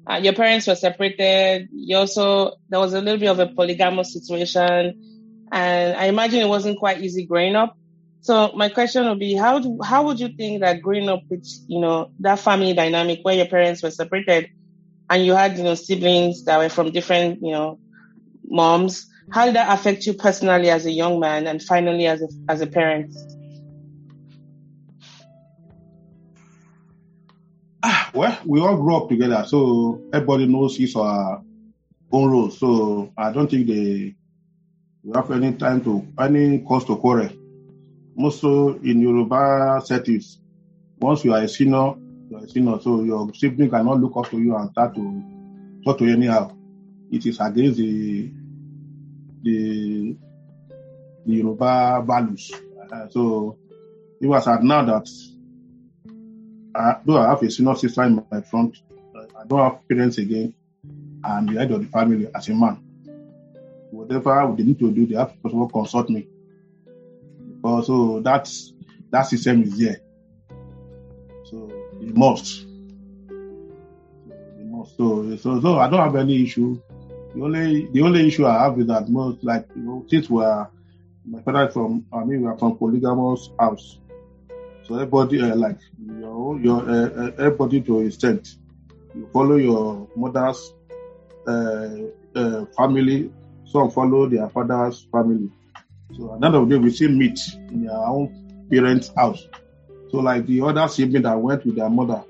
Uh, 0.09 0.19
your 0.21 0.33
parents 0.33 0.67
were 0.67 0.75
separated. 0.75 1.67
You 1.71 1.97
also 1.97 2.53
there 2.69 2.79
was 2.79 2.93
a 2.93 3.01
little 3.01 3.19
bit 3.19 3.29
of 3.29 3.39
a 3.39 3.47
polygamous 3.47 4.13
situation, 4.13 4.95
and 5.51 5.97
I 5.97 6.05
imagine 6.05 6.41
it 6.41 6.47
wasn't 6.49 6.79
quite 6.79 7.01
easy 7.01 7.25
growing 7.25 7.55
up. 7.55 7.75
So 8.21 8.51
my 8.55 8.69
question 8.69 9.07
would 9.07 9.19
be: 9.19 9.35
how 9.35 9.59
do, 9.59 9.79
how 9.83 10.05
would 10.05 10.19
you 10.19 10.29
think 10.29 10.61
that 10.61 10.81
growing 10.81 11.09
up 11.09 11.21
with 11.29 11.45
you 11.67 11.79
know 11.79 12.09
that 12.19 12.39
family 12.39 12.73
dynamic 12.73 13.19
where 13.23 13.35
your 13.35 13.47
parents 13.47 13.83
were 13.83 13.91
separated, 13.91 14.47
and 15.09 15.25
you 15.25 15.33
had 15.33 15.57
you 15.57 15.63
know 15.63 15.75
siblings 15.75 16.45
that 16.45 16.57
were 16.57 16.69
from 16.69 16.91
different 16.91 17.39
you 17.41 17.51
know 17.51 17.79
moms, 18.43 19.07
how 19.31 19.45
did 19.45 19.55
that 19.55 19.73
affect 19.73 20.05
you 20.05 20.13
personally 20.13 20.69
as 20.69 20.85
a 20.85 20.91
young 20.91 21.19
man 21.19 21.47
and 21.47 21.61
finally 21.61 22.07
as 22.07 22.21
a 22.21 22.27
as 22.49 22.61
a 22.61 22.67
parent? 22.67 23.11
Well, 28.13 28.37
we 28.45 28.59
all 28.59 28.77
grew 28.77 28.97
up 28.97 29.09
together, 29.09 29.43
so 29.47 30.01
everybody 30.13 30.45
knows 30.45 30.77
his 30.77 30.95
or 30.95 31.05
her 31.05 31.41
own 32.11 32.31
role. 32.31 32.51
So 32.51 33.11
I 33.17 33.31
don't 33.31 33.49
think 33.49 33.67
they 33.67 34.15
we 35.03 35.13
have 35.15 35.31
any 35.31 35.53
time 35.53 35.83
to 35.83 36.05
any 36.19 36.59
cause 36.59 36.85
to 36.85 36.95
quarrel. 36.97 37.29
Most 38.15 38.43
in 38.43 39.01
Yoruba 39.01 39.81
settings, 39.85 40.39
once 40.99 41.23
you 41.25 41.33
are 41.33 41.41
a 41.41 41.47
senior, 41.47 41.95
you 42.29 42.37
are 42.37 42.43
a 42.43 42.47
senior, 42.47 42.79
so 42.81 43.01
your 43.03 43.33
sibling 43.33 43.69
cannot 43.69 43.99
look 43.99 44.13
up 44.17 44.29
to 44.29 44.39
you 44.39 44.55
and 44.55 44.69
start 44.71 44.93
to 44.95 45.23
talk 45.85 45.97
to 45.99 46.05
you 46.05 46.13
anyhow. 46.13 46.55
It 47.11 47.25
is 47.25 47.39
against 47.39 47.77
the 47.77 48.29
the 49.43 50.15
the 51.25 51.33
Yoruba 51.33 52.03
values. 52.05 52.51
Uh, 52.91 53.07
so 53.09 53.57
it 54.19 54.27
was 54.27 54.47
at 54.47 54.63
now 54.63 54.83
that 54.83 55.07
uh, 56.75 56.95
though 57.05 57.17
I 57.17 57.29
have 57.29 57.41
a 57.43 57.51
senior 57.51 57.75
sister 57.75 58.03
in 58.03 58.25
my 58.31 58.41
front, 58.41 58.77
I 59.15 59.45
don't 59.47 59.59
have 59.59 59.87
parents 59.87 60.17
again. 60.17 60.53
I'm 61.23 61.45
the 61.45 61.59
head 61.59 61.71
of 61.71 61.81
the 61.81 61.87
family 61.87 62.27
as 62.33 62.49
a 62.49 62.53
man. 62.53 62.81
Whatever 63.91 64.53
they 64.57 64.63
need 64.63 64.79
to 64.79 64.91
do, 64.91 65.05
they 65.05 65.15
have 65.15 65.33
to 65.43 65.69
consult 65.71 66.09
me. 66.09 66.27
So 67.63 68.21
that's 68.23 68.73
that 69.11 69.23
system 69.23 69.63
is 69.63 69.77
there. 69.77 69.99
So 71.43 71.69
it 71.99 72.15
must. 72.15 72.65
It 73.29 74.65
must. 74.65 74.97
So, 74.97 75.35
so 75.37 75.61
so 75.61 75.79
I 75.79 75.89
don't 75.89 75.99
have 75.99 76.15
any 76.15 76.43
issue. 76.43 76.81
The 77.35 77.43
only 77.43 77.87
the 77.87 78.01
only 78.01 78.27
issue 78.27 78.45
I 78.45 78.63
have 78.63 78.79
is 78.79 78.87
that 78.87 79.09
most 79.09 79.43
like 79.43 79.67
you 79.75 79.83
know 79.83 80.05
since 80.09 80.29
we're 80.29 80.67
my 81.25 81.41
father 81.41 81.69
from 81.69 82.05
I 82.11 82.23
mean 82.23 82.41
we 82.41 82.47
are 82.47 82.57
from 82.57 82.77
polygamous 82.77 83.49
house. 83.59 83.99
So 84.83 84.95
everybody 84.95 85.41
uh, 85.41 85.55
like 85.55 85.77
your 86.21 86.59
your 86.59 86.81
uh, 86.89 87.09
uh, 87.09 87.31
everybody 87.39 87.81
to 87.81 88.01
extent. 88.01 88.47
You 89.15 89.27
follow 89.33 89.55
your 89.55 90.07
mother's 90.15 90.73
uh, 91.47 91.89
uh, 92.35 92.65
family. 92.77 93.31
Some 93.65 93.91
follow 93.91 94.27
their 94.27 94.49
father's 94.49 95.07
family. 95.11 95.49
So 96.13 96.33
end 96.33 96.55
of 96.55 96.69
day, 96.69 96.77
we 96.77 96.91
still 96.91 97.11
meet 97.11 97.39
in 97.69 97.85
their 97.85 97.95
own 97.95 98.67
parents' 98.69 99.11
house. 99.15 99.47
So 100.11 100.17
like 100.17 100.45
the 100.45 100.61
other 100.61 100.87
sibling 100.87 101.23
that 101.23 101.39
went 101.39 101.65
with 101.65 101.75
their 101.75 101.89
mother. 101.89 102.23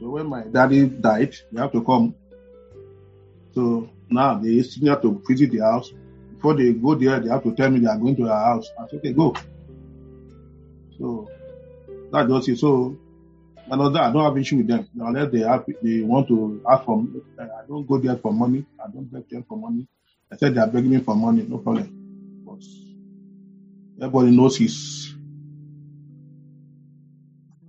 So 0.00 0.10
when 0.10 0.26
my 0.26 0.42
daddy 0.42 0.86
died, 0.86 1.34
they 1.52 1.60
have 1.60 1.72
to 1.72 1.84
come. 1.84 2.14
So 3.54 3.88
now 4.08 4.34
they 4.38 4.62
still 4.62 4.88
have 4.88 5.02
to 5.02 5.22
visit 5.28 5.50
the 5.50 5.60
house. 5.60 5.92
Before 6.34 6.54
they 6.54 6.72
go 6.72 6.94
there, 6.94 7.20
they 7.20 7.28
have 7.28 7.42
to 7.44 7.54
tell 7.54 7.70
me 7.70 7.80
they 7.80 7.86
are 7.86 7.98
going 7.98 8.16
to 8.16 8.24
their 8.24 8.34
house. 8.34 8.66
I 8.78 8.86
said, 8.88 8.98
okay, 9.00 9.12
go. 9.12 9.34
So 10.98 11.28
that's 12.10 12.28
just 12.28 12.48
it. 12.48 12.58
So 12.58 12.96
another, 13.70 14.00
I 14.00 14.12
don't 14.12 14.24
have 14.24 14.38
issue 14.38 14.58
with 14.58 14.68
them 14.68 14.88
unless 14.98 15.32
they 15.32 15.40
have 15.40 15.64
they 15.82 16.00
want 16.02 16.28
to 16.28 16.62
ask 16.68 16.84
for. 16.84 17.04
I 17.38 17.66
don't 17.68 17.86
go 17.86 17.98
there 17.98 18.16
for 18.16 18.32
money. 18.32 18.64
I 18.84 18.90
don't 18.90 19.10
beg 19.12 19.28
them 19.28 19.44
for 19.48 19.56
money. 19.58 19.86
I 20.32 20.36
said 20.36 20.54
they 20.54 20.60
are 20.60 20.66
begging 20.66 20.90
me 20.90 20.98
for 21.00 21.14
money, 21.14 21.44
no 21.48 21.58
problem. 21.58 21.88
But 22.46 22.62
everybody 24.04 24.36
knows 24.36 24.56
his 24.56 25.14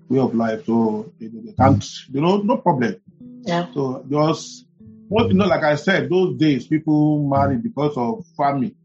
way 0.09 0.19
of 0.19 0.33
life, 0.35 0.65
so 0.65 1.11
they, 1.19 1.27
they 1.27 1.53
can't. 1.53 1.85
You 2.11 2.21
know, 2.21 2.37
no 2.37 2.57
problem. 2.57 2.95
Yeah. 3.43 3.67
So 3.73 4.05
just 4.09 4.65
what 5.09 5.27
you 5.27 5.33
know, 5.35 5.45
like 5.45 5.63
I 5.63 5.75
said, 5.75 6.09
those 6.09 6.37
days 6.37 6.67
people 6.67 7.27
marry 7.27 7.57
because 7.57 7.95
of 7.97 8.25
family. 8.37 8.75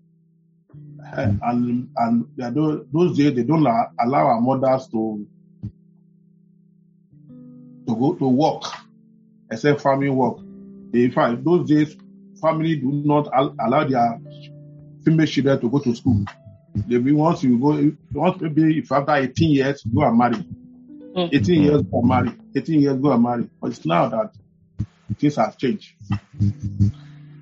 Eh, 1.17 1.33
And 1.43 1.89
and 1.97 2.27
those, 2.93 3.17
days 3.17 3.35
they 3.35 3.45
don't 3.45 3.67
allow, 3.67 4.27
our 4.27 4.41
mothers 4.41 4.89
to 4.89 5.27
go 7.99 8.15
to 8.15 8.29
work, 8.29 8.63
except 9.51 9.81
family 9.81 10.11
work. 10.11 10.39
In 10.93 11.11
fact, 11.13 11.45
those 11.45 11.69
days 11.69 11.97
family 12.41 12.77
do 12.77 12.93
not 12.93 13.29
al- 13.33 13.55
allow 13.61 13.85
their 13.85 14.21
female 15.05 15.27
children 15.27 15.61
to 15.61 15.71
go 15.71 15.79
to 15.81 15.95
school. 15.95 16.25
They 16.75 16.99
be 16.99 17.13
once 17.13 17.43
you 17.43 17.59
go, 17.59 17.93
once 18.13 18.41
maybe 18.41 18.79
if 18.79 18.93
after 18.93 19.15
18 19.15 19.51
years, 19.51 19.83
go 19.83 20.03
and 20.03 20.17
marry. 20.19 20.45
18 21.33 21.63
years 21.63 21.83
go 21.83 21.99
and 22.01 22.09
marry. 22.09 22.33
18 22.57 22.81
years 22.81 22.97
go 22.97 23.13
and 23.13 23.23
marry. 23.23 23.49
But 23.61 23.71
it's 23.73 23.85
now 23.87 24.09
that 24.09 24.33
things 25.19 25.37
have 25.37 25.59
changed. 25.59 25.95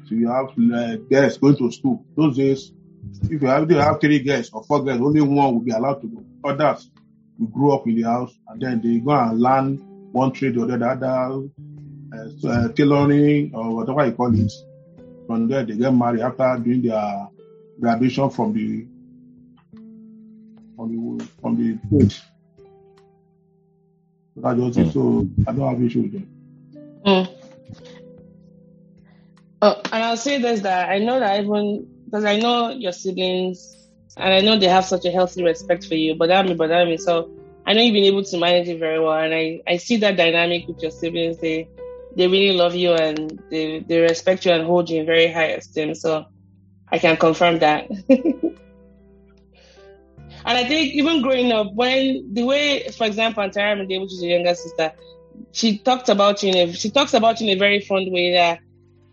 So 0.08 0.14
you 0.14 0.28
have 0.28 0.50
uh, 0.50 0.96
girls 1.10 1.36
going 1.38 1.56
to 1.56 1.70
school. 1.72 2.04
Those 2.16 2.36
days, 2.36 2.72
if 3.24 3.42
you 3.42 3.48
have, 3.48 3.68
they 3.68 3.74
have 3.74 4.00
three 4.00 4.20
girls 4.20 4.50
or 4.52 4.62
four 4.64 4.84
girls, 4.84 5.00
only 5.00 5.20
one 5.20 5.54
will 5.54 5.60
be 5.60 5.72
allowed 5.72 6.00
to 6.02 6.06
go. 6.08 6.24
Others 6.48 6.90
will 7.38 7.48
grow 7.48 7.74
up 7.76 7.86
in 7.86 7.96
the 7.96 8.02
house 8.02 8.32
and 8.48 8.60
then 8.60 8.80
they 8.80 8.98
go 8.98 9.10
and 9.10 9.40
learn 9.40 9.95
one 10.16 10.32
trade 10.32 10.56
or 10.56 10.66
the 10.66 10.74
other, 10.74 11.48
uh, 12.14 12.28
so, 12.38 12.48
uh, 12.48 12.68
tailoring 12.72 13.54
or 13.54 13.76
whatever 13.76 14.06
you 14.06 14.12
call 14.12 14.34
it. 14.34 14.52
From 15.26 15.48
there, 15.48 15.64
they 15.64 15.76
get 15.76 15.92
married 15.92 16.22
after 16.22 16.58
doing 16.64 16.82
their 16.82 17.28
graduation 17.78 18.30
from 18.30 18.54
the 18.54 18.86
from 20.76 21.18
the 21.18 21.24
from 21.40 21.56
the 21.56 21.78
trade. 21.88 22.12
So 24.34 24.40
that's 24.42 24.58
just 24.58 24.78
it. 24.78 24.92
So 24.92 25.26
I 25.46 25.52
don't 25.52 25.68
have 25.68 25.82
issue 25.82 26.02
with 26.02 26.12
them. 26.12 26.28
Mm. 27.04 27.28
Oh, 29.62 29.80
and 29.92 30.04
I'll 30.04 30.16
say 30.16 30.40
this 30.40 30.60
that 30.60 30.88
I 30.88 30.98
know 30.98 31.18
that 31.20 31.40
even 31.42 31.86
because 32.06 32.24
I 32.24 32.38
know 32.38 32.70
your 32.70 32.92
siblings 32.92 33.74
and 34.16 34.32
I 34.32 34.40
know 34.40 34.58
they 34.58 34.68
have 34.68 34.84
such 34.86 35.04
a 35.04 35.10
healthy 35.10 35.42
respect 35.42 35.84
for 35.84 35.94
you, 35.94 36.14
but 36.14 36.28
that 36.28 36.46
me, 36.46 36.54
but 36.54 36.68
that 36.68 36.86
me. 36.86 36.96
So 36.96 37.28
I 37.66 37.74
know 37.74 37.82
you've 37.82 37.94
been 37.94 38.04
able 38.04 38.22
to 38.22 38.38
manage 38.38 38.68
it 38.68 38.78
very 38.78 39.00
well, 39.00 39.18
and 39.18 39.34
I, 39.34 39.60
I 39.66 39.76
see 39.78 39.96
that 39.96 40.16
dynamic 40.16 40.68
with 40.68 40.80
your 40.80 40.92
siblings. 40.92 41.38
They 41.38 41.68
they 42.16 42.26
really 42.28 42.56
love 42.56 42.74
you 42.74 42.94
and 42.94 43.42
they, 43.50 43.80
they 43.80 44.00
respect 44.00 44.46
you 44.46 44.52
and 44.52 44.64
hold 44.64 44.88
you 44.88 45.00
in 45.00 45.06
very 45.06 45.30
high 45.30 45.48
esteem. 45.48 45.94
So 45.94 46.24
I 46.90 46.98
can 46.98 47.18
confirm 47.18 47.58
that. 47.58 47.90
and 48.08 48.56
I 50.46 50.64
think 50.64 50.94
even 50.94 51.20
growing 51.20 51.52
up, 51.52 51.74
when 51.74 52.32
the 52.32 52.42
way, 52.44 52.88
for 52.88 53.06
example, 53.06 53.44
Antara 53.44 53.76
Mende, 53.76 54.00
which 54.00 54.14
is 54.14 54.22
your 54.22 54.32
younger 54.38 54.54
sister, 54.54 54.92
she 55.52 55.76
talked 55.78 56.08
about 56.08 56.42
you 56.42 56.52
in 56.52 56.70
a, 56.70 56.72
she 56.72 56.88
talks 56.90 57.12
about 57.12 57.38
you 57.40 57.50
in 57.50 57.56
a 57.56 57.58
very 57.58 57.80
fond 57.80 58.10
way 58.10 58.32
that 58.32 58.60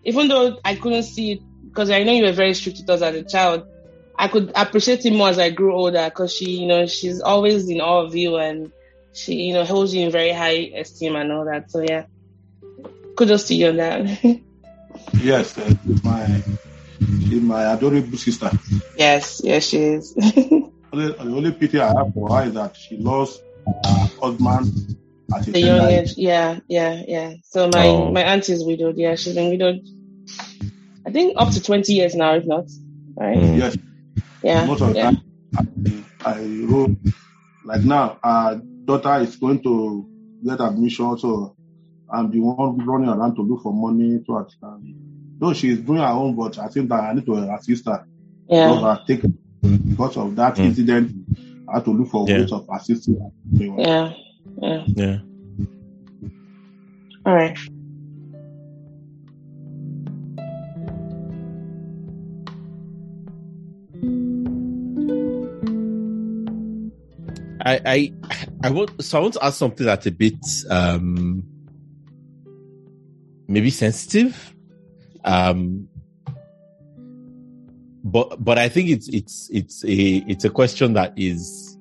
even 0.05 0.29
though 0.29 0.57
I 0.63 0.75
couldn't 0.75 1.03
see 1.03 1.33
it, 1.33 1.39
because 1.67 1.89
I 1.89 2.03
know 2.03 2.13
you 2.13 2.23
were 2.23 2.31
very 2.31 2.53
strict 2.53 2.77
with 2.79 2.89
us 2.89 3.01
as 3.01 3.15
a 3.15 3.23
child, 3.23 3.67
I 4.17 4.27
could 4.27 4.51
appreciate 4.55 5.05
it 5.05 5.13
more 5.13 5.29
as 5.29 5.39
I 5.39 5.49
grew 5.49 5.73
older 5.73 6.05
because 6.05 6.33
she, 6.33 6.51
you 6.61 6.67
know, 6.67 6.85
she's 6.85 7.21
always 7.21 7.67
in 7.67 7.81
awe 7.81 8.05
of 8.05 8.15
you 8.15 8.37
and 8.37 8.71
she, 9.13 9.35
you 9.35 9.53
know, 9.53 9.65
holds 9.65 9.93
you 9.93 10.05
in 10.05 10.11
very 10.11 10.31
high 10.31 10.71
esteem 10.75 11.15
and 11.15 11.31
all 11.31 11.45
that. 11.45 11.71
So 11.71 11.81
yeah, 11.81 12.05
kudos 13.15 13.47
to 13.47 13.55
you 13.55 13.69
on 13.69 13.77
that. 13.77 14.23
yes, 15.13 15.57
uh, 15.57 15.73
my 16.03 16.43
my 17.41 17.73
adorable 17.73 18.17
sister. 18.17 18.51
Yes, 18.97 19.41
yes, 19.43 19.67
she 19.67 19.77
is. 19.77 20.13
only, 20.93 21.11
the 21.11 21.19
only 21.19 21.51
pity 21.51 21.79
I 21.79 21.87
have 21.87 22.13
for 22.13 22.29
her 22.35 22.45
is 22.45 22.53
that 22.53 22.75
she 22.77 22.97
lost 22.97 23.41
her 23.65 24.09
husband 24.21 24.97
at 25.35 25.45
the 25.45 25.59
young 25.59 25.87
age. 25.87 26.13
Yeah, 26.17 26.59
yeah, 26.67 27.01
yeah. 27.07 27.33
So 27.43 27.69
my 27.73 27.87
oh. 27.87 28.11
my 28.11 28.23
aunt 28.23 28.47
is 28.49 28.63
widowed. 28.63 28.97
Yeah, 28.97 29.15
she's 29.15 29.35
been 29.35 29.49
widowed. 29.49 29.81
I 31.05 31.11
think 31.11 31.33
up 31.37 31.51
to 31.53 31.61
twenty 31.61 31.93
years 31.93 32.15
now, 32.15 32.35
if 32.35 32.45
not. 32.45 32.65
Right. 33.15 33.37
Mm. 33.37 33.57
Yes. 33.57 33.77
Yeah. 34.43 34.65
Most 34.65 34.81
of 34.81 34.95
yeah. 34.95 35.11
time, 35.11 35.23
I, 36.25 36.31
I 36.31 36.43
wrote 36.65 36.97
like 37.65 37.81
now. 37.83 38.19
Our 38.23 38.55
daughter 38.85 39.21
is 39.21 39.35
going 39.37 39.63
to 39.63 40.09
get 40.45 40.59
admission, 40.59 41.17
so 41.17 41.55
I'm 42.11 42.29
the 42.31 42.39
one 42.39 42.85
running 42.85 43.09
around 43.09 43.35
to 43.35 43.41
look 43.41 43.63
for 43.63 43.73
money 43.73 44.21
to 44.25 44.37
attend. 44.37 44.95
Though 45.39 45.53
she's 45.53 45.79
doing 45.79 45.99
her 45.99 46.05
own, 46.05 46.35
but 46.35 46.57
I 46.59 46.67
think 46.67 46.89
that 46.89 46.99
I 46.99 47.13
need 47.13 47.25
to 47.25 47.35
assist 47.53 47.85
her. 47.85 48.05
Yeah. 48.47 48.73
Because, 48.73 49.07
take, 49.07 49.21
because 49.61 50.17
of 50.17 50.35
that 50.35 50.55
mm. 50.55 50.65
incident, 50.65 51.11
I 51.69 51.75
had 51.75 51.85
to 51.85 51.91
look 51.91 52.09
for 52.09 52.27
Yeah. 52.27 52.39
ways 52.39 52.51
of 52.51 52.67
assisting 52.71 53.19
her. 53.19 53.29
Yeah. 53.51 54.13
Yeah. 54.61 54.83
Yeah. 54.87 55.17
All 57.25 57.33
right. 57.33 57.57
I, 67.65 67.81
I, 67.85 68.13
I 68.63 68.69
want, 68.71 69.01
so 69.01 69.17
I 69.17 69.21
want 69.21 69.35
to 69.35 69.45
ask 69.45 69.57
something 69.57 69.85
that's 69.85 70.05
a 70.05 70.11
bit, 70.11 70.35
um, 70.69 71.43
maybe 73.47 73.69
sensitive. 73.69 74.53
Um, 75.23 75.87
but, 78.03 78.43
but 78.43 78.57
I 78.57 78.67
think 78.67 78.89
it's, 78.89 79.07
it's, 79.07 79.49
it's 79.51 79.83
a, 79.85 80.23
it's 80.27 80.43
a 80.43 80.49
question 80.49 80.93
that 80.93 81.13
is, 81.15 81.77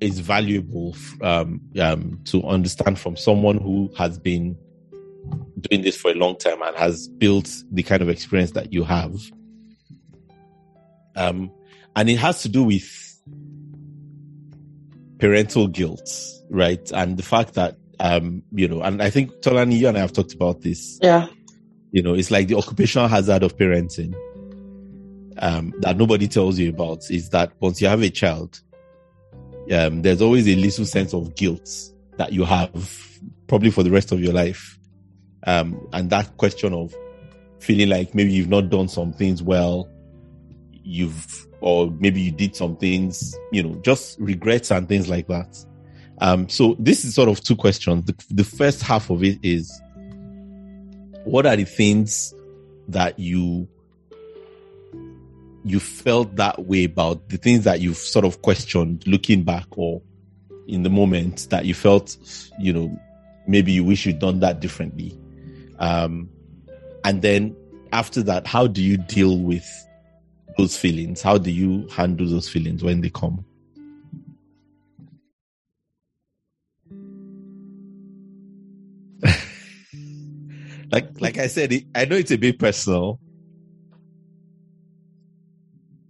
is 0.00 0.20
valuable, 0.20 0.96
um, 1.22 1.60
um, 1.78 2.20
to 2.24 2.42
understand 2.44 2.98
from 2.98 3.14
someone 3.16 3.58
who 3.58 3.92
has 3.98 4.18
been 4.18 4.56
doing 5.60 5.82
this 5.82 5.96
for 5.96 6.10
a 6.10 6.14
long 6.14 6.36
time 6.36 6.62
and 6.62 6.74
has 6.76 7.08
built 7.08 7.50
the 7.70 7.82
kind 7.82 8.00
of 8.00 8.08
experience 8.08 8.52
that 8.52 8.72
you 8.72 8.84
have. 8.84 9.14
Um, 11.14 11.50
and 11.94 12.08
it 12.08 12.16
has 12.16 12.40
to 12.42 12.48
do 12.48 12.64
with 12.64 13.07
parental 15.18 15.68
guilt, 15.68 16.10
right? 16.50 16.90
And 16.92 17.16
the 17.16 17.22
fact 17.22 17.54
that, 17.54 17.76
um, 18.00 18.42
you 18.52 18.68
know, 18.68 18.82
and 18.82 19.02
I 19.02 19.10
think 19.10 19.32
Tolani, 19.40 19.78
you 19.78 19.88
and 19.88 19.96
I 19.96 20.00
have 20.00 20.12
talked 20.12 20.34
about 20.34 20.60
this. 20.60 20.98
Yeah. 21.02 21.26
You 21.90 22.02
know, 22.02 22.14
it's 22.14 22.30
like 22.30 22.48
the 22.48 22.56
occupational 22.56 23.08
hazard 23.08 23.42
of 23.42 23.56
parenting, 23.56 24.14
um, 25.38 25.72
that 25.80 25.96
nobody 25.96 26.28
tells 26.28 26.58
you 26.58 26.70
about 26.70 27.10
is 27.10 27.30
that 27.30 27.52
once 27.60 27.80
you 27.80 27.88
have 27.88 28.02
a 28.02 28.10
child, 28.10 28.60
um, 29.72 30.02
there's 30.02 30.22
always 30.22 30.48
a 30.48 30.54
little 30.54 30.84
sense 30.84 31.14
of 31.14 31.34
guilt 31.34 31.68
that 32.16 32.32
you 32.32 32.44
have 32.44 33.20
probably 33.46 33.70
for 33.70 33.82
the 33.82 33.90
rest 33.90 34.12
of 34.12 34.20
your 34.20 34.32
life. 34.32 34.78
Um, 35.46 35.88
and 35.92 36.10
that 36.10 36.36
question 36.36 36.74
of 36.74 36.94
feeling 37.60 37.88
like 37.88 38.14
maybe 38.14 38.32
you've 38.32 38.48
not 38.48 38.70
done 38.70 38.88
some 38.88 39.12
things 39.12 39.42
well, 39.42 39.88
you've, 40.88 41.46
or 41.60 41.90
maybe 41.98 42.20
you 42.20 42.30
did 42.30 42.56
some 42.56 42.76
things, 42.76 43.36
you 43.52 43.62
know, 43.62 43.74
just 43.82 44.18
regrets 44.18 44.70
and 44.70 44.88
things 44.88 45.08
like 45.08 45.28
that. 45.28 45.64
Um, 46.20 46.48
so 46.48 46.74
this 46.78 47.04
is 47.04 47.14
sort 47.14 47.28
of 47.28 47.42
two 47.42 47.54
questions. 47.54 48.04
The, 48.06 48.24
the 48.30 48.44
first 48.44 48.82
half 48.82 49.10
of 49.10 49.22
it 49.22 49.38
is, 49.42 49.80
what 51.24 51.46
are 51.46 51.56
the 51.56 51.64
things 51.64 52.34
that 52.88 53.18
you 53.18 53.68
you 55.64 55.78
felt 55.78 56.36
that 56.36 56.64
way 56.64 56.84
about 56.84 57.28
the 57.28 57.36
things 57.36 57.64
that 57.64 57.80
you've 57.80 57.98
sort 57.98 58.24
of 58.24 58.40
questioned 58.40 59.06
looking 59.06 59.42
back 59.42 59.66
or 59.72 60.00
in 60.66 60.82
the 60.82 60.88
moment 60.88 61.48
that 61.50 61.66
you 61.66 61.74
felt, 61.74 62.16
you 62.58 62.72
know, 62.72 62.98
maybe 63.46 63.72
you 63.72 63.84
wish 63.84 64.06
you'd 64.06 64.18
done 64.18 64.40
that 64.40 64.60
differently. 64.60 65.18
Um, 65.78 66.30
and 67.04 67.20
then 67.20 67.54
after 67.92 68.22
that, 68.22 68.46
how 68.46 68.66
do 68.66 68.82
you 68.82 68.96
deal 68.96 69.38
with 69.38 69.66
those 70.58 70.76
feelings? 70.76 71.22
How 71.22 71.38
do 71.38 71.50
you 71.50 71.86
handle 71.88 72.26
those 72.26 72.48
feelings 72.48 72.82
when 72.82 73.00
they 73.00 73.10
come? 73.10 73.44
like, 80.92 81.20
like 81.20 81.38
I 81.38 81.46
said, 81.46 81.72
it, 81.72 81.84
I 81.94 82.04
know 82.04 82.16
it's 82.16 82.32
a 82.32 82.36
bit 82.36 82.58
personal. 82.58 83.20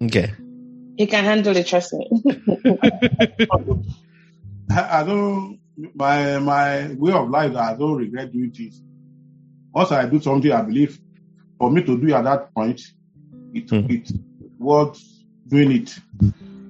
Okay. 0.02 0.32
He 0.96 1.06
can 1.06 1.24
handle 1.24 1.56
it, 1.56 1.66
trust 1.66 1.92
me. 1.92 2.10
I 4.70 5.00
I 5.00 5.04
don't 5.04 5.60
my 5.94 6.38
my 6.38 6.92
way 6.94 7.12
of 7.12 7.30
life. 7.30 7.54
I 7.54 7.74
don't 7.76 7.96
regret 7.96 8.32
doing 8.32 8.50
things. 8.50 8.82
Once 9.72 9.92
I 9.92 10.06
do 10.06 10.20
something, 10.20 10.50
I 10.50 10.62
believe 10.62 10.98
for 11.58 11.70
me 11.70 11.82
to 11.84 12.00
do 12.00 12.12
at 12.14 12.24
that 12.24 12.52
point, 12.54 12.80
it 13.54 13.68
Mhm. 13.68 13.90
it 13.90 14.10
worth 14.58 15.00
doing 15.46 15.72
it. 15.72 15.88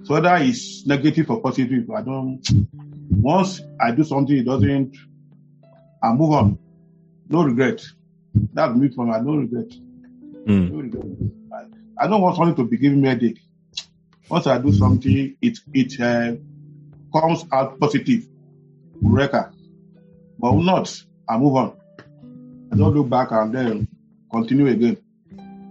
So 0.05 0.15
whether 0.15 0.37
it's 0.37 0.87
negative 0.87 1.31
or 1.31 1.41
positive, 1.41 1.91
I 1.91 2.03
don't. 2.03 2.41
Once 3.11 3.61
I 3.81 3.91
do 3.91 4.05
something, 4.05 4.37
it 4.37 4.45
doesn't. 4.45 4.97
I 6.03 6.13
move 6.13 6.33
on. 6.33 6.59
No 7.29 7.43
regret. 7.43 7.85
That's 8.53 8.75
me 8.77 8.89
for 8.89 9.05
me. 9.05 9.13
I 9.13 9.19
don't 9.19 9.41
regret. 9.41 9.69
Mm. 10.47 10.71
No 10.71 10.79
regret. 10.79 11.05
I, 11.53 12.05
I 12.05 12.09
don't 12.09 12.23
want 12.23 12.37
something 12.37 12.55
to 12.57 12.65
be 12.65 12.79
giving 12.79 13.01
me 13.01 13.09
a 13.09 13.11
headache. 13.13 13.41
Once 14.29 14.47
I 14.47 14.59
do 14.59 14.73
something, 14.73 15.37
it 15.41 15.59
it 15.73 16.01
uh, 16.01 16.37
comes 17.13 17.45
out 17.53 17.79
positive. 17.81 18.27
Eureka. 19.03 19.53
But 20.39 20.53
not, 20.53 21.03
I 21.29 21.37
move 21.39 21.57
on. 21.57 21.77
I 22.73 22.77
don't 22.77 22.95
look 22.95 23.09
back 23.09 23.31
and 23.33 23.53
then 23.53 23.89
continue 24.31 24.69
again. 24.69 24.99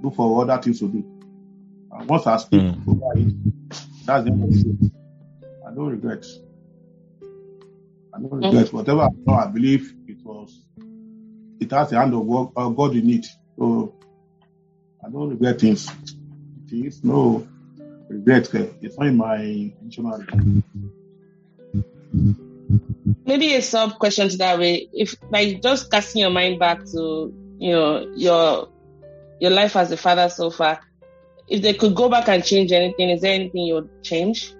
Look 0.02 0.16
for 0.16 0.42
other 0.42 0.62
things 0.62 0.80
to 0.80 0.88
do. 0.88 1.17
And 1.98 2.08
once 2.08 2.28
I 2.28 2.38
speak 2.38 2.62
Mm. 2.62 2.88
over 2.88 3.20
it, 3.20 3.34
that's 4.06 4.24
the 4.26 4.32
end 4.32 4.44
of 4.44 4.52
it. 4.52 4.92
I 5.68 5.74
don't 5.74 5.90
regret. 5.90 6.26
I 8.14 8.20
don't 8.20 8.32
regret. 8.32 8.72
Whatever 8.72 9.02
I 9.02 9.10
know, 9.26 9.34
I 9.34 9.48
believe 9.48 9.94
it 10.08 10.18
was, 10.24 10.64
it 11.60 11.72
has 11.72 11.90
the 11.90 11.98
hand 11.98 12.14
of 12.14 12.28
God, 12.28 12.52
uh, 12.56 12.70
God 12.70 12.96
in 12.96 13.10
it. 13.10 13.26
So 13.58 13.96
I 15.04 15.10
don't 15.10 15.30
regret 15.30 15.60
things. 15.60 15.90
Things, 16.70 17.04
no 17.04 17.48
regret. 18.10 18.54
It's 18.82 18.98
not 18.98 19.08
in 19.08 19.18
my 19.18 19.74
dictionary. 19.84 20.26
Maybe 23.26 23.56
a 23.56 23.62
sub 23.62 23.98
question 24.00 24.30
to 24.30 24.38
that 24.38 24.60
way. 24.60 24.88
If 24.94 25.16
like 25.32 25.62
just 25.62 25.90
casting 25.92 26.22
your 26.22 26.30
mind 26.30 26.60
back 26.60 26.86
to, 26.92 27.34
you 27.60 27.72
know, 27.72 28.08
your 28.16 28.70
your 29.42 29.52
life 29.52 29.76
as 29.76 29.92
a 29.92 29.98
father 29.98 30.30
so 30.30 30.50
far, 30.50 30.80
if 31.48 31.62
they 31.62 31.74
could 31.74 31.96
go 31.96 32.10
back 32.10 32.28
and 32.28 32.44
change 32.44 32.72
anything, 32.72 33.10
is 33.10 33.22
there 33.22 33.34
anything 33.34 33.62
you 33.62 33.76
would 33.76 34.04
change? 34.04 34.54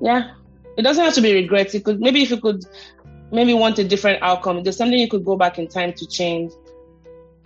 Yeah. 0.00 0.34
It 0.76 0.82
doesn't 0.82 1.04
have 1.04 1.14
to 1.14 1.20
be 1.20 1.34
regrets. 1.34 1.74
It 1.74 1.84
could 1.84 2.00
maybe 2.00 2.22
if 2.22 2.30
you 2.30 2.40
could 2.40 2.64
maybe 3.30 3.54
want 3.54 3.78
a 3.78 3.84
different 3.84 4.22
outcome, 4.22 4.58
if 4.58 4.64
there's 4.64 4.76
something 4.76 4.98
you 4.98 5.08
could 5.08 5.24
go 5.24 5.36
back 5.36 5.58
in 5.58 5.68
time 5.68 5.92
to 5.94 6.06
change. 6.06 6.52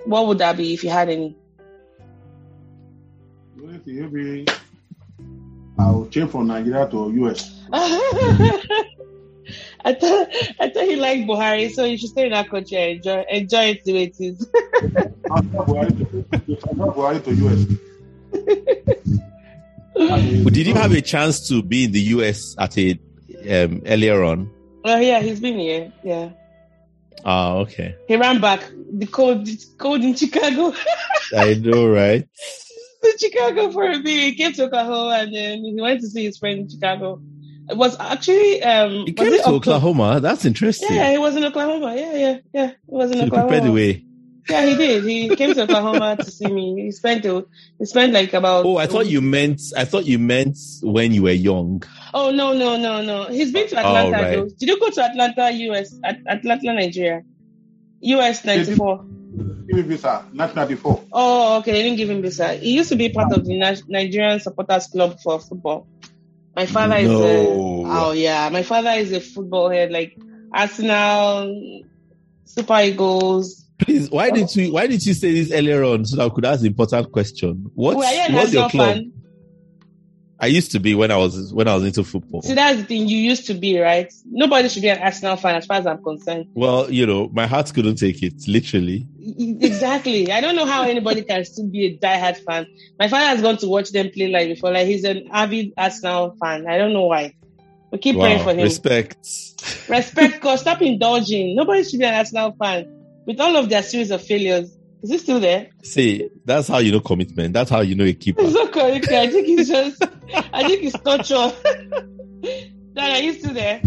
What 0.05 0.27
would 0.27 0.39
that 0.39 0.57
be 0.57 0.75
if 0.75 0.85
you 0.85 0.91
had 0.91 1.09
any? 1.09 1.37
The 3.57 3.63
only 3.63 3.79
thing, 3.79 4.13
maybe 4.13 4.47
I'll 5.79 6.07
change 6.07 6.31
from 6.31 6.47
Nigeria 6.47 6.89
to 6.91 7.11
US. 7.25 7.61
I 9.85 9.95
thought 9.95 10.29
I 10.61 10.71
thought 10.71 10.89
you 10.89 10.97
liked 10.97 11.27
Buhari, 11.29 11.71
so 11.71 11.85
you 11.85 11.99
should 11.99 12.11
stay 12.11 12.27
in 12.27 12.33
that 12.33 12.49
country 12.51 12.77
and 12.77 12.97
enjoy 12.97 13.25
enjoy 13.31 13.65
it 13.65 13.85
the 13.85 13.93
way 13.93 14.05
it 14.05 14.17
is. 14.21 14.47
Buhari 15.27 15.91
to, 15.99 16.25
I'll 16.69 16.75
not 16.77 16.97
Buhari 16.97 17.23
to 17.25 17.31
US. 17.45 17.61
Did 20.53 20.67
you 20.67 20.75
have 20.75 20.93
a 20.93 21.01
chance 21.01 21.49
to 21.49 21.63
be 21.63 21.85
in 21.85 21.93
the 21.93 22.01
US 22.01 22.57
at 22.59 22.77
a 22.79 22.99
um, 23.51 23.83
earlier 23.87 24.25
on? 24.25 24.51
oh 24.85 24.99
yeah, 24.99 25.21
he's 25.21 25.41
been 25.41 25.59
here. 25.59 25.93
Yeah. 26.03 26.31
Ah, 27.25 27.55
okay. 27.57 27.97
He 28.07 28.17
ran 28.17 28.41
back. 28.41 28.61
The 28.93 29.07
cold, 29.07 29.49
cold 29.79 30.03
in 30.03 30.15
Chicago. 30.15 30.75
I 31.37 31.55
know, 31.55 31.89
right? 31.89 32.29
to 33.05 33.19
Chicago 33.19 33.71
for 33.71 33.85
a 33.91 33.99
bit. 33.99 34.07
He 34.07 34.35
came 34.35 34.53
to 34.55 34.65
Oklahoma 34.65 35.19
and 35.21 35.35
then 35.35 35.65
he 35.65 35.81
went 35.81 36.01
to 36.01 36.09
see 36.09 36.25
his 36.25 36.39
friend 36.39 36.61
in 36.61 36.69
Chicago. 36.69 37.21
It 37.69 37.77
was 37.77 37.97
actually 37.99 38.63
um. 38.63 38.91
He 39.07 39.13
was 39.13 39.15
came 39.15 39.27
it 39.35 39.43
to 39.45 39.49
Oklahoma? 39.51 39.57
Oklahoma. 39.57 40.21
That's 40.21 40.45
interesting. 40.45 40.95
Yeah, 40.95 41.11
he 41.13 41.19
was 41.19 41.37
in 41.37 41.45
Oklahoma. 41.45 41.95
Yeah, 41.97 42.15
yeah, 42.15 42.39
yeah. 42.53 42.67
He 42.69 42.75
was 42.87 43.11
in 43.11 43.19
to 43.19 43.25
Oklahoma. 43.25 43.49
prepare 43.49 43.67
the 43.67 43.73
way. 43.73 44.05
Yeah, 44.49 44.67
he 44.67 44.77
did. 44.77 45.05
He 45.05 45.35
came 45.37 45.55
to 45.55 45.63
Oklahoma 45.63 46.17
to 46.17 46.31
see 46.31 46.47
me. 46.47 46.83
He 46.83 46.93
spent 46.93 47.25
a, 47.25 47.47
he 47.79 47.87
spent 47.87 48.13
like 48.13 48.35
about. 48.35 48.67
Oh, 48.67 48.77
I 48.77 48.87
thought 48.87 49.07
you 49.07 49.23
meant. 49.23 49.63
I 49.77 49.87
thought 49.87 50.05
you 50.05 50.19
meant 50.19 50.59
when 50.83 51.13
you 51.13 51.23
were 51.23 51.31
young. 51.31 51.83
Oh 52.13 52.31
no 52.31 52.53
no 52.53 52.77
no 52.77 53.03
no! 53.03 53.25
He's 53.25 53.53
been 53.53 53.67
to 53.69 53.79
Atlanta. 53.79 54.09
Oh, 54.09 54.23
right. 54.23 54.37
though. 54.37 54.49
Did 54.59 54.69
you 54.69 54.79
go 54.79 54.91
to 54.91 55.03
Atlanta, 55.03 55.51
US? 55.51 55.99
At, 56.05 56.19
Atlanta, 56.27 56.75
Nigeria. 56.75 57.23
US 58.01 58.45
ninety 58.45 58.75
four. 58.75 59.05
Give 59.67 59.77
me 59.77 59.83
visa, 59.83 60.27
1994. 60.33 61.05
Oh, 61.11 61.59
okay. 61.59 61.73
They 61.73 61.83
didn't 61.83 61.97
give 61.97 62.11
him 62.11 62.21
visa. 62.21 62.53
He 62.55 62.75
used 62.75 62.91
to 62.91 62.97
be 62.97 63.09
part 63.09 63.33
of 63.33 63.47
the 63.47 63.83
Nigerian 63.89 64.39
Supporters 64.39 64.87
Club 64.89 65.19
for 65.21 65.41
football. 65.41 65.89
My 66.57 66.67
father 66.67 66.97
is 66.97 67.11
a, 67.11 67.47
oh 67.49 68.13
yeah, 68.13 68.49
my 68.49 68.63
father 68.63 68.91
is 68.91 69.13
a 69.13 69.21
football 69.21 69.71
head, 69.71 69.91
like 69.91 70.17
Arsenal, 70.53 71.83
Super 72.45 72.81
Eagles. 72.81 73.65
Please, 73.79 74.09
why 74.09 74.31
did 74.31 74.45
oh. 74.45 74.61
you 74.61 74.73
why 74.73 74.87
did 74.87 75.05
you 75.05 75.15
say 75.15 75.33
this 75.33 75.51
earlier 75.51 75.83
on 75.83 76.05
so 76.05 76.17
that 76.17 76.27
I 76.27 76.29
could 76.29 76.45
ask 76.45 76.61
the 76.61 76.69
important 76.69 77.11
question? 77.11 77.71
Well, 77.75 78.01
yeah, 78.01 78.33
what's 78.33 78.53
your 78.53 78.71
club? 78.71 78.95
fan. 78.95 79.13
I 80.41 80.47
used 80.47 80.73
to 80.73 80.81
be 80.81 80.95
when 80.95 81.11
I 81.11 81.17
was 81.17 81.55
when 81.55 81.69
I 81.69 81.75
was 81.75 81.85
into 81.85 82.03
football. 82.03 82.43
See, 82.43 82.55
that's 82.55 82.81
the 82.81 82.85
thing. 82.85 83.09
You 83.09 83.19
used 83.19 83.47
to 83.47 83.55
be 83.55 83.79
right. 83.79 84.13
Nobody 84.27 84.69
should 84.69 84.83
be 84.83 84.89
an 84.89 84.99
Arsenal 84.99 85.37
fan, 85.37 85.55
as 85.55 85.67
far 85.67 85.77
as 85.79 85.87
I'm 85.87 86.03
concerned. 86.03 86.47
Well, 86.55 86.91
you 86.91 87.07
know, 87.07 87.29
my 87.33 87.47
heart 87.47 87.73
couldn't 87.73 87.97
take 87.97 88.23
it, 88.23 88.47
literally. 88.49 89.07
Exactly. 89.21 90.33
I 90.33 90.41
don't 90.41 90.57
know 90.57 90.67
how 90.67 90.83
anybody 90.83 91.23
can 91.23 91.45
still 91.45 91.69
be 91.69 91.87
a 91.87 91.99
diehard 91.99 92.39
fan. 92.39 92.67
My 92.99 93.09
father 93.09 93.27
has 93.27 93.43
gone 93.43 93.59
to 93.59 93.69
watch 93.69 93.91
them 93.91 94.11
play 94.11 94.29
live 94.29 94.49
before. 94.49 94.73
Like 94.73 94.87
he's 94.87 95.05
an 95.05 95.29
avid 95.31 95.73
Arsenal 95.77 96.37
fan. 96.41 96.67
I 96.67 96.79
don't 96.79 96.93
know 96.93 97.07
why. 97.07 97.35
We 97.93 97.99
keep 97.99 98.17
praying 98.17 98.43
for 98.43 98.51
him. 98.51 98.65
respect. 98.65 99.17
Respect, 99.89 100.41
God. 100.41 100.57
Stop 100.57 100.83
indulging. 100.83 101.55
Nobody 101.55 101.85
should 101.85 102.01
be 102.01 102.07
an 102.07 102.15
Arsenal 102.15 102.57
fan. 102.59 102.91
With 103.25 103.41
all 103.41 103.57
of 103.57 103.69
their 103.69 103.83
series 103.83 104.11
of 104.11 104.21
failures. 104.21 104.74
Is 105.05 105.11
he 105.11 105.19
still 105.19 105.39
there? 105.39 105.69
See, 105.83 106.31
that's 106.47 106.67
how 106.67 106.79
you 106.79 106.91
know 106.91 107.01
commitment. 107.01 107.53
That's 107.53 107.69
how 107.69 107.83
you 107.83 107.95
know 107.95 108.05
a 108.05 108.15
keeper. 108.15 108.41
It's 108.41 108.55
not 108.55 108.73
correct. 108.73 109.07
I 109.13 109.29
think 109.29 109.47
it's 109.49 109.69
just, 109.69 110.03
I 110.51 110.67
think 110.67 110.83
it's 110.83 110.99
torture. 110.99 111.53
Dad, 112.95 113.11
are 113.11 113.21
you 113.23 113.35
still 113.35 113.53
there? 113.53 113.83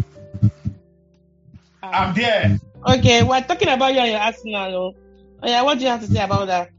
I'm 1.82 2.14
there. 2.14 2.60
Okay, 2.88 3.24
we're 3.24 3.42
talking 3.42 3.70
about 3.70 3.96
you 3.96 4.00
and 4.00 4.12
your 4.12 4.20
Arsenal. 4.20 4.76
Oh, 4.76 4.94
Oh, 5.42 5.48
yeah, 5.48 5.64
what 5.64 5.80
do 5.80 5.86
you 5.86 5.90
have 5.90 6.02
to 6.02 6.08
say 6.08 6.24
about 6.24 6.46
that? 6.48 6.70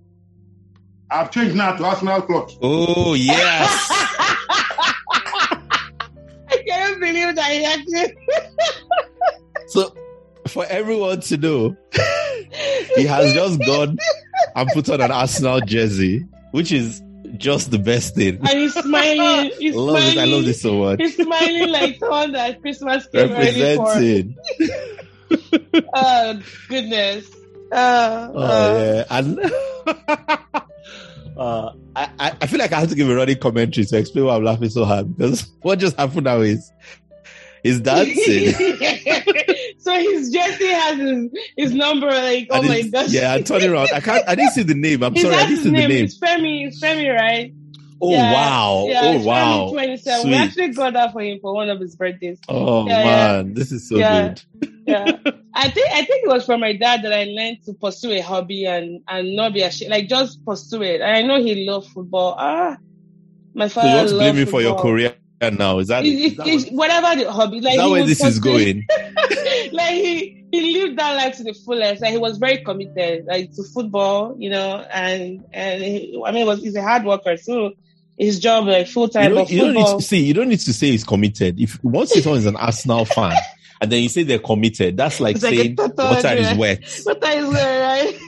I've 1.11 1.33
changed 1.33 1.57
now 1.57 1.75
to 1.77 1.85
Arsenal 1.85 2.23
Club. 2.23 2.49
Oh 2.63 3.15
yes. 3.15 3.89
I 3.91 4.37
can't 6.65 7.01
believe 7.01 7.35
that 7.35 7.51
he 7.51 7.65
actually. 7.65 8.17
so 9.67 9.93
for 10.47 10.65
everyone 10.67 11.23
to 11.23 11.37
know, 11.39 11.77
he 12.97 13.05
has 13.07 13.33
just 13.35 13.61
gone 13.65 13.99
and 14.55 14.69
put 14.71 14.89
on 14.91 15.01
an 15.01 15.11
Arsenal 15.11 15.61
jersey, 15.61 16.27
which 16.53 16.73
is 16.73 17.03
just 17.37 17.71
the 17.71 17.79
best 17.79 18.15
thing. 18.15 18.37
and 18.41 18.49
he's 18.59 18.75
smiling. 18.75 19.53
He's 19.59 19.75
I 19.75 19.79
love 19.79 19.97
it. 19.97 20.01
smiling. 20.01 20.19
I 20.19 20.25
love 20.25 20.45
this 20.45 20.63
so 20.63 20.79
much. 20.79 20.99
He's 21.01 21.17
smiling 21.17 21.69
like 21.71 21.99
someone 21.99 22.33
that 22.33 22.61
Christmas 22.61 23.07
came 23.09 23.31
ready 23.33 23.77
for. 23.77 23.95
Oh 25.95 26.41
goodness. 26.69 27.27
Uh, 27.71 28.31
Oh 28.33 28.41
uh, 28.41 28.79
yeah, 28.81 29.05
and 29.11 29.39
uh, 31.37 31.73
I, 31.95 32.11
I 32.19 32.37
I 32.41 32.47
feel 32.47 32.59
like 32.59 32.73
I 32.73 32.81
have 32.81 32.89
to 32.89 32.95
give 32.95 33.11
a 33.11 33.15
running 33.15 33.39
commentary 33.39 33.85
to 33.85 33.99
explain 33.99 34.25
why 34.25 34.37
I'm 34.37 34.45
laughing 34.45 34.71
so 34.71 34.87
hard 34.87 35.15
because 35.17 35.47
what 35.61 35.79
just 35.79 35.97
happened 35.99 36.25
now 36.25 36.41
is 36.41 36.73
is 37.63 37.81
dancing. 37.83 38.55
So 39.79 39.95
his 39.95 40.31
jersey 40.31 40.67
has 40.69 40.99
his, 40.99 41.31
his 41.57 41.75
number. 41.75 42.07
Like, 42.09 42.49
oh 42.51 42.63
my 42.63 42.83
gosh. 42.83 43.11
Yeah, 43.11 43.35
I 43.35 43.43
turn 43.43 43.65
around. 43.65 43.91
I 43.95 44.01
can't. 44.01 44.29
I 44.29 44.35
didn't 44.35 44.53
see 44.53 44.63
the 44.63 44.75
name. 44.75 45.03
I'm 45.03 45.15
His 45.15 45.23
sorry. 45.23 45.37
I 45.37 45.47
didn't 45.47 45.65
see 45.65 45.71
the 45.71 45.77
name. 45.89 46.05
It's 46.05 46.19
Femi. 46.19 46.67
It's 46.67 46.83
Femi, 46.83 47.15
right? 47.15 47.53
Oh 48.01 48.11
Yeah. 48.13 48.33
wow! 48.33 48.87
Yeah, 48.89 49.01
oh 49.05 49.25
wow! 49.25 49.69
Femi 49.71 49.73
27. 49.73 50.31
We 50.31 50.37
actually 50.37 50.69
got 50.69 50.93
that 50.93 51.13
for 51.13 51.21
him 51.21 51.41
for 51.41 51.53
one 51.55 51.69
of 51.69 51.81
his 51.81 51.97
birthdays. 51.97 52.39
Oh 52.49 52.87
Yeah, 52.87 53.05
man, 53.05 53.55
this 53.55 53.73
is 53.73 53.89
so 53.89 53.97
good. 53.97 54.43
Yeah. 54.87 55.05
I 55.55 55.69
think 55.71 55.89
I 55.93 56.05
think 56.05 56.25
it 56.25 56.29
was 56.29 56.47
from 56.47 56.61
my 56.61 56.75
dad 56.75 57.03
that 57.03 57.13
I 57.13 57.25
learned 57.25 57.65
to 57.65 57.73
pursue 57.75 58.13
a 58.13 58.21
hobby 58.21 58.67
and 58.67 59.03
and 59.09 59.35
not 59.35 59.53
be 59.53 59.63
ashamed. 59.63 59.91
Like 59.91 60.09
just 60.09 60.45
pursue 60.45 60.83
it. 60.83 61.01
And 61.01 61.11
I 61.11 61.23
know 61.23 61.43
he 61.43 61.67
loved 61.67 61.89
football. 61.89 62.37
Ah, 62.39 62.77
my 63.55 63.67
So 63.67 63.83
you 63.83 63.95
want 63.97 64.09
to 64.11 64.15
blame 64.15 64.37
me 64.37 64.45
for 64.45 64.63
your 64.63 64.77
career 64.77 65.17
now? 65.41 65.79
Is 65.81 65.89
that, 65.89 66.05
is 66.07 66.33
it- 66.33 66.37
that, 66.37 66.47
it's 66.47 66.69
whatever 66.71 67.21
the 67.21 67.33
hobby. 67.33 67.61
Like 67.61 67.75
is 67.75 67.79
that 67.79 67.87
he 67.87 67.91
where 67.93 68.07
this 68.07 68.23
is 68.23 68.39
going? 68.39 68.87
like 69.73 69.95
he 69.95 70.45
he 70.51 70.79
lived 70.79 70.99
that 70.99 71.17
life 71.17 71.37
to 71.37 71.45
the 71.45 71.53
fullest. 71.53 72.03
Like 72.03 72.13
he 72.13 72.19
was 72.19 72.39
very 72.39 72.59
committed, 72.59 73.27
like 73.27 73.53
to 73.55 73.63
football, 73.63 74.35
you 74.39 74.51
know, 74.51 74.85
and 74.93 75.45
and 75.53 75.83
he, 75.83 76.23
I 76.25 76.33
mean, 76.33 76.47
was 76.47 76.61
he's 76.61 76.77
a 76.77 76.83
hard 76.83 77.05
worker, 77.05 77.37
so 77.37 77.73
his 78.19 78.41
job 78.41 78.67
like 78.67 78.89
full 78.89 79.09
time. 79.09 79.35
don't, 79.35 79.51
you 79.51 79.61
don't 79.61 79.75
need 79.75 79.87
to 79.87 80.03
see. 80.03 80.25
You 80.25 80.35
don't 80.35 80.49
need 80.49 80.61
to 80.61 80.73
say 80.73 80.91
he's 80.91 81.05
committed. 81.05 81.61
If 81.61 81.83
once 81.85 82.13
someone 82.13 82.39
is 82.39 82.47
an 82.47 82.57
Arsenal 82.57 83.05
fan, 83.05 83.37
and 83.81 83.93
then 83.93 84.03
you 84.03 84.09
say 84.09 84.25
they're 84.25 84.39
committed, 84.39 84.97
that's 84.97 85.21
like 85.21 85.37
saying 85.37 85.77
water 85.97 86.35
is 86.35 86.57
wet. 86.57 86.81
that 86.83 87.39
is 87.39 87.53
there, 87.53 87.81
right? 87.87 88.19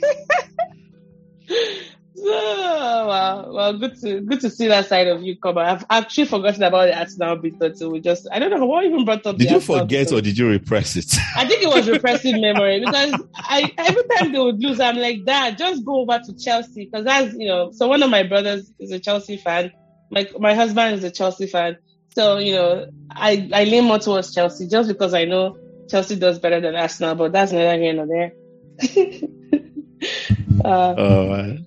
So 2.21 3.07
wow, 3.07 3.51
well, 3.53 3.79
good 3.79 3.99
to 4.01 4.21
good 4.21 4.41
to 4.41 4.51
see 4.51 4.69
that 4.69 4.87
side 4.87 5.07
of 5.07 5.23
you 5.23 5.37
come. 5.37 5.59
I've 5.59 5.85
actually 5.89 6.27
forgotten 6.27 6.63
about 6.63 6.87
the 6.87 6.99
Arsenal 6.99 7.37
bit 7.37 7.55
until 7.61 7.91
we 7.91 8.01
just 8.01 8.29
I 8.31 8.39
don't 8.39 8.51
know 8.51 8.67
what 8.67 8.85
even 8.85 9.05
brought 9.05 9.27
up. 9.27 9.37
Did 9.37 9.51
you 9.51 9.61
forget 9.61 10.09
bit. 10.09 10.13
or 10.13 10.21
did 10.21 10.37
you 10.37 10.49
repress 10.49 10.97
it? 10.97 11.15
I 11.37 11.47
think 11.47 11.63
it 11.63 11.69
was 11.69 11.89
repressive 11.89 12.39
memory 12.39 12.81
because 12.81 13.23
I 13.37 13.73
every 13.79 14.03
time 14.17 14.33
they 14.33 14.39
would 14.39 14.61
lose, 14.61 14.81
I'm 14.81 14.97
like, 14.97 15.25
Dad, 15.25 15.57
just 15.57 15.85
go 15.85 16.01
over 16.01 16.19
to 16.19 16.37
Chelsea 16.37 16.87
because 16.87 17.05
that's 17.05 17.35
you 17.35 17.49
know. 17.49 17.71
So 17.73 17.89
one 17.89 18.03
of 18.03 18.11
my 18.11 18.23
brothers 18.23 18.71
is 18.79 18.91
a 18.91 19.01
Chelsea 19.01 19.37
fan. 19.37 19.73
My 20.11 20.29
my 20.39 20.55
husband 20.55 20.97
is 20.97 21.05
a 21.05 21.11
Chelsea 21.11 21.47
fan. 21.47 21.79
So 22.15 22.39
you 22.39 22.55
know, 22.55 22.87
I 23.11 23.49
I 23.53 23.65
lean 23.65 23.85
more 23.85 23.99
towards 23.99 24.35
Chelsea 24.35 24.69
just 24.69 24.89
because 24.89 25.15
I 25.15 25.25
know 25.25 25.57
Chelsea 25.89 26.17
does 26.17 26.39
better 26.39 26.61
than 26.61 26.75
Arsenal. 26.75 27.15
But 27.15 27.33
that's 27.33 27.53
neither 27.53 27.81
here 27.81 27.93
nor 27.95 28.07
there. 28.07 28.33
uh, 30.65 30.95
Oh 30.99 31.29
man. 31.29 31.67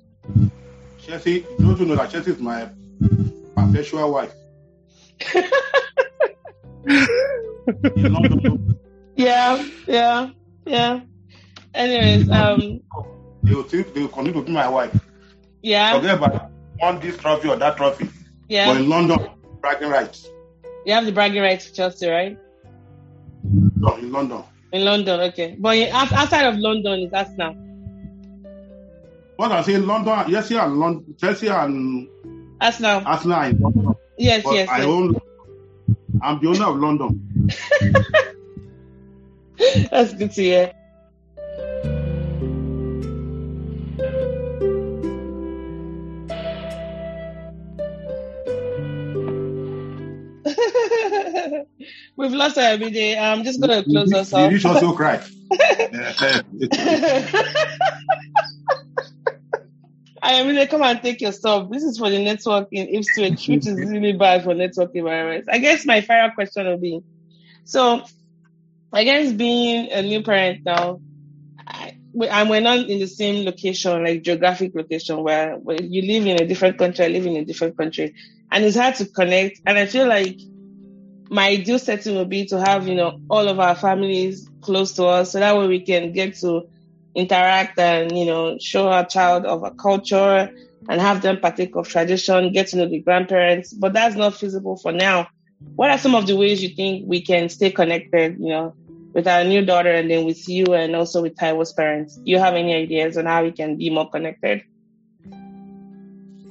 Chelsea, 1.05 1.45
don't 1.59 1.79
you 1.79 1.85
know 1.85 1.95
that 1.95 2.09
Chelsea 2.11 2.31
is 2.31 2.39
my 2.39 2.69
perpetual 3.55 4.11
wife? 4.13 4.33
Yeah, 9.15 9.63
yeah, 9.87 10.29
yeah. 10.65 11.01
Anyways, 11.73 12.29
um, 12.29 12.81
they 13.43 13.53
will 13.53 13.63
think 13.63 13.93
they 13.93 14.01
will 14.01 14.07
continue 14.07 14.41
to 14.41 14.45
be 14.45 14.51
my 14.51 14.67
wife. 14.67 14.93
yeah, 15.61 15.93
Forget 15.95 16.17
about 16.17 17.01
this 17.01 17.17
trophy 17.17 17.49
or 17.49 17.55
that 17.55 17.77
trophy. 17.77 18.09
Yeah. 18.49 18.73
But 18.73 18.81
in 18.81 18.89
London, 18.89 19.29
bragging 19.61 19.89
rights. 19.89 20.27
You 20.85 20.93
have 20.93 21.05
the 21.05 21.11
bragging 21.11 21.41
rights 21.41 21.67
for 21.67 21.73
Chelsea, 21.75 22.09
right? 22.09 22.37
No, 23.43 23.95
in 23.97 24.11
London. 24.11 24.43
In 24.71 24.83
London, 24.83 25.19
okay. 25.21 25.55
But 25.59 25.77
outside 25.89 26.45
of 26.45 26.57
London, 26.57 26.99
is 27.01 27.13
Arsenal. 27.13 27.55
What 29.35 29.51
I 29.51 29.61
say, 29.63 29.77
London, 29.77 30.25
yes, 30.29 30.49
yeah, 30.51 30.65
London, 30.65 31.15
Chelsea 31.19 31.47
and 31.47 32.07
Arsenal. 32.61 33.01
Arsenal 33.05 33.41
in 33.43 33.59
London. 33.59 33.95
Yes, 34.17 34.43
But 34.43 34.53
yes, 34.53 34.69
I 34.69 34.77
yes. 34.77 34.85
own, 34.85 35.19
I'm 36.21 36.39
the 36.39 36.47
owner 36.49 36.65
of 36.65 36.77
London. 36.77 37.49
That's 39.91 40.13
good 40.13 40.31
to 40.33 40.41
hear. 40.41 40.73
We've 52.15 52.31
lost 52.31 52.57
our 52.57 52.63
everyday. 52.65 53.17
I'm 53.17 53.43
just 53.43 53.59
gonna 53.59 53.83
close 53.83 54.13
us 54.13 54.33
off. 54.33 54.51
rich 54.51 54.65
also 54.65 54.93
cry. 54.93 55.21
I 60.23 60.35
am 60.35 60.47
gonna 60.47 60.65
come 60.67 60.81
and 60.81 61.01
take 61.01 61.19
your 61.19 61.33
stuff. 61.33 61.69
This 61.69 61.83
is 61.83 61.97
for 61.97 62.09
the 62.09 62.23
network 62.23 62.69
in 62.71 62.87
Ipswich, 62.87 63.45
which 63.49 63.67
is 63.67 63.77
really 63.77 64.13
bad 64.13 64.45
for 64.45 64.53
network 64.53 64.95
environments. 64.95 65.49
I 65.51 65.57
guess 65.57 65.85
my 65.85 65.99
final 65.99 66.31
question 66.31 66.65
will 66.65 66.77
be, 66.77 67.01
so 67.65 68.05
I 68.93 69.03
guess 69.03 69.33
being 69.33 69.91
a 69.91 70.01
new 70.01 70.23
parent 70.23 70.61
now, 70.63 71.01
I, 71.67 71.97
and 72.29 72.49
we're 72.49 72.61
not 72.61 72.87
in 72.87 72.99
the 72.99 73.07
same 73.07 73.43
location, 73.43 74.01
like 74.01 74.23
geographic 74.23 74.73
location, 74.73 75.21
where, 75.23 75.55
where 75.57 75.81
you 75.81 76.01
live 76.03 76.25
in 76.25 76.41
a 76.41 76.47
different 76.47 76.77
country, 76.77 77.03
I 77.03 77.09
live 77.09 77.25
in 77.25 77.35
a 77.35 77.43
different 77.43 77.75
country, 77.75 78.15
and 78.49 78.63
it's 78.63 78.77
hard 78.77 78.95
to 78.95 79.05
connect. 79.07 79.59
And 79.65 79.77
I 79.77 79.87
feel 79.87 80.07
like 80.07 80.39
my 81.29 81.49
ideal 81.49 81.79
setting 81.79 82.15
would 82.15 82.29
be 82.29 82.45
to 82.45 82.61
have, 82.61 82.87
you 82.87 82.95
know, 82.95 83.19
all 83.29 83.49
of 83.49 83.59
our 83.59 83.75
families 83.75 84.49
close 84.61 84.93
to 84.93 85.05
us 85.05 85.33
so 85.33 85.39
that 85.39 85.57
way 85.57 85.67
we 85.67 85.81
can 85.81 86.13
get 86.13 86.35
to 86.37 86.69
interact 87.15 87.77
and, 87.79 88.17
you 88.17 88.25
know, 88.25 88.57
show 88.59 88.87
our 88.89 89.05
child 89.05 89.45
of 89.45 89.63
a 89.63 89.71
culture 89.71 90.49
and 90.89 91.01
have 91.01 91.21
them 91.21 91.39
partake 91.39 91.75
of 91.75 91.87
tradition, 91.87 92.51
get 92.51 92.67
to 92.67 92.77
know 92.77 92.87
the 92.87 92.99
grandparents. 92.99 93.73
But 93.73 93.93
that's 93.93 94.15
not 94.15 94.35
feasible 94.35 94.77
for 94.77 94.91
now. 94.91 95.27
What 95.75 95.89
are 95.89 95.97
some 95.97 96.15
of 96.15 96.27
the 96.27 96.35
ways 96.35 96.61
you 96.61 96.69
think 96.69 97.05
we 97.07 97.21
can 97.21 97.49
stay 97.49 97.71
connected, 97.71 98.37
you 98.39 98.49
know, 98.49 98.75
with 99.13 99.27
our 99.27 99.43
new 99.43 99.65
daughter 99.65 99.91
and 99.91 100.09
then 100.09 100.25
with 100.25 100.47
you 100.47 100.73
and 100.73 100.95
also 100.95 101.21
with 101.21 101.35
Taiwo's 101.35 101.73
parents? 101.73 102.15
Do 102.15 102.31
you 102.31 102.39
have 102.39 102.55
any 102.55 102.73
ideas 102.73 103.17
on 103.17 103.25
how 103.25 103.43
we 103.43 103.51
can 103.51 103.77
be 103.77 103.89
more 103.89 104.09
connected? 104.09 104.63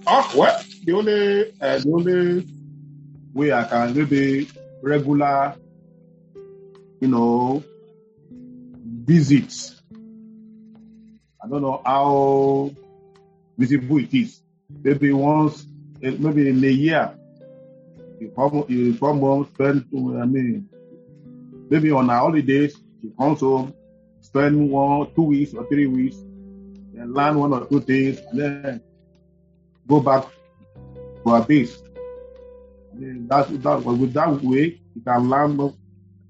Oh, 0.06 0.32
well, 0.36 0.60
the 0.84 0.92
only, 0.92 1.52
uh, 1.60 1.78
the 1.78 1.92
only 1.92 2.46
way 3.34 3.52
I 3.52 3.64
can 3.64 3.96
maybe 3.96 4.48
regular, 4.82 5.54
you 7.00 7.08
know, 7.08 7.62
visits. 9.04 9.71
I 11.42 11.48
don't 11.48 11.62
know 11.62 11.82
how 11.84 12.70
visible 13.58 13.98
it 13.98 14.14
is. 14.14 14.40
Maybe 14.82 15.12
once, 15.12 15.66
eh, 16.02 16.14
maybe 16.18 16.48
in 16.48 16.62
a 16.62 16.68
year, 16.68 17.14
you 18.20 18.32
come, 18.36 18.64
you 18.68 18.94
come 18.94 19.20
home, 19.20 19.48
spend, 19.52 19.86
I 19.92 20.24
mean, 20.24 20.68
maybe 21.68 21.90
on 21.90 22.08
our 22.10 22.20
holidays, 22.20 22.76
you 23.02 23.12
come 23.18 23.34
home, 23.36 23.74
spend 24.20 24.70
one, 24.70 25.12
two 25.14 25.22
weeks 25.22 25.52
or 25.54 25.66
three 25.66 25.86
weeks, 25.86 26.16
and 26.16 27.12
learn 27.12 27.38
one 27.38 27.52
or 27.52 27.66
two 27.66 27.80
things, 27.80 28.20
and 28.30 28.40
then 28.40 28.82
go 29.88 30.00
back 30.00 30.24
to 31.24 31.30
our 31.30 31.42
base. 31.42 31.82
I 32.92 32.94
mean, 32.94 33.26
that's 33.26 33.50
that 33.50 33.84
with 33.84 34.12
that 34.12 34.40
way 34.42 34.80
you 34.94 35.02
can 35.04 35.28
learn 35.28 35.74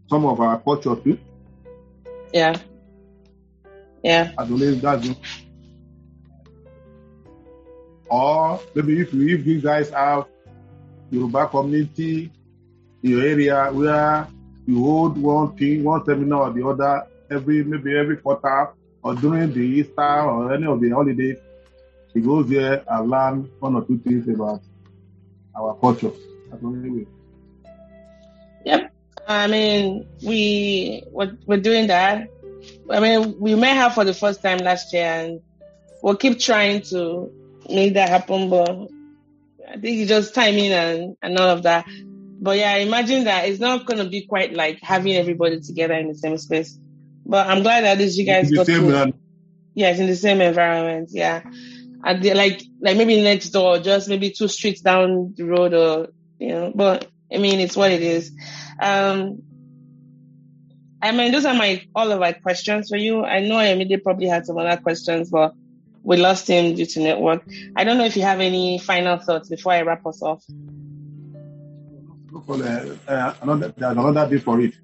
some 0.09 0.25
of 0.25 0.41
our 0.41 0.59
culture 0.61 0.97
too. 0.97 1.19
Yeah. 2.33 2.57
Yeah. 4.03 4.33
I 4.39 4.45
believe 4.45 4.81
that's 4.81 5.07
it. 5.09 5.17
Or 8.11 8.61
maybe 8.75 9.01
if 9.01 9.13
you, 9.15 9.35
if 9.37 9.47
you 9.47 9.61
guys 9.61 9.91
have 9.91 10.27
Yoruba 11.11 11.47
community 11.49 12.31
in 13.03 13.11
your 13.11 13.23
area 13.23 13.71
where 13.73 14.27
you 14.67 14.85
hold 14.85 15.17
one 15.19 15.57
thing, 15.57 15.85
one 15.85 16.05
seminar 16.05 16.49
or 16.49 16.53
the 16.53 16.67
other 16.67 17.07
every 17.31 17.65
maybe 17.65 17.97
every 17.97 18.17
quarter 18.19 18.71
or 19.03 19.15
during 19.15 19.53
the 19.53 19.61
Easter 19.61 20.21
or 20.23 20.53
any 20.55 20.67
of 20.67 20.81
the 20.81 20.91
holidays, 20.91 21.39
he 22.13 22.21
goes 22.21 22.49
there 22.49 22.85
and 22.89 23.11
learn 23.11 23.51
one 23.61 23.75
or 23.77 23.85
two 23.85 23.99
things 23.99 24.29
about 24.29 24.61
our 25.57 25.75
culture. 25.81 26.13
That's 26.51 26.61
the 26.61 26.67
only 26.69 26.91
way. 26.91 27.07
Yep. 28.65 28.93
I 29.27 29.47
mean, 29.47 30.07
we 30.23 31.05
we're, 31.11 31.37
we're 31.47 31.61
doing 31.61 31.87
that. 31.87 32.29
I 32.91 33.01
mean, 33.01 33.39
we 33.39 33.55
met 33.55 33.77
her 33.77 33.91
for 33.91 34.05
the 34.05 34.15
first 34.15 34.43
time 34.43 34.59
last 34.59 34.93
year, 34.93 35.05
and 35.05 35.41
we'll 36.03 36.17
keep 36.17 36.39
trying 36.39 36.83
to 36.83 37.31
make 37.69 37.95
that 37.95 38.09
happen. 38.09 38.51
But 38.51 38.71
I 39.69 39.79
think 39.79 40.01
it's 40.01 40.09
just 40.09 40.35
timing 40.35 40.73
and 40.73 41.17
and 41.23 41.39
all 41.39 41.51
of 41.51 41.63
that. 41.65 41.87
But 42.41 42.59
yeah, 42.59 42.77
imagine 42.77 43.25
that 43.25 43.49
it's 43.49 43.61
not 43.61 43.87
going 43.87 44.03
to 44.03 44.11
be 44.11 44.27
quite 44.27 44.53
like 44.53 44.81
having 44.83 45.15
everybody 45.15 45.61
together 45.61 45.95
in 45.95 46.09
the 46.09 46.15
same 46.15 46.37
space. 46.39 46.77
But 47.25 47.47
I'm 47.47 47.63
glad 47.63 47.85
that 47.85 47.99
this 47.99 48.17
you 48.19 48.27
guys 48.27 48.51
got 48.51 48.67
same 48.67 48.83
to. 48.83 48.91
man. 48.91 49.15
Yes, 49.75 49.99
in 50.01 50.07
the 50.07 50.17
same 50.17 50.41
environment. 50.41 51.11
Yeah. 51.13 51.43
And 52.05 52.25
like, 52.25 52.63
like 52.81 52.97
maybe 52.97 53.23
next 53.23 53.51
door, 53.51 53.79
just 53.79 54.09
maybe 54.09 54.31
two 54.31 54.49
streets 54.49 54.81
down 54.81 55.35
the 55.37 55.45
road 55.45 55.73
or, 55.73 56.09
you 56.39 56.49
know, 56.49 56.73
but 56.75 57.07
I 57.33 57.39
mean, 57.39 57.61
it's 57.61 57.77
what 57.77 57.93
it 57.93 58.03
is. 58.03 58.33
Um, 58.81 59.43
I 61.03 61.11
mean, 61.11 61.33
those 61.33 61.45
are 61.45 61.55
my, 61.55 61.85
all 61.95 62.13
of 62.13 62.21
my 62.21 62.33
questions 62.33 62.89
for 62.89 62.97
you. 62.97 63.25
I 63.25 63.41
know 63.41 63.57
Ayomide 63.57 64.03
probably 64.05 64.27
had 64.27 64.47
some 64.47 64.57
other 64.57 64.81
questions, 64.81 65.31
but 65.31 65.53
we 66.05 66.17
lost 66.17 66.47
him 66.49 66.75
due 66.75 66.87
to 66.87 67.01
network. 67.01 67.43
I 67.75 67.83
don't 67.85 67.99
know 67.99 68.05
if 68.05 68.17
you 68.17 68.23
have 68.23 68.41
any 68.41 68.79
final 68.79 69.19
thoughts 69.19 69.49
before 69.49 69.73
I 69.73 69.83
wrap 69.83 70.07
us 70.07 70.23
off. 70.23 70.45
Look 72.31 72.49
uh, 72.49 73.35
another, 73.43 73.75
there's 73.77 73.97
another 73.97 74.31
day 74.31 74.39
for 74.39 74.61
it. 74.61 74.75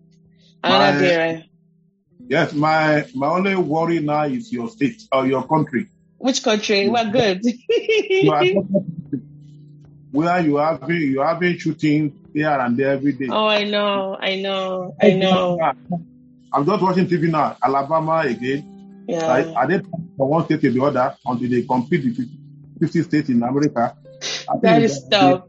Another 0.63 0.93
My- 0.93 1.01
day, 1.01 1.17
right? 1.17 1.45
Yes, 2.29 2.53
my 2.53 3.07
my 3.15 3.29
only 3.29 3.57
worry 3.57 4.01
now 4.01 4.25
is 4.25 4.53
your 4.53 4.69
state 4.69 5.03
or 5.11 5.27
your 5.27 5.47
country. 5.49 5.89
Which 6.19 6.43
country? 6.43 6.87
We're 6.87 7.11
good. 7.11 7.43
Where 10.13 10.41
you 10.41 10.57
have 10.57 10.87
been 10.87 11.01
you 11.01 11.21
have 11.23 11.41
been 11.41 11.57
shooting 11.59 12.19
here 12.35 12.51
and 12.51 12.77
there 12.77 12.91
every 12.91 13.13
day. 13.13 13.29
oh, 13.31 13.47
I 13.47 13.65
know. 13.65 14.15
I 14.21 14.37
know. 14.37 14.95
I 15.01 15.13
know. 15.13 15.73
I'm 16.53 16.65
just 16.67 16.83
watching 16.83 17.07
TV 17.07 17.31
now. 17.31 17.57
Alabama 17.63 18.19
again. 18.21 19.05
Yeah. 19.09 19.27
Right? 19.27 19.47
Are 19.55 19.67
they 19.67 19.79
from 19.79 20.09
one 20.17 20.45
state 20.45 20.61
to 20.63 20.71
the 20.71 20.83
other 20.83 21.17
until 21.25 21.49
they 21.51 21.63
compete 21.63 22.05
with 22.05 22.29
50 22.81 23.03
states 23.03 23.29
in 23.31 23.43
America? 23.43 23.97
I 24.49 24.59
That 24.63 24.83
is 24.83 25.05
they, 25.09 25.17
tough. 25.17 25.45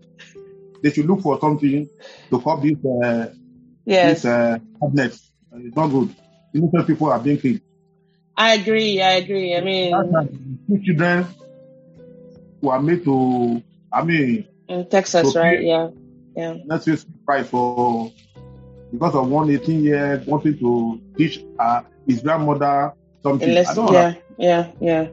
they 0.84 0.92
should 0.92 1.06
look 1.06 1.22
for 1.22 1.40
something 1.40 1.90
to 2.30 2.42
cop 2.42 2.62
this 2.62 2.78
uh, 2.86 3.34
Yes. 3.86 4.22
this 4.22 4.26
uh. 4.26 4.58
Uh, 4.82 4.88
It's 5.58 5.76
not 5.76 5.88
good. 5.88 6.16
Innocent 6.54 6.88
people 6.88 7.08
are 7.12 7.20
being 7.20 7.38
killed. 7.38 7.62
I 8.38 8.54
agree. 8.56 9.02
I 9.02 9.14
agree. 9.14 9.56
I 9.56 9.62
mean, 9.62 10.60
Two 10.68 10.82
children 10.86 11.26
who 12.62 12.70
are 12.70 12.82
made 12.82 13.04
to, 13.04 13.62
I 13.92 14.04
mean, 14.04 14.48
in 14.68 14.88
Texas, 14.90 15.36
right? 15.36 15.62
Yeah. 15.62 15.90
Yeah. 16.36 16.56
let's 16.66 16.86
face 16.86 17.06
price 17.26 17.48
for 17.50 18.12
because 18.92 19.16
of 19.16 19.30
one 19.30 19.50
18 19.50 19.84
years 19.84 20.26
wanting 20.26 20.58
to 20.60 21.02
teach 21.18 21.44
uh, 21.58 21.82
his 22.08 22.22
grandmother 22.22 22.94
something. 23.24 23.48
I 23.50 23.52
Unless, 23.52 23.76
don't 23.76 23.94
yeah. 23.94 24.10
know. 24.12 24.18
Yeah. 24.38 24.72
Yeah. 24.80 25.08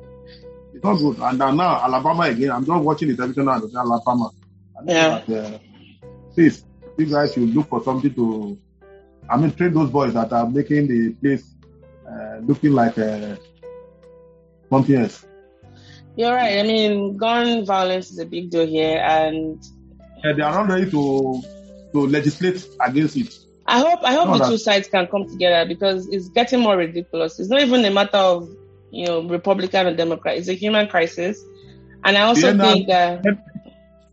It's 0.74 0.84
not 0.84 0.96
good. 0.96 1.18
And 1.18 1.40
then 1.40 1.56
now 1.56 1.82
Alabama 1.84 2.22
again. 2.24 2.50
I'm 2.50 2.64
just 2.64 2.82
watching 2.84 3.08
the 3.08 3.16
television 3.16 3.44
now. 3.46 3.54
Alabama. 3.54 4.30
Yeah. 4.84 5.22
That, 5.26 5.54
uh, 5.54 5.58
please, 6.34 6.64
you 6.98 7.06
guys 7.06 7.32
should 7.34 7.54
look 7.54 7.68
for 7.68 7.82
something 7.82 8.12
to. 8.14 8.58
I 9.28 9.36
mean, 9.36 9.52
train 9.52 9.74
those 9.74 9.90
boys 9.90 10.14
that 10.14 10.32
are 10.32 10.48
making 10.48 10.86
the 10.86 11.12
place 11.14 11.44
uh, 12.08 12.38
looking 12.38 12.72
like 12.72 12.96
uh, 12.98 13.36
something 14.70 14.94
else. 14.94 15.26
You're 16.14 16.32
right. 16.32 16.60
I 16.60 16.62
mean, 16.62 17.16
gun 17.16 17.64
violence 17.66 18.10
is 18.10 18.18
a 18.20 18.26
big 18.26 18.50
deal 18.50 18.66
here, 18.66 18.98
and 18.98 19.62
Uh, 20.24 20.32
they 20.32 20.42
are 20.42 20.52
not 20.52 20.68
ready 20.68 20.90
to 20.90 21.42
to 21.92 22.06
legislate 22.06 22.66
against 22.80 23.16
it. 23.16 23.32
I 23.68 23.78
hope 23.80 24.00
I 24.04 24.12
hope 24.14 24.28
No, 24.28 24.38
the 24.38 24.48
two 24.50 24.58
sides 24.58 24.88
can 24.88 25.06
come 25.08 25.28
together 25.28 25.66
because 25.66 26.08
it's 26.08 26.28
getting 26.28 26.60
more 26.60 26.76
ridiculous. 26.76 27.38
It's 27.40 27.48
not 27.48 27.60
even 27.62 27.84
a 27.84 27.90
matter 27.90 28.16
of 28.18 28.48
you 28.90 29.06
know 29.06 29.22
Republican 29.28 29.86
or 29.88 29.94
Democrat. 29.96 30.36
It's 30.38 30.48
a 30.48 30.54
human 30.54 30.86
crisis, 30.88 31.42
and 32.04 32.16
I 32.16 32.22
also 32.22 32.56
think 32.56 32.86
that 32.88 33.22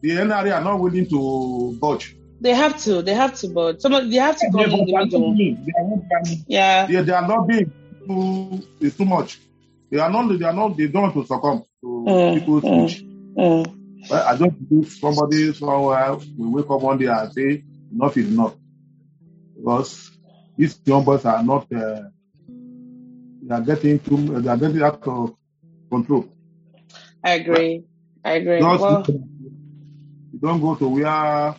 The 0.02 0.10
NRA 0.10 0.56
are 0.58 0.64
not 0.64 0.80
willing 0.80 1.08
to 1.10 1.78
budge. 1.80 2.16
they 2.42 2.54
have 2.54 2.82
to 2.84 3.02
they 3.02 3.14
have 3.14 3.34
to, 3.40 3.48
but 3.50 3.82
some 3.82 4.10
they 4.10 4.18
have 4.18 4.38
to 4.38 4.52
come 4.52 4.62
Yeah, 4.62 4.66
in 4.66 4.86
the 4.86 4.86
they 4.86 4.96
are 4.96 5.06
middle. 5.06 5.36
They 5.36 5.56
not- 5.78 6.38
Yeah. 6.48 6.88
Yeah, 6.90 7.02
they 7.04 7.14
are 7.14 7.28
lobbying 7.28 7.72
too, 8.08 8.68
it's 8.82 8.98
too 8.98 9.06
much. 9.06 9.40
They 9.90 10.00
are 10.00 10.10
not, 10.10 10.28
they 10.38 10.46
are 10.46 10.52
not, 10.54 10.76
they 10.76 10.88
don't 10.88 11.04
want 11.04 11.14
to 11.16 11.26
succumb 11.26 11.64
to 11.82 11.88
Mm, 11.88 12.34
people's 12.40 12.64
mm. 12.64 12.90
speech. 12.90 13.06
Mm. 13.38 14.10
Well, 14.10 14.28
I 14.28 14.36
don't 14.36 14.56
think 14.68 14.88
somebody 14.88 15.54
somewhere 15.54 16.16
will 16.38 16.52
wake 16.52 16.70
up 16.70 16.82
one 16.82 16.98
day 16.98 17.06
and 17.06 17.32
say 17.32 17.64
enough 17.94 18.18
is 18.18 18.28
enough. 18.28 18.56
Because 19.64 20.12
these 20.58 20.78
young 20.86 21.06
boys 21.06 21.24
are 21.24 21.42
not, 21.42 21.72
uh, 21.72 22.02
they 22.48 23.56
are 23.56 23.62
getting 23.62 24.00
too, 24.00 24.42
they 24.42 24.50
are 24.50 24.58
getting 24.58 24.82
out 24.82 25.08
of 25.08 25.36
control. 25.90 26.28
I 27.24 27.32
agree. 27.36 27.86
I 28.26 28.32
agree. 28.34 28.60
Just 28.60 28.82
Well, 28.82 29.06
you 29.08 30.40
don't 30.42 30.60
go 30.60 30.76
to 30.76 30.88
where 30.90 31.56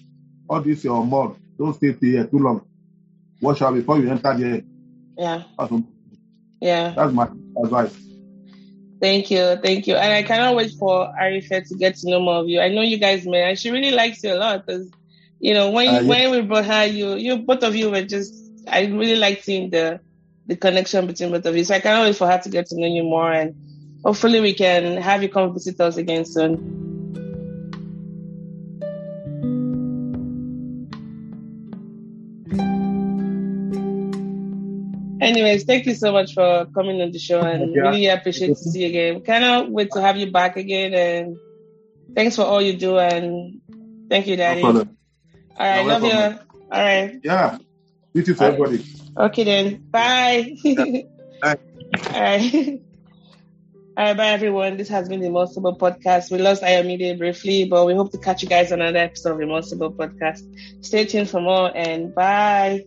all 0.49 0.61
this 0.61 0.85
your 0.85 1.05
mud, 1.05 1.37
don't 1.59 1.73
stay 1.75 1.95
here 1.99 2.27
too 2.27 2.39
long. 2.39 2.61
Wash 3.41 3.63
out 3.63 3.75
before 3.75 3.99
you 3.99 4.11
enter 4.11 4.37
there. 4.37 4.63
yeah, 5.17 5.43
That's, 5.59 5.73
yeah. 6.61 6.93
that's 6.95 7.13
my 7.13 7.29
advice. 7.63 7.97
Thank 9.01 9.31
you, 9.31 9.57
thank 9.63 9.87
you. 9.87 9.97
And 9.97 10.13
I 10.13 10.23
cannot 10.23 10.57
wait 10.57 10.73
for 10.79 11.13
Arifa 11.21 11.67
to 11.69 11.75
get 11.77 11.97
to 11.97 12.11
know 12.11 12.21
more 12.21 12.37
of 12.37 12.49
you. 12.49 12.61
I 12.61 12.69
know 12.69 12.83
you 12.83 12.99
guys 12.99 13.27
met, 13.27 13.49
and 13.49 13.59
she 13.59 13.71
really 13.71 13.91
likes 13.93 14.23
you 14.23 14.35
a 14.35 14.37
lot. 14.37 14.67
Because 14.67 14.91
you 15.47 15.53
know 15.53 15.71
when 15.71 15.89
Uh, 15.89 16.01
yeah. 16.01 16.09
when 16.09 16.31
we 16.33 16.41
brought 16.41 16.65
her, 16.65 16.87
you 16.87 17.15
you 17.17 17.33
both 17.51 17.63
of 17.63 17.77
you 17.77 17.91
were 17.91 18.03
just. 18.15 18.33
I 18.67 18.87
really 18.87 19.17
like 19.17 19.43
seeing 19.43 19.69
the 19.71 20.01
the 20.47 20.57
connection 20.57 21.07
between 21.07 21.31
both 21.31 21.45
of 21.47 21.55
you. 21.57 21.65
So 21.65 21.75
I 21.75 21.81
cannot 21.81 22.05
wait 22.07 22.17
for 22.17 22.27
her 22.27 22.39
to 22.39 22.49
get 22.49 22.67
to 22.69 22.81
know 22.81 22.87
you 22.87 23.05
more, 23.05 23.31
and 23.31 23.55
hopefully 24.03 24.41
we 24.41 24.55
can 24.55 24.97
have 25.09 25.23
you 25.23 25.29
come 25.29 25.53
visit 25.53 25.79
us 25.81 25.97
again 25.99 26.25
soon. 26.25 26.53
Anyways, 35.21 35.65
thank 35.65 35.87
you 35.87 35.95
so 35.95 36.13
much 36.13 36.35
for 36.35 36.67
coming 36.75 37.01
on 37.01 37.11
the 37.11 37.19
show 37.19 37.41
and 37.41 37.75
Yeah. 37.75 37.83
really 37.91 38.07
appreciate 38.09 38.49
to 38.49 38.55
see 38.57 38.81
you 38.83 38.89
again. 38.89 39.23
Cannot 39.23 39.71
wait 39.71 39.91
to 39.93 40.01
have 40.03 40.17
you 40.19 40.31
back 40.31 40.57
again 40.57 40.93
and 40.93 41.37
thanks 42.15 42.37
for 42.37 42.43
all 42.43 42.61
you 42.61 42.75
do 42.77 42.99
and 42.99 43.61
thank 44.11 44.27
you, 44.27 44.37
Daddy. 44.37 44.61
problem. 44.61 44.94
All 45.57 45.67
right, 45.67 45.87
love 45.87 46.05
you. 46.05 46.11
All 46.13 46.39
right. 46.71 47.21
Yeah. 47.23 47.59
This 48.13 48.29
is 48.29 48.41
everybody. 48.41 48.85
Okay 49.17 49.45
then. 49.45 49.87
Bye. 49.91 50.57
Bye. 51.43 51.59
All 52.13 52.21
right. 52.21 52.81
All 53.97 54.05
right, 54.05 54.17
bye 54.17 54.27
everyone. 54.31 54.77
This 54.77 54.89
has 54.89 55.09
been 55.09 55.21
the 55.21 55.31
More 55.31 55.47
Sibyl 55.47 55.77
Podcast. 55.77 56.33
We 56.33 56.39
lost 56.39 56.65
Ayomide 56.65 57.17
briefly, 57.17 57.67
but 57.67 57.87
we 57.87 57.95
hope 57.95 58.11
to 58.11 58.19
catch 58.19 58.43
you 58.43 58.49
guys 58.49 58.73
on 58.73 58.81
another 58.81 58.99
episode 58.99 59.35
of 59.35 59.39
the 59.39 59.47
More 59.47 59.63
Sibyl 59.63 59.93
Podcast. 59.93 60.43
Stay 60.85 61.05
tuned 61.05 61.31
for 61.31 61.41
more 61.41 61.71
and 61.77 62.13
bye. 62.13 62.85